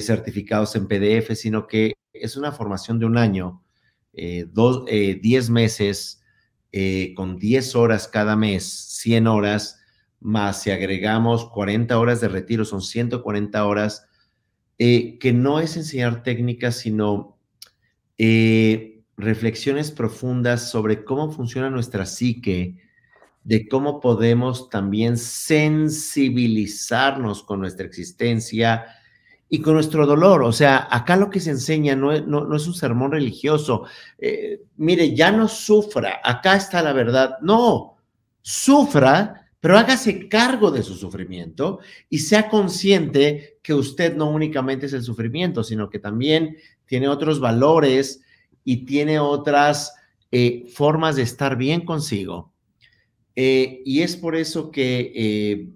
certificados 0.00 0.74
en 0.74 0.88
PDF, 0.88 1.36
sino 1.36 1.68
que 1.68 1.92
es 2.12 2.36
una 2.36 2.50
formación 2.50 2.98
de 2.98 3.06
un 3.06 3.16
año, 3.16 3.62
dos, 4.52 4.84
diez 4.86 5.48
meses 5.48 6.17
eh, 6.72 7.14
con 7.16 7.38
10 7.38 7.76
horas 7.76 8.08
cada 8.08 8.36
mes, 8.36 8.64
100 8.64 9.26
horas, 9.26 9.80
más 10.20 10.62
si 10.62 10.70
agregamos 10.70 11.48
40 11.50 11.98
horas 11.98 12.20
de 12.20 12.28
retiro, 12.28 12.64
son 12.64 12.82
140 12.82 13.64
horas, 13.64 14.06
eh, 14.78 15.18
que 15.18 15.32
no 15.32 15.58
es 15.60 15.76
enseñar 15.76 16.22
técnicas, 16.22 16.76
sino 16.76 17.38
eh, 18.18 19.02
reflexiones 19.16 19.90
profundas 19.90 20.70
sobre 20.70 21.04
cómo 21.04 21.32
funciona 21.32 21.70
nuestra 21.70 22.06
psique, 22.06 22.76
de 23.44 23.66
cómo 23.66 24.00
podemos 24.00 24.68
también 24.68 25.16
sensibilizarnos 25.16 27.42
con 27.42 27.60
nuestra 27.60 27.86
existencia, 27.86 28.84
y 29.48 29.60
con 29.60 29.74
nuestro 29.74 30.06
dolor. 30.06 30.42
O 30.42 30.52
sea, 30.52 30.88
acá 30.90 31.16
lo 31.16 31.30
que 31.30 31.40
se 31.40 31.50
enseña 31.50 31.96
no 31.96 32.12
es, 32.12 32.22
un 32.66 32.74
sermón 32.74 33.12
religioso. 33.12 33.84
Eh, 34.18 34.62
mire, 34.76 35.14
ya 35.14 35.32
no 35.32 35.48
sufra, 35.48 36.20
acá 36.22 36.56
está 36.56 36.82
la 36.82 36.92
verdad. 36.92 37.36
No, 37.40 37.96
sufra, 38.42 39.48
pero 39.60 39.78
hágase 39.78 40.28
cargo 40.28 40.70
de 40.70 40.82
su 40.82 40.94
sufrimiento 40.94 41.80
y 42.08 42.18
sea 42.18 42.48
consciente 42.48 43.58
que 43.62 43.74
usted 43.74 44.16
no 44.16 44.30
únicamente 44.30 44.86
es 44.86 44.92
el 44.92 45.02
sufrimiento, 45.02 45.64
sino 45.64 45.88
que 45.88 45.98
también 45.98 46.56
tiene 46.86 47.08
otros 47.08 47.40
valores 47.40 48.22
y 48.64 48.84
tiene 48.84 49.18
otras 49.18 49.94
eh, 50.30 50.66
formas 50.72 51.16
de 51.16 51.22
estar 51.22 51.56
bien 51.56 51.84
consigo. 51.84 52.52
Eh, 53.34 53.82
y 53.84 54.02
es 54.02 54.16
por 54.16 54.34
eso 54.36 54.70
que, 54.70 55.70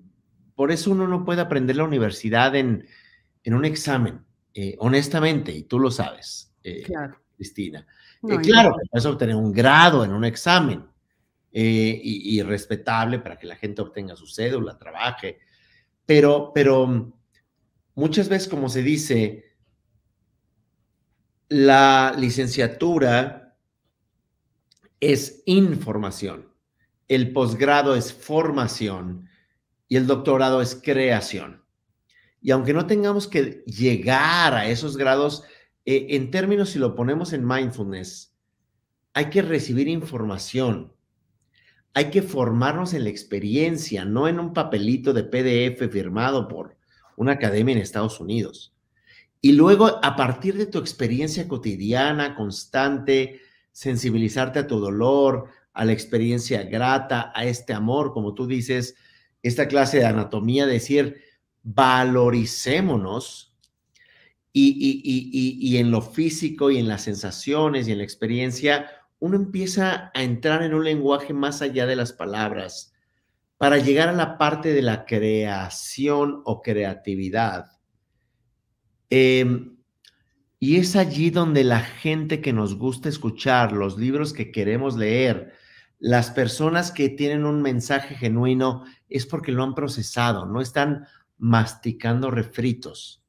por 0.55 0.73
eso 0.73 0.91
uno 0.91 1.07
no 1.07 1.25
puede 1.25 1.41
aprender 1.41 1.77
la 1.77 1.85
universidad 1.85 2.55
en 2.57 2.87
en 3.45 3.55
un 3.55 3.65
examen, 3.65 4.25
eh, 4.55 4.77
honestamente, 4.79 5.53
y 5.53 5.65
tú 5.65 5.79
lo 5.79 5.91
sabes, 5.91 6.55
eh, 6.63 6.85
Cristina. 7.37 7.87
Eh, 8.29 8.39
claro, 8.43 8.77
puedes 8.91 9.07
obtener 9.07 9.35
un 9.35 9.53
grado 9.53 10.05
en 10.05 10.13
un 10.13 10.25
examen 10.25 10.87
y, 11.55 12.41
respetable 12.43 13.19
para 13.19 13.39
que 13.39 13.47
la 13.47 13.57
gente 13.57 13.83
obtenga 13.83 14.17
su 14.17 14.27
cédula, 14.27 14.79
trabaje, 14.79 15.39
pero, 16.07 16.53
pero 16.55 17.13
muchas 17.95 18.29
veces, 18.29 18.49
como 18.49 18.69
se 18.69 18.83
dice, 18.83 19.53
la 21.49 22.15
licenciatura 22.17 23.55
es 25.01 25.43
información, 25.45 26.49
el 27.09 27.33
posgrado 27.33 27.97
es 27.97 28.13
formación 28.15 29.29
y 29.89 29.97
el 29.97 30.07
doctorado 30.07 30.63
es 30.63 30.75
creación. 30.75 31.62
Y 32.43 32.51
aunque 32.51 32.75
no 32.75 32.87
tengamos 32.87 33.29
que 33.29 33.63
llegar 33.67 34.55
a 34.55 34.67
esos 34.67 34.97
grados 34.97 35.45
eh, 35.85 36.09
en 36.11 36.31
términos, 36.31 36.71
si 36.71 36.79
lo 36.79 36.95
ponemos 36.95 37.33
en 37.33 37.47
mindfulness, 37.47 38.35
hay 39.15 39.27
que 39.27 39.43
recibir 39.43 39.89
información, 39.89 40.93
hay 41.95 42.11
que 42.11 42.23
formarnos 42.23 42.95
en 42.95 43.05
la 43.05 43.11
experiencia, 43.11 44.05
no 44.05 44.27
en 44.27 44.41
un 44.41 44.53
papelito 44.53 45.13
de 45.13 45.25
PDF 45.25 45.91
firmado 45.93 46.49
por 46.49 46.77
una 47.17 47.33
academia 47.33 47.75
en 47.75 47.81
Estados 47.81 48.19
Unidos. 48.21 48.75
Y 49.41 49.53
luego, 49.53 50.01
a 50.03 50.17
partir 50.17 50.57
de 50.57 50.67
tu 50.67 50.79
experiencia 50.79 51.47
cotidiana, 51.47 52.35
constante, 52.35 53.41
sensibilizarte 53.73 54.61
a 54.61 54.67
tu 54.67 54.79
dolor, 54.79 55.49
a 55.73 55.85
la 55.85 55.93
experiencia 55.93 56.63
grata, 56.63 57.33
a 57.35 57.45
este 57.45 57.73
amor, 57.73 58.13
como 58.13 58.35
tú 58.35 58.47
dices, 58.47 58.95
esta 59.43 59.69
clase 59.69 59.99
de 59.99 60.07
anatomía, 60.07 60.67
decir, 60.67 61.21
valoricémonos 61.63 63.55
y, 64.53 65.03
y, 65.61 65.77
en 65.79 65.91
lo 65.91 66.03
físico 66.03 66.71
y 66.71 66.79
en 66.79 66.89
las 66.89 67.03
sensaciones 67.03 67.89
y 67.89 67.93
en 67.93 67.99
la 67.99 68.05
experiencia, 68.05 68.91
uno 69.19 69.37
empieza 69.37 70.11
a 70.15 70.23
entrar 70.23 70.63
en 70.63 70.75
un 70.75 70.85
lenguaje 70.85 71.33
más 71.33 71.63
allá 71.63 71.87
de 71.87 71.97
las 71.97 72.13
palabras 72.13 72.93
para 73.57 73.79
llegar 73.79 74.09
a 74.09 74.13
la 74.13 74.37
parte 74.37 74.75
de 74.75 74.83
la 74.83 75.07
creación 75.07 76.43
o 76.45 76.61
creatividad. 76.61 77.67
Em, 79.09 79.77
y 80.59 80.77
es 80.77 80.97
allí 80.97 81.31
donde 81.31 81.65
la 81.65 81.81
gente 81.81 82.41
que 82.41 82.53
nos 82.53 82.77
gusta 82.77 83.09
escuchar, 83.09 83.73
los 83.73 83.97
libros 83.97 84.33
que 84.33 84.51
queremos 84.51 84.97
leer, 84.97 85.55
las 85.99 86.31
personas 86.31 86.91
que 86.91 87.09
tienen 87.09 87.47
un 87.47 87.63
mensaje 87.63 88.17
genuino, 88.17 88.85
es 89.09 89.25
porque 89.25 89.53
lo 89.53 89.63
han 89.63 89.75
procesado, 89.75 90.47
no 90.47 90.61
están 90.61 91.07
masticando 91.43 92.31
refritos. 92.31 93.21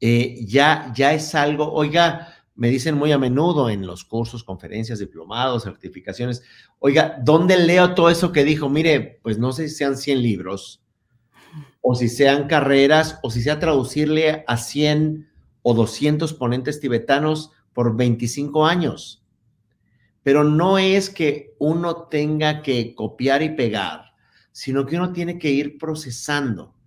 Eh, 0.00 0.42
ya, 0.46 0.90
ya 0.96 1.12
es 1.12 1.34
algo, 1.34 1.70
oiga, 1.70 2.32
me 2.54 2.70
dicen 2.70 2.96
muy 2.96 3.12
a 3.12 3.18
menudo 3.18 3.68
en 3.68 3.86
los 3.86 4.06
cursos, 4.06 4.42
conferencias, 4.42 4.98
diplomados, 4.98 5.64
certificaciones, 5.64 6.42
oiga, 6.78 7.20
¿dónde 7.22 7.58
leo 7.58 7.94
todo 7.94 8.08
eso 8.08 8.32
que 8.32 8.42
dijo? 8.42 8.70
Mire, 8.70 9.20
pues 9.22 9.38
no 9.38 9.52
sé 9.52 9.68
si 9.68 9.74
sean 9.74 9.98
100 9.98 10.22
libros, 10.22 10.82
o 11.82 11.94
si 11.94 12.08
sean 12.08 12.48
carreras, 12.48 13.18
o 13.22 13.30
si 13.30 13.42
sea 13.42 13.60
traducirle 13.60 14.42
a 14.46 14.56
100 14.56 15.28
o 15.60 15.74
200 15.74 16.32
ponentes 16.32 16.80
tibetanos 16.80 17.50
por 17.74 17.94
25 17.96 18.64
años. 18.64 19.26
Pero 20.22 20.42
no 20.42 20.78
es 20.78 21.10
que 21.10 21.54
uno 21.58 22.08
tenga 22.08 22.62
que 22.62 22.94
copiar 22.94 23.42
y 23.42 23.50
pegar, 23.50 24.14
sino 24.52 24.86
que 24.86 24.96
uno 24.96 25.12
tiene 25.12 25.38
que 25.38 25.50
ir 25.50 25.76
procesando. 25.76 26.79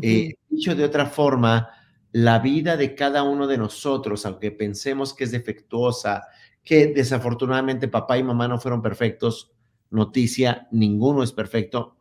Eh, 0.00 0.34
dicho 0.48 0.74
de 0.74 0.84
otra 0.84 1.06
forma, 1.06 1.68
la 2.12 2.38
vida 2.38 2.76
de 2.76 2.94
cada 2.94 3.22
uno 3.22 3.46
de 3.46 3.58
nosotros, 3.58 4.24
aunque 4.26 4.50
pensemos 4.50 5.14
que 5.14 5.24
es 5.24 5.32
defectuosa, 5.32 6.24
que 6.62 6.86
desafortunadamente 6.86 7.88
papá 7.88 8.18
y 8.18 8.22
mamá 8.22 8.48
no 8.48 8.58
fueron 8.58 8.82
perfectos, 8.82 9.52
noticia, 9.90 10.68
ninguno 10.70 11.22
es 11.22 11.32
perfecto, 11.32 11.96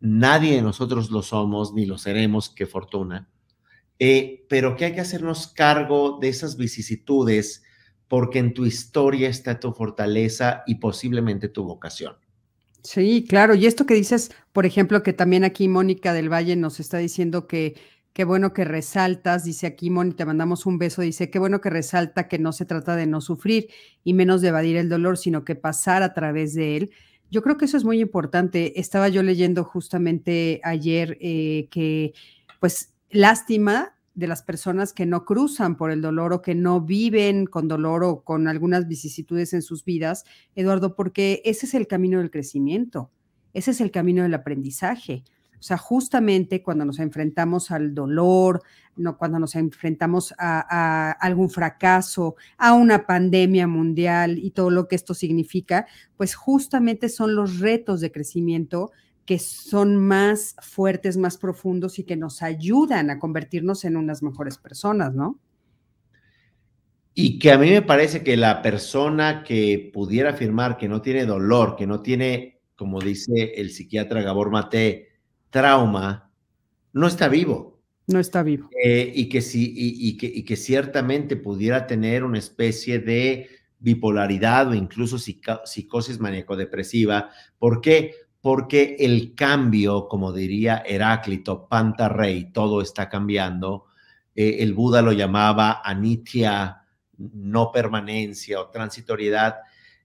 nadie 0.00 0.56
de 0.56 0.62
nosotros 0.62 1.10
lo 1.10 1.22
somos 1.22 1.72
ni 1.72 1.86
lo 1.86 1.98
seremos, 1.98 2.50
qué 2.50 2.66
fortuna, 2.66 3.30
eh, 3.98 4.44
pero 4.48 4.76
que 4.76 4.86
hay 4.86 4.94
que 4.94 5.00
hacernos 5.00 5.46
cargo 5.46 6.18
de 6.20 6.28
esas 6.28 6.56
vicisitudes 6.56 7.62
porque 8.08 8.38
en 8.38 8.52
tu 8.52 8.66
historia 8.66 9.28
está 9.28 9.58
tu 9.60 9.72
fortaleza 9.72 10.62
y 10.66 10.76
posiblemente 10.76 11.48
tu 11.48 11.64
vocación. 11.64 12.16
Sí, 12.84 13.24
claro. 13.26 13.54
Y 13.54 13.66
esto 13.66 13.86
que 13.86 13.94
dices, 13.94 14.30
por 14.52 14.66
ejemplo, 14.66 15.02
que 15.02 15.14
también 15.14 15.42
aquí 15.44 15.68
Mónica 15.68 16.12
del 16.12 16.30
Valle 16.30 16.54
nos 16.56 16.80
está 16.80 16.98
diciendo 16.98 17.46
que 17.46 17.74
Qué 18.14 18.22
bueno 18.24 18.52
que 18.52 18.64
resaltas, 18.64 19.42
dice 19.42 19.66
aquí 19.66 19.90
Moni, 19.90 20.12
te 20.12 20.24
mandamos 20.24 20.66
un 20.66 20.78
beso, 20.78 21.02
dice, 21.02 21.30
qué 21.30 21.40
bueno 21.40 21.60
que 21.60 21.68
resalta 21.68 22.28
que 22.28 22.38
no 22.38 22.52
se 22.52 22.64
trata 22.64 22.94
de 22.94 23.06
no 23.08 23.20
sufrir 23.20 23.68
y 24.04 24.14
menos 24.14 24.40
de 24.40 24.48
evadir 24.50 24.76
el 24.76 24.88
dolor, 24.88 25.18
sino 25.18 25.44
que 25.44 25.56
pasar 25.56 26.04
a 26.04 26.14
través 26.14 26.54
de 26.54 26.76
él. 26.76 26.90
Yo 27.32 27.42
creo 27.42 27.56
que 27.56 27.64
eso 27.64 27.76
es 27.76 27.82
muy 27.82 27.98
importante. 28.00 28.78
Estaba 28.78 29.08
yo 29.08 29.24
leyendo 29.24 29.64
justamente 29.64 30.60
ayer 30.62 31.18
eh, 31.20 31.66
que, 31.72 32.12
pues, 32.60 32.92
lástima 33.10 33.93
de 34.14 34.26
las 34.28 34.42
personas 34.42 34.92
que 34.92 35.06
no 35.06 35.24
cruzan 35.24 35.76
por 35.76 35.90
el 35.90 36.00
dolor 36.00 36.32
o 36.32 36.42
que 36.42 36.54
no 36.54 36.80
viven 36.80 37.46
con 37.46 37.68
dolor 37.68 38.04
o 38.04 38.22
con 38.22 38.48
algunas 38.48 38.86
vicisitudes 38.86 39.52
en 39.52 39.62
sus 39.62 39.84
vidas, 39.84 40.24
Eduardo, 40.54 40.94
porque 40.94 41.42
ese 41.44 41.66
es 41.66 41.74
el 41.74 41.86
camino 41.86 42.18
del 42.18 42.30
crecimiento, 42.30 43.10
ese 43.52 43.72
es 43.72 43.80
el 43.80 43.90
camino 43.90 44.22
del 44.22 44.34
aprendizaje. 44.34 45.24
O 45.64 45.66
sea, 45.66 45.78
justamente 45.78 46.62
cuando 46.62 46.84
nos 46.84 46.98
enfrentamos 46.98 47.70
al 47.70 47.94
dolor, 47.94 48.62
no, 48.96 49.16
cuando 49.16 49.38
nos 49.38 49.54
enfrentamos 49.54 50.34
a, 50.36 51.12
algún 51.12 51.48
fracaso, 51.48 52.36
a 52.58 52.74
una 52.74 53.06
pandemia 53.06 53.66
mundial 53.66 54.38
y 54.38 54.50
todo 54.50 54.70
lo 54.70 54.88
que 54.88 54.96
esto 54.96 55.14
significa, 55.14 55.86
pues 56.18 56.34
justamente 56.34 57.08
son 57.08 57.34
los 57.34 57.60
retos 57.60 58.02
de 58.02 58.12
crecimiento 58.12 58.92
que 59.24 59.38
son 59.38 59.96
más 59.96 60.56
fuertes, 60.60 61.16
más 61.16 61.38
profundos 61.38 61.98
y 61.98 62.04
que 62.04 62.16
nos 62.16 62.42
ayudan 62.42 63.10
a 63.10 63.18
convertirnos 63.18 63.84
en 63.84 63.96
unas 63.96 64.22
mejores 64.22 64.58
personas, 64.58 65.14
¿no? 65.14 65.38
Y 67.14 67.38
que 67.38 67.52
a 67.52 67.58
mí 67.58 67.70
me 67.70 67.82
parece 67.82 68.24
que 68.24 68.36
la 68.36 68.60
persona 68.60 69.44
que 69.44 69.90
pudiera 69.94 70.30
afirmar 70.30 70.76
que 70.76 70.88
no 70.88 71.00
tiene 71.00 71.24
dolor, 71.24 71.76
que 71.76 71.86
no 71.86 72.02
tiene, 72.02 72.60
como 72.74 73.00
dice 73.00 73.52
el 73.56 73.70
psiquiatra 73.70 74.22
Gabor 74.22 74.50
Mate, 74.50 75.12
trauma, 75.48 76.32
no 76.92 77.06
está 77.06 77.28
vivo. 77.28 77.80
No 78.08 78.18
está 78.18 78.42
vivo. 78.42 78.68
Eh, 78.84 79.10
y, 79.14 79.28
que 79.28 79.40
sí, 79.40 79.72
y, 79.74 80.16
que, 80.16 80.26
y, 80.26 80.42
que, 80.42 80.56
ciertamente 80.56 81.36
pudiera 81.36 81.86
tener 81.86 82.24
una 82.24 82.38
especie 82.38 82.98
de 82.98 83.48
bipolaridad 83.78 84.68
o 84.68 84.74
incluso 84.74 85.16
psicosis 85.18 86.18
maníaco-depresiva. 86.18 87.30
¿Por 87.58 87.80
qué? 87.80 88.14
Porque 88.44 88.96
el 88.98 89.34
cambio, 89.34 90.06
como 90.06 90.30
diría 90.30 90.82
Heráclito, 90.84 91.66
Pantarrey, 91.66 92.52
todo 92.52 92.82
está 92.82 93.08
cambiando. 93.08 93.86
Eh, 94.34 94.56
el 94.58 94.74
Buda 94.74 95.00
lo 95.00 95.12
llamaba 95.12 95.80
anitya, 95.82 96.84
no 97.16 97.72
permanencia 97.72 98.60
o 98.60 98.68
transitoriedad. 98.68 99.60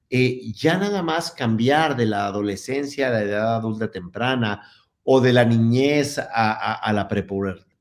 Eh, 0.10 0.54
ya 0.54 0.78
nada 0.78 1.04
más 1.04 1.32
cambiar 1.32 1.98
de 1.98 2.06
la 2.06 2.28
adolescencia 2.28 3.10
a 3.10 3.10
la 3.10 3.24
edad 3.24 3.56
adulta 3.56 3.92
temprana 3.92 4.64
o 5.04 5.20
de 5.20 5.34
la 5.34 5.44
niñez 5.44 6.18
a, 6.18 6.94
la 6.94 7.10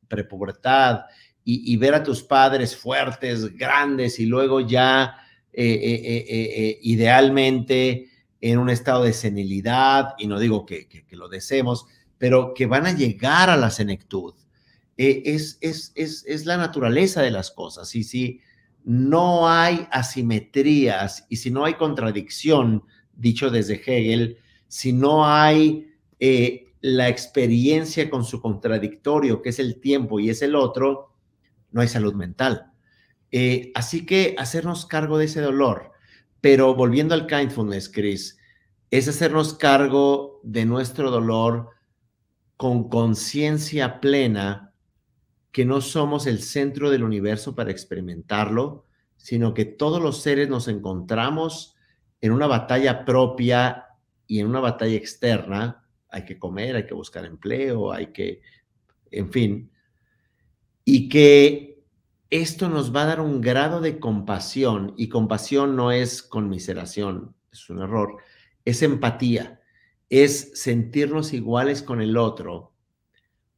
prepubertad 0.09 1.03
y, 1.45 1.77
ver 1.77 1.95
a 1.95 2.03
tus 2.03 2.25
padres 2.25 2.77
fuertes, 2.77 3.57
grandes 3.57 4.19
y 4.19 4.27
luego 4.27 4.59
ya 4.59 5.19
eh, 5.53 6.81
idealmente 6.83 8.09
en 8.41 8.59
un 8.59 8.71
estado 8.71 9.05
de 9.05 9.13
senilidad, 9.13 10.15
y 10.19 10.27
no 10.27 10.39
digo 10.39 10.65
que, 10.65 11.05
lo 11.11 11.29
deseemos, 11.29 11.87
pero 12.19 12.55
que 12.55 12.67
van 12.67 12.87
a 12.87 12.93
llegar 12.93 13.51
a 13.51 13.57
la 13.57 13.71
senectud. 13.71 14.35
es, 14.97 15.59
es, 15.61 15.93
es, 15.95 16.47
la 16.47 16.57
naturaleza 16.57 17.23
de 17.23 17.31
las 17.31 17.51
cosas. 17.51 17.95
Y 17.95 18.05
si 18.05 18.41
no 18.85 19.49
hay 19.49 19.87
asimetrías 19.91 21.27
y 21.29 21.37
si 21.37 21.51
no 21.51 21.65
hay 21.65 21.75
contradicción, 21.75 22.85
dicho 23.15 23.51
desde 23.51 23.75
Hegel, 23.75 24.39
si 24.69 24.93
no 24.93 25.27
hay 25.27 25.89
la 26.81 27.09
experiencia 27.09 28.09
con 28.09 28.25
su 28.25 28.41
contradictorio, 28.41 29.43
que 29.43 29.51
es 29.51 29.59
el 29.59 29.81
tiempo 29.81 30.21
y 30.21 30.31
es 30.31 30.43
el 30.43 30.55
otro, 30.55 31.15
no 31.71 31.81
hay 31.81 31.89
salud 31.89 32.15
mental. 32.15 32.73
Eh, 33.31 33.73
así 33.75 34.07
que 34.07 34.35
hacernos 34.39 34.87
cargo 34.87 35.19
de 35.19 35.27
ese 35.27 35.41
dolor, 35.41 35.93
pero 36.41 36.75
volviendo 36.75 37.15
al 37.15 37.27
kindfulness, 37.27 37.89
Chris, 37.89 38.39
es 38.91 39.09
hacernos 39.09 39.55
cargo 39.55 40.41
de 40.43 40.65
nuestro 40.65 41.11
dolor 41.11 41.71
con 42.57 42.89
conciencia 42.89 44.01
plena 44.01 44.73
que 45.53 45.65
no 45.65 45.81
somos 45.81 46.27
el 46.27 46.41
centro 46.41 46.91
del 46.91 47.05
universo 47.05 47.55
para 47.55 47.71
experimentarlo, 47.71 48.85
sino 49.17 49.55
que 49.55 49.65
todos 49.65 50.01
los 50.01 50.23
seres 50.23 50.49
nos 50.49 50.69
encontramos 50.69 51.77
en 52.21 52.33
una 52.33 52.47
batalla 52.47 53.05
propia 53.05 53.87
y 54.27 54.41
en 54.41 54.47
una 54.47 54.61
batalla 54.61 54.97
externa. 54.97 55.85
Hay 56.11 56.25
que 56.25 56.39
comer, 56.39 56.77
hay 56.77 56.87
que 56.87 56.95
buscar 56.95 57.25
empleo, 57.25 57.93
hay 57.93 58.09
que, 58.09 58.41
en 59.11 59.31
fin, 59.31 59.71
y 60.85 61.09
que 61.09 61.78
esto 62.31 62.69
nos 62.69 62.95
va 62.95 63.03
a 63.03 63.07
dar 63.07 63.21
un 63.21 63.41
grado 63.41 63.81
de 63.81 63.99
compasión, 63.99 64.95
y 64.97 65.09
compasión 65.09 65.77
no 65.77 65.93
es 65.93 66.23
conmiseración, 66.23 67.35
es 67.53 67.71
un 67.71 67.81
error, 67.81 68.17
es 68.65 68.83
empatía, 68.83 69.61
es 70.11 70.53
sentirnos 70.55 71.33
iguales 71.33 71.83
con 71.83 72.01
el 72.01 72.17
otro, 72.17 72.73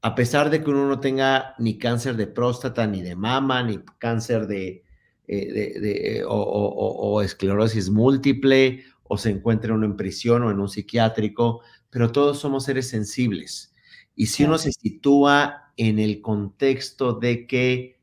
a 0.03 0.15
pesar 0.15 0.51
de 0.51 0.63
que 0.63 0.71
uno 0.71 0.89
no 0.89 1.01
tenga 1.01 1.55
ni 1.59 1.79
cáncer 1.79 2.17
de 2.17 2.27
próstata, 2.27 2.87
ni 2.87 3.03
de 3.03 3.17
mama, 3.17 3.63
ni 3.63 3.81
cáncer 3.99 4.47
de, 4.47 4.83
eh, 5.29 6.23
o, 6.27 7.21
esclerosis 7.23 7.91
múltiple, 7.91 8.85
o 9.03 9.19
se 9.19 9.31
encuentre 9.31 9.73
uno 9.73 9.85
en 9.85 9.97
prisión 9.97 10.43
o 10.45 10.51
en 10.51 10.61
un 10.61 10.69
psiquiátrico, 10.69 11.61
pero 11.91 12.13
todos 12.13 12.39
somos 12.39 12.65
seres 12.65 12.89
sensibles. 12.89 13.75
Y 14.15 14.27
si 14.27 14.45
uno 14.45 14.57
se 14.59 14.73
sitúa 14.73 15.73
en 15.77 15.99
el 15.99 16.21
contexto 16.21 17.15
de 17.15 17.47
que 17.47 18.00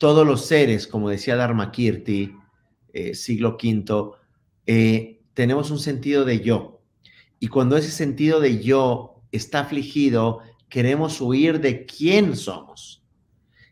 todos 0.00 0.26
los 0.26 0.46
seres, 0.46 0.86
como 0.86 1.10
decía 1.10 1.36
Dharmakirti, 1.36 2.34
eh, 2.94 3.14
siglo 3.14 3.58
V, 3.62 4.12
eh, 4.64 5.20
tenemos 5.34 5.70
un 5.70 5.78
sentido 5.78 6.24
de 6.24 6.40
yo. 6.40 6.80
Y 7.38 7.48
cuando 7.48 7.76
ese 7.76 7.90
sentido 7.90 8.40
de 8.40 8.62
yo 8.62 9.20
está 9.30 9.60
afligido, 9.60 10.40
queremos 10.70 11.20
huir 11.20 11.60
de 11.60 11.84
quién 11.84 12.34
somos. 12.34 13.04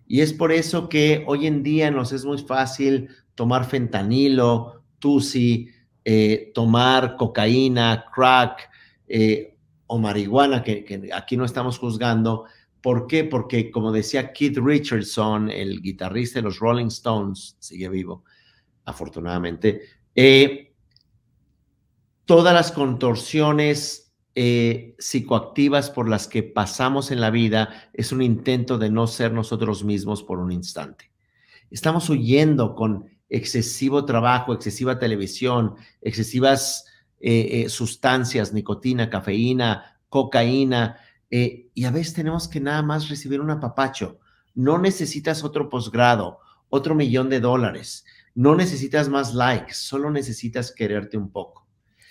Y 0.07 0.21
es 0.21 0.35
por 0.35 0.53
eso 0.53 0.91
que 0.91 1.25
hoy 1.27 1.47
en 1.47 1.63
día 1.63 1.91
nos 1.91 2.13
es 2.13 2.27
muy 2.27 2.37
fácil 2.37 3.09
tomar 3.35 3.65
fentanilo, 3.65 4.83
tusi, 4.99 5.71
eh, 6.05 6.53
tomar 6.55 7.17
cocaína, 7.17 8.05
crack 8.15 8.69
o 9.87 9.99
marihuana, 9.99 10.63
que 10.63 11.09
aquí 11.15 11.39
no 11.39 11.47
estamos 11.47 11.79
juzgando, 11.79 12.45
¿Por 12.81 13.07
qué? 13.07 13.25
Porque, 13.25 13.71
como 13.71 13.91
decía 13.91 14.33
Keith 14.33 14.59
Richardson, 14.59 15.51
el 15.51 15.83
guitarrista 15.83 16.39
de 16.39 16.45
los 16.45 16.59
Rolling 16.59 16.87
Stones, 16.87 17.57
sigue 17.59 17.89
vivo, 17.89 18.25
afortunadamente, 18.85 19.83
eh, 20.15 20.73
todas 22.25 22.55
las 22.55 22.71
contorsiones 22.71 24.13
eh, 24.35 24.95
psicoactivas 24.99 25.91
por 25.91 26.09
las 26.09 26.29
que 26.29 26.45
pasamos 26.45 27.11
en 27.11 27.21
la 27.21 27.31
vida 27.31 27.91
es 27.93 28.13
un 28.13 28.23
intento 28.23 28.79
de 28.79 28.91
no 28.91 29.09
ser 29.09 29.33
nosotros 29.33 29.83
mismos 29.83 30.23
por 30.23 30.39
un 30.39 30.53
instante. 30.53 31.11
Estamos 31.71 32.09
huyendo 32.09 32.77
con 32.77 33.07
excesivo 33.29 34.05
trabajo, 34.05 34.55
excesiva 34.55 34.99
televisión, 34.99 35.75
excesivas 36.01 36.87
eh, 37.21 37.67
sustancias, 37.69 38.53
nicotina, 38.53 39.11
cafeína, 39.11 39.99
cocaína, 40.09 40.97
eh, 41.31 41.69
y 41.75 41.85
a 41.85 41.91
veces 41.91 42.15
tenemos 42.15 42.49
que 42.49 42.61
nada 42.61 42.83
más 42.83 43.09
recibir 43.09 43.41
un 43.41 43.51
apapacho. 43.51 44.19
No 44.55 44.79
necesitas 44.79 45.45
otro 45.45 45.69
posgrado, 45.69 46.41
otro 46.69 46.95
millón 46.95 47.29
de 47.29 47.41
dólares. 47.41 48.05
No 48.35 48.55
necesitas 48.55 49.09
más 49.09 49.35
likes, 49.35 49.75
solo 49.75 50.11
necesitas 50.11 50.73
quererte 50.73 51.17
un 51.17 51.31
poco. 51.31 51.67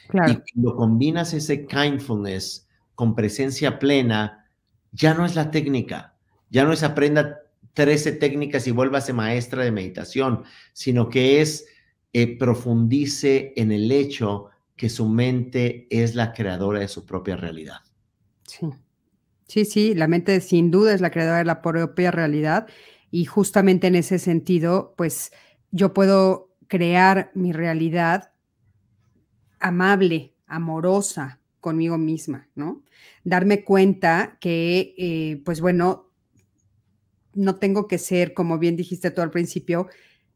Y 0.05 0.37
cuando 0.53 0.75
combinas 0.75 1.33
ese 1.33 1.65
kindfulness 1.65 2.67
con 2.95 3.13
presencia 3.13 3.77
plena, 3.77 4.49
ya 4.91 5.13
no 5.13 5.25
es 5.25 5.35
la 5.35 5.51
técnica, 5.51 6.15
ya 6.49 6.63
no 6.63 6.71
es 6.71 6.83
aprenda 6.83 7.39
13 7.73 8.13
técnicas 8.13 8.65
y 8.67 8.71
vuélvase 8.71 9.13
maestra 9.13 9.63
de 9.63 9.71
meditación, 9.71 10.43
sino 10.73 11.09
que 11.09 11.41
es 11.41 11.65
eh, 12.13 12.37
profundice 12.37 13.53
en 13.55 13.71
el 13.71 13.91
hecho 13.91 14.47
que 14.75 14.89
su 14.89 15.07
mente 15.09 15.87
es 15.89 16.15
la 16.15 16.31
creadora 16.31 16.79
de 16.79 16.87
su 16.87 17.05
propia 17.05 17.35
realidad. 17.35 17.81
Sí. 18.47 18.67
Sí, 19.47 19.63
sí, 19.65 19.95
la 19.95 20.07
mente 20.07 20.41
sin 20.41 20.71
duda 20.71 20.93
es 20.93 21.01
la 21.01 21.09
creadora 21.11 21.37
de 21.37 21.45
la 21.45 21.61
propia 21.61 22.11
realidad 22.11 22.67
y 23.11 23.25
justamente 23.25 23.87
en 23.87 23.95
ese 23.95 24.19
sentido, 24.19 24.93
pues 24.97 25.31
yo 25.71 25.93
puedo 25.93 26.53
crear 26.67 27.31
mi 27.33 27.53
realidad 27.53 28.33
amable, 29.59 30.33
amorosa 30.47 31.39
conmigo 31.61 31.97
misma, 31.97 32.49
¿no? 32.55 32.83
Darme 33.23 33.63
cuenta 33.63 34.37
que, 34.41 34.93
eh, 34.97 35.41
pues 35.45 35.61
bueno, 35.61 36.11
no 37.33 37.55
tengo 37.55 37.87
que 37.87 37.97
ser, 37.97 38.33
como 38.33 38.57
bien 38.59 38.75
dijiste 38.75 39.11
tú 39.11 39.21
al 39.21 39.31
principio, 39.31 39.87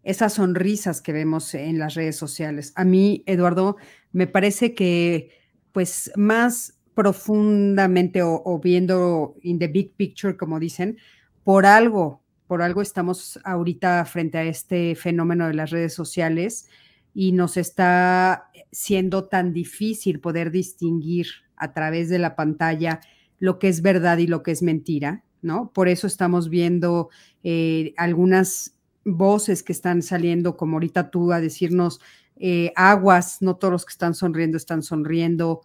esas 0.04 0.34
sonrisas 0.34 1.02
que 1.02 1.14
vemos 1.14 1.54
en 1.54 1.80
las 1.80 1.96
redes 1.96 2.16
sociales. 2.16 2.74
A 2.76 2.86
mí, 2.86 3.24
Eduardo, 3.28 3.78
me 4.12 4.28
parece 4.28 4.74
que, 4.74 5.32
pues, 5.72 6.12
más 6.16 6.81
profundamente 7.02 8.22
o, 8.22 8.60
viendo 8.64 9.34
in 9.42 9.58
the 9.58 9.68
big 9.68 9.96
picture, 9.96 10.38
como 10.38 10.60
dicen, 10.60 11.00
por 11.44 11.66
algo, 11.66 12.22
por 12.46 12.62
algo 12.62 12.84
estamos 12.84 13.40
ahorita 13.44 14.06
frente 14.06 14.38
a 14.38 14.44
este 14.44 14.94
fenómeno 14.94 15.48
de 15.48 15.56
las 15.56 15.72
redes 15.72 15.96
sociales 15.96 16.68
y 17.16 17.32
nos 17.32 17.58
está 17.58 18.52
siendo 18.72 19.24
tan 19.24 19.52
difícil 19.52 20.20
poder 20.20 20.52
distinguir 20.52 21.26
a 21.56 21.74
través 21.74 22.08
de 22.08 22.20
la 22.20 22.36
pantalla 22.36 23.00
lo 23.40 23.58
que 23.58 23.68
es 23.68 23.82
verdad 23.82 24.20
y 24.20 24.28
lo 24.28 24.44
que 24.44 24.52
es 24.52 24.62
mentira, 24.62 25.24
¿no? 25.42 25.72
Por 25.74 25.88
eso 25.88 26.06
estamos 26.06 26.50
viendo 26.50 27.10
eh, 27.42 27.96
algunas 27.98 28.76
voces 29.06 29.64
que 29.64 29.74
están 29.74 30.04
saliendo, 30.04 30.56
como 30.56 30.76
ahorita 30.76 31.10
tú, 31.10 31.32
a 31.32 31.42
decirnos 31.42 32.00
eh, 32.36 32.72
aguas, 32.76 33.42
no 33.42 33.56
todos 33.56 33.72
los 33.72 33.86
que 33.88 33.94
están 33.94 34.14
sonriendo 34.14 34.56
están 34.58 34.84
sonriendo, 34.84 35.62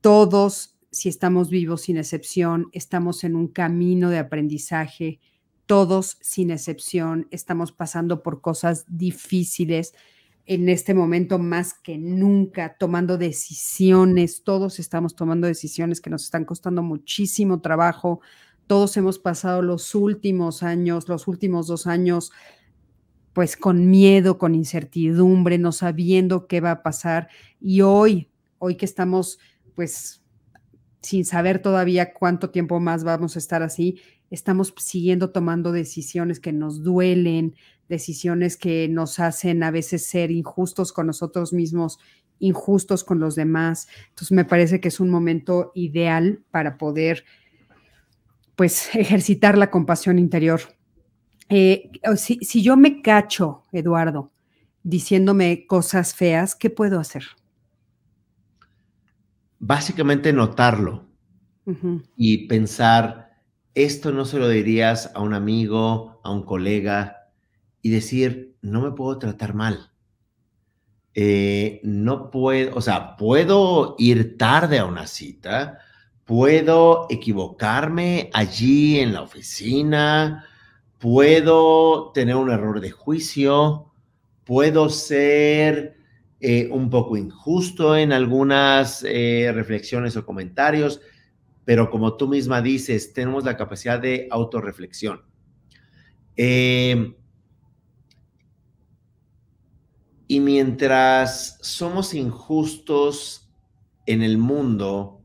todos, 0.00 0.71
si 0.92 1.08
estamos 1.08 1.48
vivos 1.48 1.82
sin 1.82 1.96
excepción, 1.96 2.68
estamos 2.72 3.24
en 3.24 3.34
un 3.34 3.48
camino 3.48 4.10
de 4.10 4.18
aprendizaje, 4.18 5.20
todos 5.66 6.18
sin 6.20 6.50
excepción, 6.50 7.26
estamos 7.30 7.72
pasando 7.72 8.22
por 8.22 8.42
cosas 8.42 8.84
difíciles 8.88 9.94
en 10.44 10.68
este 10.68 10.92
momento 10.92 11.38
más 11.38 11.72
que 11.72 11.96
nunca, 11.96 12.76
tomando 12.78 13.16
decisiones, 13.16 14.42
todos 14.44 14.78
estamos 14.78 15.16
tomando 15.16 15.46
decisiones 15.46 16.00
que 16.00 16.10
nos 16.10 16.24
están 16.24 16.44
costando 16.44 16.82
muchísimo 16.82 17.60
trabajo, 17.60 18.20
todos 18.66 18.96
hemos 18.96 19.18
pasado 19.18 19.62
los 19.62 19.94
últimos 19.94 20.62
años, 20.62 21.08
los 21.08 21.26
últimos 21.26 21.68
dos 21.68 21.86
años, 21.86 22.32
pues 23.32 23.56
con 23.56 23.90
miedo, 23.90 24.36
con 24.36 24.54
incertidumbre, 24.54 25.56
no 25.56 25.72
sabiendo 25.72 26.46
qué 26.46 26.60
va 26.60 26.72
a 26.72 26.82
pasar. 26.82 27.28
Y 27.60 27.80
hoy, 27.80 28.30
hoy 28.58 28.76
que 28.76 28.84
estamos 28.84 29.38
pues 29.74 30.21
sin 31.02 31.24
saber 31.24 31.60
todavía 31.60 32.14
cuánto 32.14 32.50
tiempo 32.50 32.80
más 32.80 33.04
vamos 33.04 33.36
a 33.36 33.38
estar 33.38 33.62
así, 33.62 34.00
estamos 34.30 34.72
siguiendo 34.78 35.30
tomando 35.30 35.72
decisiones 35.72 36.40
que 36.40 36.52
nos 36.52 36.82
duelen, 36.82 37.54
decisiones 37.88 38.56
que 38.56 38.88
nos 38.88 39.18
hacen 39.18 39.62
a 39.62 39.70
veces 39.70 40.06
ser 40.06 40.30
injustos 40.30 40.92
con 40.92 41.06
nosotros 41.06 41.52
mismos, 41.52 41.98
injustos 42.38 43.04
con 43.04 43.18
los 43.18 43.34
demás. 43.34 43.88
Entonces 44.08 44.32
me 44.32 44.44
parece 44.44 44.80
que 44.80 44.88
es 44.88 45.00
un 45.00 45.10
momento 45.10 45.72
ideal 45.74 46.40
para 46.50 46.78
poder 46.78 47.24
pues 48.56 48.94
ejercitar 48.94 49.58
la 49.58 49.70
compasión 49.70 50.18
interior. 50.18 50.60
Eh, 51.48 51.90
si, 52.16 52.38
si 52.38 52.62
yo 52.62 52.76
me 52.76 53.02
cacho, 53.02 53.64
Eduardo, 53.72 54.30
diciéndome 54.82 55.66
cosas 55.66 56.14
feas, 56.14 56.54
¿qué 56.54 56.70
puedo 56.70 56.98
hacer? 56.98 57.24
Básicamente 59.62 60.32
notarlo 60.32 61.06
y 62.16 62.48
pensar, 62.48 63.30
esto 63.74 64.10
no 64.10 64.24
se 64.24 64.40
lo 64.40 64.48
dirías 64.48 65.12
a 65.14 65.20
un 65.20 65.34
amigo, 65.34 66.20
a 66.24 66.32
un 66.32 66.42
colega, 66.42 67.28
y 67.80 67.90
decir, 67.90 68.56
no 68.60 68.80
me 68.80 68.90
puedo 68.90 69.18
tratar 69.20 69.54
mal. 69.54 69.92
Eh, 71.14 71.80
no 71.84 72.32
puedo, 72.32 72.74
o 72.74 72.80
sea, 72.80 73.16
puedo 73.16 73.94
ir 73.98 74.36
tarde 74.36 74.80
a 74.80 74.84
una 74.84 75.06
cita, 75.06 75.78
puedo 76.24 77.06
equivocarme 77.08 78.30
allí 78.32 78.98
en 78.98 79.12
la 79.12 79.22
oficina, 79.22 80.44
puedo 80.98 82.10
tener 82.10 82.34
un 82.34 82.50
error 82.50 82.80
de 82.80 82.90
juicio, 82.90 83.92
puedo 84.42 84.88
ser 84.88 86.01
eh, 86.44 86.68
un 86.72 86.90
poco 86.90 87.16
injusto 87.16 87.96
en 87.96 88.12
algunas 88.12 89.04
eh, 89.08 89.52
reflexiones 89.54 90.16
o 90.16 90.26
comentarios, 90.26 91.00
pero 91.64 91.88
como 91.88 92.16
tú 92.16 92.26
misma 92.26 92.60
dices, 92.60 93.12
tenemos 93.12 93.44
la 93.44 93.56
capacidad 93.56 94.00
de 94.00 94.26
autorreflexión. 94.28 95.22
Eh, 96.36 97.14
y 100.26 100.40
mientras 100.40 101.58
somos 101.60 102.12
injustos 102.12 103.48
en 104.06 104.22
el 104.22 104.36
mundo, 104.36 105.22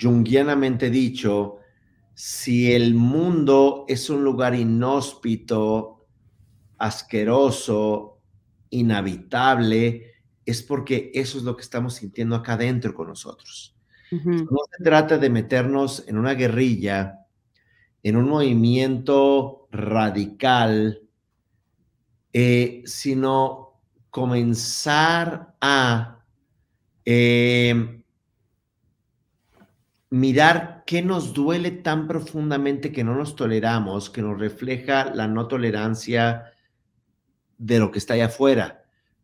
junguianamente 0.00 0.90
dicho, 0.90 1.56
si 2.14 2.72
el 2.72 2.94
mundo 2.94 3.84
es 3.88 4.08
un 4.08 4.22
lugar 4.22 4.54
inhóspito, 4.54 6.06
asqueroso, 6.78 8.20
inhabitable, 8.70 10.09
es 10.50 10.62
porque 10.62 11.10
eso 11.14 11.38
es 11.38 11.44
lo 11.44 11.56
que 11.56 11.62
estamos 11.62 11.94
sintiendo 11.94 12.34
acá 12.34 12.54
adentro 12.54 12.94
con 12.94 13.08
nosotros. 13.08 13.76
No 14.10 14.58
se 14.76 14.82
trata 14.82 15.18
de 15.18 15.30
meternos 15.30 16.04
en 16.08 16.18
una 16.18 16.34
guerrilla, 16.34 17.26
en 18.02 18.16
un 18.16 18.28
movimiento 18.28 19.68
radical, 19.70 21.02
eh, 22.32 22.82
sino 22.86 23.80
comenzar 24.10 25.54
a 25.60 26.24
eh, 27.04 28.02
mirar 30.10 30.82
qué 30.84 31.02
nos 31.02 31.32
duele 31.32 31.70
tan 31.70 32.08
profundamente 32.08 32.90
que 32.90 33.04
no 33.04 33.14
nos 33.14 33.36
toleramos, 33.36 34.10
que 34.10 34.22
nos 34.22 34.40
refleja 34.40 35.14
la 35.14 35.28
no 35.28 35.46
tolerancia 35.46 36.46
de 37.58 37.78
lo 37.78 37.92
que 37.92 37.98
está 37.98 38.14
allá 38.14 38.26
afuera 38.26 38.79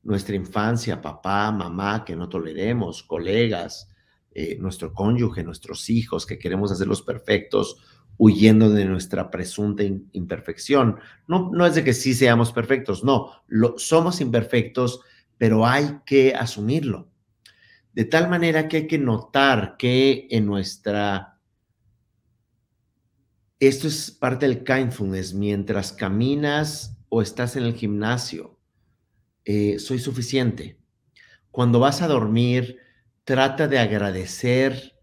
nuestra 0.07 0.37
infancia, 0.37 1.03
papá, 1.03 1.51
mamá, 1.51 2.05
que 2.05 2.15
no 2.15 2.29
toleremos, 2.29 3.03
colegas, 3.03 3.91
eh, 4.33 4.57
nuestro 4.61 4.95
cónyuge, 4.95 5.43
nuestros 5.43 5.91
hijos, 5.91 6.27
que 6.27 6.39
queremos 6.39 6.71
hacerlos 6.71 7.03
perfectos, 7.03 7.79
huyendo 8.17 8.71
de 8.71 8.85
nuestra 8.85 9.31
presunta 9.33 9.83
imperfección. 9.83 11.01
No, 11.27 11.51
no 11.53 11.67
es 11.67 11.75
de 11.75 11.83
que 11.83 11.93
sí 11.93 12.15
seamos 12.15 12.53
perfectos, 12.53 13.03
no, 13.03 13.33
lo, 13.49 13.79
somos 13.79 14.21
imperfectos, 14.21 15.01
pero 15.39 15.67
hay 15.67 15.99
que 16.07 16.35
asumirlo. 16.35 17.09
De 17.93 18.05
tal 18.05 18.29
manera 18.29 18.69
que 18.69 18.77
hay 18.77 18.87
que 18.87 18.99
notar 18.99 19.77
que 19.77 20.29
en 20.31 20.47
nuestra... 20.47 21.41
Esto 23.59 23.89
es 23.89 24.13
parte 24.13 24.47
del 24.47 24.63
kindfulness, 24.63 25.35
mientras 25.35 25.93
caminas 25.93 26.97
o 27.09 27.23
estás 27.23 27.57
en 27.57 27.65
el 27.65 27.75
gimnasio, 27.75 28.56
eh, 29.49 29.79
soy 29.79 30.01
suficiente. 30.01 30.77
Cuando 31.53 31.79
vas 31.79 32.03
a 32.03 32.09
dormir, 32.09 32.79
trata 33.23 33.69
de 33.69 33.79
agradecer 33.79 34.95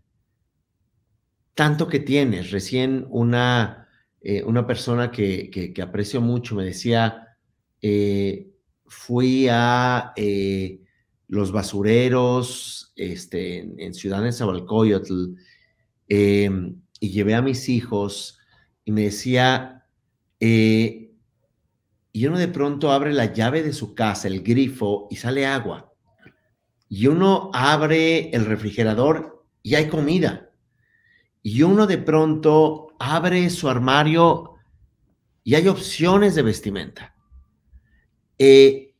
tanto 1.54 1.88
que 1.88 2.02
tienes. 2.02 2.52
Recién 2.52 3.08
una, 3.10 3.88
eh, 4.20 4.44
una 4.44 4.68
persona 4.68 5.12
que, 5.12 5.74
aprecio 5.82 6.20
mucho 6.20 6.56
me 6.56 6.66
decía, 6.66 7.38
eh, 7.82 8.52
fui 8.86 9.48
a 9.50 10.14
los 11.30 11.54
basureros 11.54 12.92
este, 12.98 13.60
en, 13.60 13.94
Ciudad 13.94 14.22
de 14.22 14.34
Zabalcoyotl 14.34 15.36
y 16.10 17.10
llevé 17.10 17.34
a 17.34 17.42
mis 17.42 17.70
hijos 17.70 18.40
y 18.84 18.92
me 18.92 19.04
decía, 19.04 19.86
y 22.14 22.28
uno 22.28 22.38
de 22.38 22.48
pronto 22.48 22.92
abre 22.94 23.12
la 23.12 23.34
llave 23.34 23.64
de 23.64 23.74
su 23.74 23.94
casa, 23.94 24.30
el 24.30 24.42
grifo, 24.42 25.08
y 25.12 25.18
sale 25.18 25.46
agua. 25.46 25.92
Y 26.88 27.08
uno 27.08 27.52
abre 27.54 28.30
el 28.30 28.46
refrigerador 28.46 29.44
y 29.62 29.76
hay 29.76 29.90
comida 29.90 30.52
y 31.44 31.62
uno 31.62 31.86
de 31.86 31.98
pronto 31.98 32.96
abre 32.98 33.50
su 33.50 33.70
armario 33.70 34.56
y 35.44 35.56
hay 35.56 35.68
opciones 35.68 36.36
de 36.36 36.42
vestimenta. 36.42 37.16
Eh, 38.40 38.96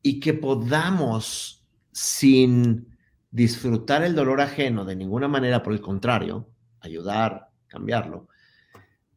y 0.00 0.20
que 0.20 0.32
podamos, 0.32 1.66
sin 1.92 2.96
disfrutar 3.30 4.04
el 4.04 4.14
dolor 4.14 4.40
ajeno 4.40 4.84
de 4.84 4.94
ninguna 4.94 5.26
manera, 5.26 5.62
por 5.62 5.72
el 5.72 5.80
contrario, 5.80 6.48
ayudar, 6.80 7.50
cambiarlo, 7.66 8.28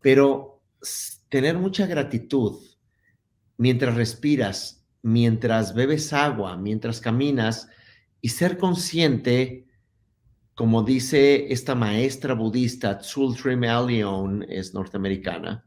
pero 0.02 0.64
tener 1.30 1.58
mucha 1.58 1.86
gratitud 1.86 2.60
mientras 3.62 3.94
respiras, 3.94 4.84
mientras 5.04 5.76
bebes 5.76 6.14
agua, 6.14 6.58
mientras 6.58 7.00
caminas 7.00 7.70
y 8.20 8.30
ser 8.30 8.58
consciente 8.58 9.68
como 10.56 10.82
dice 10.82 11.54
esta 11.54 11.76
maestra 11.76 12.34
budista, 12.34 12.98
Tsultrim 12.98 13.64
Allion, 13.64 14.44
es 14.50 14.74
norteamericana, 14.74 15.64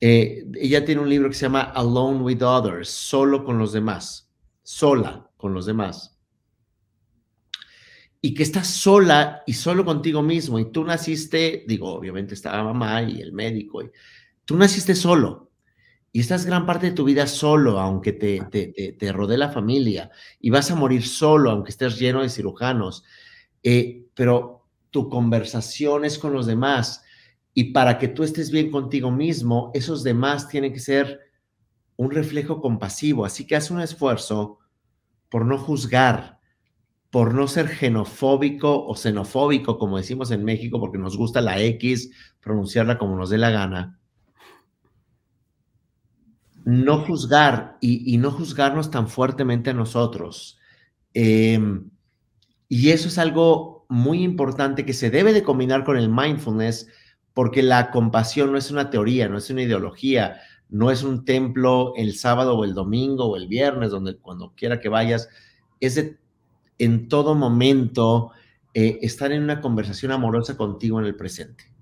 eh, 0.00 0.46
ella 0.54 0.84
tiene 0.84 1.00
un 1.00 1.10
libro 1.10 1.28
que 1.28 1.34
se 1.34 1.46
llama 1.46 1.62
Alone 1.62 2.22
with 2.22 2.42
Others, 2.42 2.88
solo 2.88 3.44
con 3.44 3.58
los 3.58 3.72
demás, 3.72 4.32
sola 4.62 5.28
con 5.36 5.54
los 5.54 5.66
demás. 5.66 6.16
Y 8.20 8.32
que 8.32 8.44
estás 8.44 8.68
sola 8.68 9.42
y 9.44 9.54
solo 9.54 9.84
contigo 9.84 10.22
mismo. 10.22 10.58
Y 10.60 10.70
tú 10.70 10.84
naciste, 10.84 11.64
digo, 11.66 11.92
obviamente 11.92 12.34
estaba 12.34 12.62
mamá 12.62 13.02
y 13.02 13.20
el 13.20 13.32
médico, 13.32 13.82
y 13.82 13.90
tú 14.44 14.56
naciste 14.56 14.94
solo. 14.94 15.50
Y 16.16 16.20
estás 16.20 16.46
gran 16.46 16.64
parte 16.64 16.86
de 16.86 16.92
tu 16.92 17.04
vida 17.04 17.26
solo, 17.26 17.78
aunque 17.78 18.14
te, 18.14 18.40
te, 18.50 18.96
te 18.98 19.12
rodee 19.12 19.36
la 19.36 19.50
familia. 19.50 20.10
Y 20.40 20.48
vas 20.48 20.70
a 20.70 20.74
morir 20.74 21.06
solo, 21.06 21.50
aunque 21.50 21.68
estés 21.68 21.98
lleno 21.98 22.22
de 22.22 22.30
cirujanos 22.30 23.04
eh, 23.62 24.06
pero 24.14 24.64
tu 24.90 25.10
conversación 25.10 26.04
es 26.04 26.18
con 26.18 26.32
los 26.32 26.46
demás 26.46 27.02
y 27.52 27.72
para 27.72 27.98
que 27.98 28.06
tú 28.06 28.22
estés 28.22 28.52
bien 28.52 28.70
contigo 28.70 29.10
mismo, 29.10 29.72
esos 29.74 30.04
demás 30.04 30.48
tienen 30.48 30.72
que 30.72 30.78
ser 30.78 31.18
un 31.96 32.12
reflejo 32.12 32.62
compasivo. 32.62 33.26
Así 33.26 33.44
que 33.44 33.56
haz 33.56 33.72
un 33.72 33.80
esfuerzo 33.80 34.60
por 35.28 35.44
no 35.44 35.58
juzgar, 35.58 36.38
por 37.10 37.34
no 37.34 37.48
ser 37.48 37.68
xenofóbico 37.68 38.86
o 38.86 38.94
xenofóbico, 38.94 39.78
como 39.78 39.98
decimos 39.98 40.30
en 40.30 40.44
México, 40.44 40.78
porque 40.78 40.96
nos 40.96 41.16
gusta 41.16 41.40
la 41.40 41.60
X, 41.60 42.10
pronunciarla 42.40 42.96
como 42.96 43.16
nos 43.16 43.28
dé 43.28 43.36
la 43.36 43.50
gana. 43.50 43.98
No 46.66 46.98
juzgar 46.98 47.78
y, 47.80 48.18
no 48.18 48.30
juzgarnos 48.30 48.90
tan 48.90 49.08
fuertemente 49.08 49.70
a 49.70 49.74
nosotros. 49.74 50.58
Eh, 51.14 51.58
y 52.68 52.90
eso 52.90 53.08
es 53.08 53.16
algo 53.16 53.86
muy 53.88 54.22
importante 54.22 54.84
que 54.84 54.92
se 54.92 55.10
debe 55.10 55.32
de 55.32 55.42
combinar 55.42 55.84
con 55.84 55.96
el 55.96 56.08
mindfulness 56.08 56.88
porque 57.32 57.62
la 57.62 57.90
compasión 57.90 58.50
no 58.50 58.58
es 58.58 58.70
una 58.70 58.90
teoría, 58.90 59.28
no 59.28 59.38
es 59.38 59.50
una 59.50 59.62
ideología, 59.62 60.40
no 60.68 60.90
es 60.90 61.02
un 61.02 61.24
templo 61.24 61.92
el 61.96 62.16
sábado 62.16 62.56
o 62.56 62.64
el 62.64 62.74
domingo 62.74 63.26
o 63.26 63.36
el 63.36 63.46
viernes, 63.46 63.90
donde 63.90 64.16
cuando 64.16 64.52
quiera 64.56 64.80
que 64.80 64.88
vayas, 64.88 65.28
es 65.80 66.16
en 66.78 67.08
todo 67.08 67.34
momento 67.34 68.32
eh, 68.74 68.98
estar 69.02 69.32
en 69.32 69.42
una 69.42 69.60
conversación 69.60 70.12
amorosa 70.12 70.56
contigo 70.56 70.98
en 70.98 71.06
el 71.06 71.14
presente. 71.14 71.75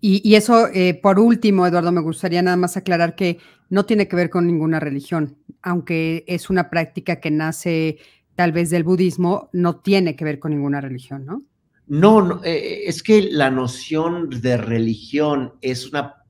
Y, 0.00 0.34
eso, 0.34 0.68
eh, 0.68 0.94
por 0.94 1.18
último, 1.18 1.66
Eduardo, 1.66 1.90
me 1.90 2.00
gustaría 2.00 2.42
nada 2.42 2.56
más 2.56 2.76
aclarar 2.76 3.14
que 3.14 3.38
no 3.68 3.84
tiene 3.84 4.06
que 4.08 4.16
ver 4.16 4.30
con 4.30 4.46
ninguna 4.46 4.80
religión, 4.80 5.36
aunque 5.62 6.24
es 6.26 6.50
una 6.50 6.70
práctica 6.70 7.20
que 7.20 7.30
nace 7.30 7.98
tal 8.38 8.52
vez 8.52 8.70
del 8.70 8.84
budismo 8.84 9.50
no 9.52 9.80
tiene 9.80 10.14
que 10.14 10.24
ver 10.24 10.38
con 10.38 10.52
ninguna 10.52 10.80
religión, 10.80 11.26
¿no? 11.26 11.42
No, 11.88 12.44
eh, 12.44 12.52
eh, 12.52 12.82
es 12.86 13.02
que 13.02 13.22
la 13.22 13.50
noción 13.50 14.30
de 14.30 14.56
religión 14.56 15.54
es 15.60 15.88
una 15.88 16.22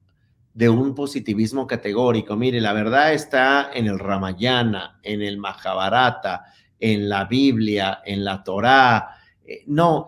de 0.54 0.70
un 0.70 0.94
positivismo 0.94 1.66
categórico. 1.66 2.34
Mire, 2.34 2.62
la 2.62 2.72
verdad 2.72 3.12
está 3.12 3.70
en 3.74 3.88
el 3.88 3.98
Ramayana, 3.98 4.98
en 5.02 5.20
el 5.20 5.36
Mahabharata, 5.36 6.44
en 6.80 7.10
la 7.10 7.26
Biblia, 7.26 8.00
en 8.06 8.24
la 8.24 8.42
Torá. 8.42 9.10
Eh, 9.44 9.64
no, 9.66 10.06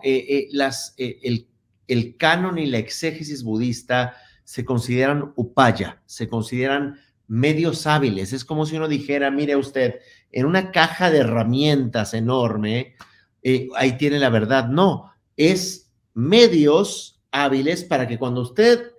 las, 0.53 0.95
el, 0.97 1.47
el 1.91 2.15
canon 2.15 2.57
y 2.57 2.67
la 2.67 2.77
exégesis 2.77 3.43
budista 3.43 4.15
se 4.43 4.63
consideran 4.63 5.33
upaya, 5.35 6.01
se 6.05 6.29
consideran 6.29 6.99
medios 7.27 7.85
hábiles. 7.87 8.33
Es 8.33 8.45
como 8.45 8.65
si 8.65 8.77
uno 8.77 8.87
dijera, 8.87 9.29
mire 9.29 9.55
usted, 9.55 9.99
en 10.31 10.45
una 10.45 10.71
caja 10.71 11.11
de 11.11 11.19
herramientas 11.19 12.13
enorme, 12.13 12.95
eh, 13.43 13.67
ahí 13.75 13.97
tiene 13.97 14.19
la 14.19 14.29
verdad. 14.29 14.67
No, 14.67 15.11
es 15.35 15.91
medios 16.13 17.21
hábiles 17.31 17.83
para 17.83 18.07
que 18.07 18.17
cuando 18.17 18.41
usted 18.41 18.91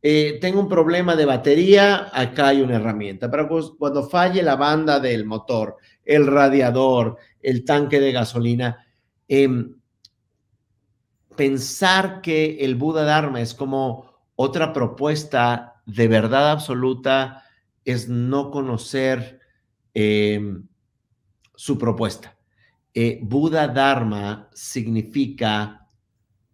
eh, 0.00 0.38
tenga 0.40 0.60
un 0.60 0.68
problema 0.68 1.16
de 1.16 1.24
batería, 1.24 2.10
acá 2.12 2.48
hay 2.48 2.62
una 2.62 2.76
herramienta. 2.76 3.30
Para 3.30 3.48
cuando 3.48 4.08
falle 4.08 4.42
la 4.42 4.56
banda 4.56 5.00
del 5.00 5.24
motor, 5.24 5.76
el 6.04 6.26
radiador, 6.26 7.16
el 7.40 7.64
tanque 7.64 8.00
de 8.00 8.12
gasolina, 8.12 8.86
em, 9.26 9.77
pensar 11.38 12.20
que 12.20 12.58
el 12.60 12.74
Buda 12.74 13.04
Dharma 13.04 13.40
es 13.40 13.54
como 13.54 14.12
otra 14.34 14.72
propuesta 14.72 15.80
de 15.86 16.08
verdad 16.08 16.50
absoluta 16.50 17.44
es 17.84 18.08
no 18.08 18.50
conocer 18.50 19.40
em, 19.94 20.66
su 21.54 21.78
propuesta. 21.78 22.36
Eh, 22.92 23.20
Buda 23.22 23.68
Dharma 23.68 24.50
significa 24.52 25.86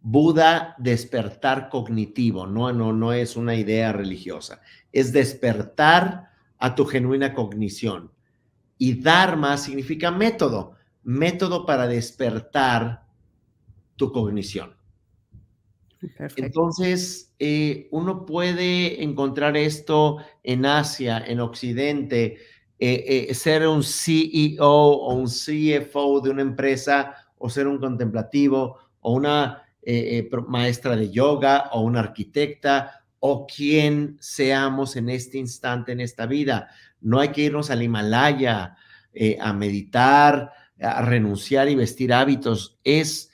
Buda 0.01 0.75
despertar 0.77 1.71
cognitivo, 1.71 2.47
no, 2.47 2.71
no, 2.71 2.93
no 2.93 3.15
es 3.15 3.37
una 3.37 3.55
idea 3.55 3.91
religiosa, 3.91 4.61
es 4.93 5.15
despertar 5.15 6.29
a 6.59 6.75
tu 6.75 6.85
genuina 6.85 7.33
cognición. 7.33 8.13
Y 8.77 9.01
Dharma 9.01 9.57
significa 9.57 10.11
método, 10.11 10.75
método 11.03 11.65
para 11.65 11.87
despertar 11.87 13.05
tu 13.97 14.13
cognición. 14.13 14.74
Entonces, 16.37 17.33
eh, 17.39 17.89
uno 17.91 18.27
puede 18.27 19.03
encontrar 19.03 19.57
esto 19.57 20.19
en 20.43 20.67
Asia, 20.67 21.23
en 21.27 21.41
Occidente, 21.41 22.39
eh, 22.79 23.27
eh, 23.29 23.35
ser 23.35 23.67
un 23.67 23.83
CEO 23.83 24.67
o 24.67 25.15
un 25.15 25.27
CFO 25.27 26.21
de 26.21 26.31
una 26.31 26.43
empresa 26.43 27.15
o 27.39 27.49
ser 27.49 27.67
un 27.67 27.79
contemplativo 27.79 28.79
o 29.01 29.13
una 29.13 29.61
maestra 30.49 30.97
de 30.97 31.11
yoga 31.11 31.69
o 31.73 31.83
una 31.83 32.01
arquitecta 32.01 33.05
o 33.19 33.47
quien 33.47 34.17
seamos 34.19 34.97
en 34.97 35.11
este 35.11 35.37
instante, 35.37 35.93
en 35.93 36.01
esta 36.01 36.25
vida. 36.25 36.69
No 37.03 37.21
hay 37.21 37.29
que 37.29 37.43
irnos 37.43 37.71
al 37.71 37.83
Himalaya 37.83 38.77
a 39.41 39.53
meditar, 39.53 40.51
a 40.81 41.03
renunciar 41.03 41.69
y 41.69 41.75
vestir 41.75 42.15
hábitos. 42.15 42.79
Es 42.83 43.31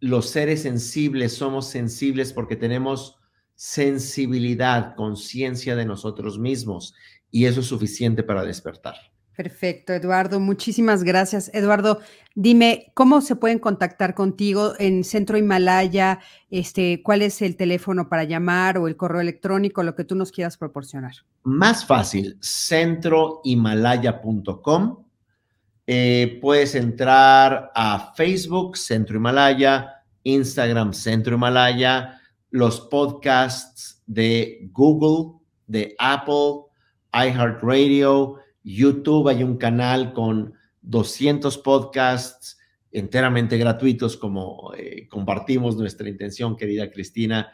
los 0.00 0.30
seres 0.30 0.62
sensibles 0.62 1.34
somos 1.34 1.68
sensibles 1.68 2.32
porque 2.32 2.56
tenemos 2.56 3.16
sensibilidad, 3.54 4.94
conciencia 4.94 5.76
de 5.76 5.86
nosotros 5.86 6.38
mismos 6.38 6.94
y 7.30 7.46
eso 7.46 7.60
es 7.60 7.66
suficiente 7.66 8.22
para 8.22 8.44
despertar. 8.44 8.96
Perfecto, 9.36 9.92
Eduardo. 9.92 10.40
Muchísimas 10.40 11.04
gracias. 11.04 11.50
Eduardo, 11.52 12.00
dime, 12.34 12.90
¿cómo 12.94 13.20
se 13.20 13.36
pueden 13.36 13.58
contactar 13.58 14.14
contigo 14.14 14.72
en 14.78 15.04
Centro 15.04 15.36
Himalaya? 15.36 16.20
Este, 16.50 17.02
¿Cuál 17.02 17.20
es 17.20 17.42
el 17.42 17.56
teléfono 17.56 18.08
para 18.08 18.24
llamar 18.24 18.78
o 18.78 18.88
el 18.88 18.96
correo 18.96 19.20
electrónico, 19.20 19.82
lo 19.82 19.94
que 19.94 20.04
tú 20.04 20.14
nos 20.14 20.32
quieras 20.32 20.56
proporcionar? 20.56 21.12
Más 21.42 21.84
fácil, 21.84 22.38
centrohimalaya.com. 22.40 25.04
Eh, 25.86 26.38
puedes 26.40 26.74
entrar 26.74 27.70
a 27.74 28.12
Facebook, 28.14 28.76
Centro 28.76 29.16
Himalaya, 29.16 30.02
Instagram, 30.24 30.92
Centro 30.92 31.36
Himalaya, 31.36 32.20
los 32.50 32.80
podcasts 32.80 34.02
de 34.06 34.68
Google, 34.72 35.40
de 35.66 35.94
Apple, 35.98 36.66
iHeartRadio 37.12 38.38
YouTube 38.66 39.28
hay 39.28 39.44
un 39.44 39.56
canal 39.56 40.12
con 40.12 40.54
200 40.82 41.56
podcasts 41.58 42.58
enteramente 42.90 43.56
gratuitos, 43.58 44.16
como 44.16 44.72
eh, 44.76 45.06
compartimos 45.08 45.76
nuestra 45.76 46.08
intención, 46.08 46.56
querida 46.56 46.90
Cristina, 46.90 47.52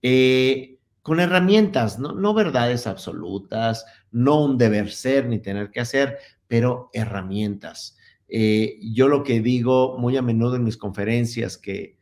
eh, 0.00 0.73
con 1.04 1.20
herramientas, 1.20 2.00
¿no? 2.00 2.34
verdades 2.34 2.88
absolutas, 2.88 3.84
no 4.10 4.44
un 4.44 4.58
deber 4.58 4.90
ser 4.90 5.26
ni 5.26 5.38
tener 5.38 5.70
que 5.70 5.78
hacer, 5.78 6.18
pero 6.48 6.90
herramientas. 6.92 7.96
Eh, 8.26 8.80
yo 8.80 9.06
lo 9.06 9.22
que 9.22 9.40
digo 9.40 9.96
muy 9.98 10.16
a 10.16 10.22
menudo 10.22 10.56
en 10.56 10.64
mis 10.64 10.76
conferencias, 10.76 11.58
que 11.58 11.98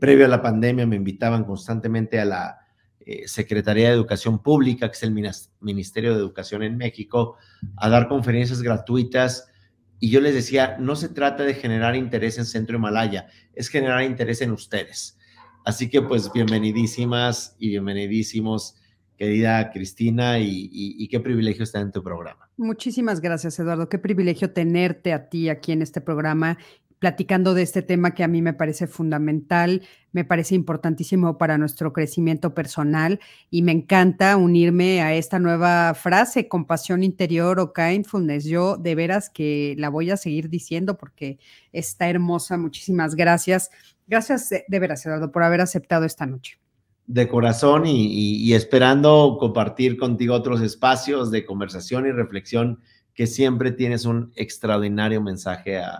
previo 0.00 0.26
a 0.26 0.28
la 0.28 0.40
pandemia 0.42 0.86
me 0.86 0.96
invitaban 0.96 1.44
constantemente 1.44 2.20
a 2.20 2.24
la 2.24 2.58
eh, 3.06 3.28
Secretaría 3.28 3.88
de 3.88 3.94
Educación 3.94 4.42
Pública, 4.42 4.88
que 4.88 4.96
es 4.96 5.02
el 5.02 5.12
Ministerio 5.60 6.14
de 6.14 6.20
Educación 6.20 6.62
en 6.62 6.78
México, 6.78 7.36
a 7.76 7.90
dar 7.90 8.08
conferencias 8.08 8.62
gratuitas. 8.62 9.46
Y 10.00 10.08
yo 10.08 10.22
les 10.22 10.32
decía, 10.32 10.76
no 10.80 10.96
se 10.96 11.10
trata 11.10 11.42
de 11.44 11.52
generar 11.52 11.96
interés 11.96 12.38
en 12.38 12.46
Centro 12.46 12.76
Himalaya, 12.76 13.26
es 13.52 13.68
generar 13.68 14.02
interés 14.04 14.40
en 14.40 14.52
ustedes. 14.52 15.18
Así 15.64 15.88
que 15.88 16.02
pues 16.02 16.30
bienvenidísimas 16.30 17.56
y 17.58 17.70
bienvenidísimos, 17.70 18.76
querida 19.16 19.70
Cristina, 19.72 20.38
y, 20.38 21.08
qué 21.08 21.20
privilegio 21.20 21.64
estar 21.64 21.80
en 21.80 21.90
tu 21.90 22.02
programa. 22.02 22.50
Muchísimas 22.58 23.20
gracias, 23.20 23.58
Eduardo. 23.58 23.88
Qué 23.88 23.98
privilegio 23.98 24.52
tenerte 24.52 25.14
a 25.14 25.30
ti 25.30 25.48
aquí 25.48 25.72
en 25.72 25.80
este 25.80 26.02
programa 26.02 26.58
platicando 26.98 27.54
de 27.54 27.62
este 27.62 27.82
tema 27.82 28.14
que 28.14 28.24
a 28.24 28.28
mí 28.28 28.40
me 28.40 28.54
parece 28.54 28.86
fundamental, 28.86 29.82
me 30.12 30.24
parece 30.24 30.54
importantísimo 30.54 31.38
para 31.38 31.58
nuestro 31.58 31.92
crecimiento 31.92 32.54
personal 32.54 33.20
y 33.50 33.62
me 33.62 33.72
encanta 33.72 34.36
unirme 34.36 35.02
a 35.02 35.14
esta 35.14 35.38
nueva 35.38 35.94
frase, 35.94 36.48
compasión 36.48 37.02
interior 37.02 37.60
o 37.60 37.72
kindfulness. 37.72 38.44
Yo 38.44 38.76
de 38.76 38.94
veras 38.94 39.28
que 39.28 39.74
la 39.78 39.88
voy 39.88 40.10
a 40.10 40.16
seguir 40.16 40.48
diciendo 40.48 40.96
porque 40.96 41.38
está 41.72 42.08
hermosa. 42.08 42.56
Muchísimas 42.56 43.14
gracias. 43.14 43.70
Gracias 44.06 44.50
de, 44.50 44.78
veras, 44.78 45.04
Eduardo, 45.04 45.30
por 45.32 45.42
haber 45.42 45.60
aceptado 45.60 46.04
esta 46.04 46.26
noche 46.26 46.58
de 47.06 47.28
corazón 47.28 47.82
y, 47.84 48.54
esperando 48.54 49.36
compartir 49.38 49.98
contigo 49.98 50.34
otros 50.34 50.62
espacios 50.62 51.30
de 51.30 51.44
conversación 51.44 52.06
y 52.06 52.12
reflexión 52.12 52.80
que 53.12 53.26
siempre 53.26 53.72
tienes 53.72 54.06
un 54.06 54.32
extraordinario 54.36 55.20
mensaje 55.20 55.80
a, 55.80 55.98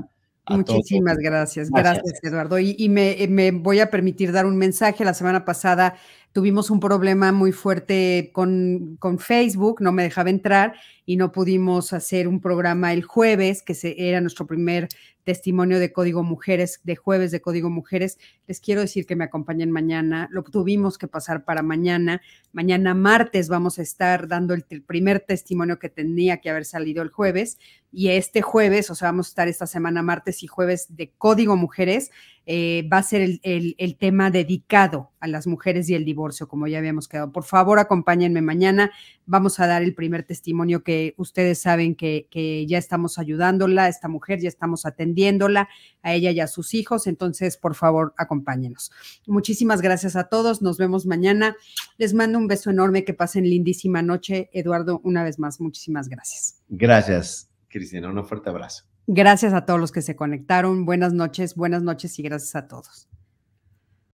Muchísimas 0.49 1.17
gracias. 1.19 1.71
gracias, 1.71 2.23
Eduardo. 2.23 2.59
Y, 2.59 2.89
me, 2.89 3.27
me, 3.29 3.51
voy 3.51 3.81
a 3.81 3.91
permitir 3.91 4.33
dar 4.33 4.47
un 4.47 4.57
mensaje. 4.57 5.05
La 5.05 5.15
semana 5.15 5.45
pasada 5.45 5.97
tuvimos 6.35 6.69
un 6.69 6.81
problema 6.81 7.31
muy 7.31 7.53
fuerte 7.53 8.31
con, 8.33 8.97
con, 8.99 9.21
Facebook, 9.21 9.81
no 9.81 9.93
me 9.93 10.03
dejaba 10.03 10.31
entrar 10.31 10.75
y 11.07 11.17
no 11.17 11.31
pudimos 11.31 11.93
hacer 11.93 12.27
un 12.27 12.41
programa 12.41 12.93
el 12.93 13.05
jueves, 13.05 13.63
que 13.63 13.77
era 13.97 14.21
nuestro 14.21 14.45
primer 14.45 14.89
testimonio 15.23 15.79
de 15.79 15.93
Código 15.93 16.25
Mujeres, 16.25 16.81
de 16.83 16.97
jueves 16.97 17.31
de 17.31 17.41
Código 17.41 17.71
Mujeres. 17.71 18.19
Les 18.49 18.61
quiero 18.61 18.81
decir 18.81 19.07
que 19.07 19.15
me 19.15 19.23
acompañen 19.23 19.71
mañana, 19.71 20.29
lo 20.33 20.43
tuvimos 20.43 20.99
que 20.99 21.07
pasar 21.07 21.45
para 21.45 21.63
mañana. 21.63 22.21
Mañana 22.53 22.95
martes 22.95 23.49
vamos 23.49 23.79
a 23.79 23.83
estar 23.83 24.27
dando 24.27 24.55
el, 24.55 24.65
primer 24.83 25.21
testimonio 25.21 25.79
que 25.79 25.89
tenía 25.89 26.39
que 26.39 26.51
haber 26.51 26.65
salido 26.65 27.05
el 27.05 27.11
jueves 27.11 27.59
y 27.93 28.09
este 28.09 28.43
jueves, 28.43 28.91
o 28.91 28.97
sea, 28.97 29.09
vamos 29.09 29.29
a 29.29 29.31
estar 29.31 29.49
esta 29.49 29.69
semana 29.69 30.03
martes 30.03 30.43
y 30.43 30.49
jueves 30.49 30.97
de 30.97 31.13
Código 31.17 31.57
Mujeres 31.57 32.11
eh, 32.47 32.87
va 32.93 32.99
a 32.99 33.03
ser 33.03 33.41
el, 33.43 33.97
tema 33.99 34.31
dedicado 34.31 35.11
a 35.19 35.27
las 35.27 35.47
mujeres 35.47 35.89
y 35.89 35.95
el 35.95 36.05
divorcio, 36.05 36.47
como 36.47 36.67
ya 36.67 36.79
habíamos 36.79 37.09
quedado. 37.09 37.33
Por 37.33 37.45
favor, 37.45 37.79
acompáñenme 37.79 38.43
mañana. 38.43 38.91
Vamos 39.25 39.61
a 39.61 39.67
dar 39.67 39.83
el 39.83 39.95
primer 39.95 40.25
testimonio 40.25 40.83
que 40.83 41.15
ustedes 41.17 41.61
saben 41.61 41.95
que, 41.95 42.29
que 42.31 42.67
ya 42.67 42.77
estamos 42.77 43.19
ayudándola, 43.19 43.89
esta 43.89 44.09
mujer, 44.09 44.41
ya 44.41 44.49
estamos 44.49 44.85
atendiéndola, 44.85 45.69
a 46.03 46.13
ella 46.13 46.31
y 46.33 46.41
a 46.41 46.47
sus 46.47 46.75
hijos. 46.75 47.07
Entonces, 47.07 47.57
por 47.57 47.75
favor, 47.75 48.13
acompáñenos. 48.19 48.93
Muchísimas 49.27 49.81
gracias 49.81 50.17
a 50.17 50.25
todos. 50.25 50.61
Nos 50.61 50.77
vemos 50.77 51.07
mañana. 51.07 51.57
Les 51.97 52.13
mando 52.13 52.39
un 52.39 52.47
beso 52.47 52.71
enorme. 52.71 53.05
Que 53.05 53.15
pasen 53.15 53.45
lindísima 53.45 54.03
noche. 54.03 54.51
Eduardo, 54.53 55.01
una 55.05 55.25
vez 55.25 55.39
más, 55.39 55.61
muchísimas 55.61 56.09
gracias. 56.09 56.63
Gracias, 56.69 57.51
Cristina. 57.69 58.11
Un 58.11 58.25
fuerte 58.25 58.51
abrazo. 58.51 58.94
Gracias 59.07 59.53
a 59.53 59.67
todos 59.67 59.79
los 59.79 59.93
que 59.93 60.03
se 60.03 60.17
conectaron. 60.17 60.87
Buenas 60.87 61.13
noches, 61.13 61.55
buenas 61.55 61.83
noches 61.83 62.19
y 62.19 62.23
gracias 62.23 62.57
a 62.57 62.69
todos. 62.69 63.09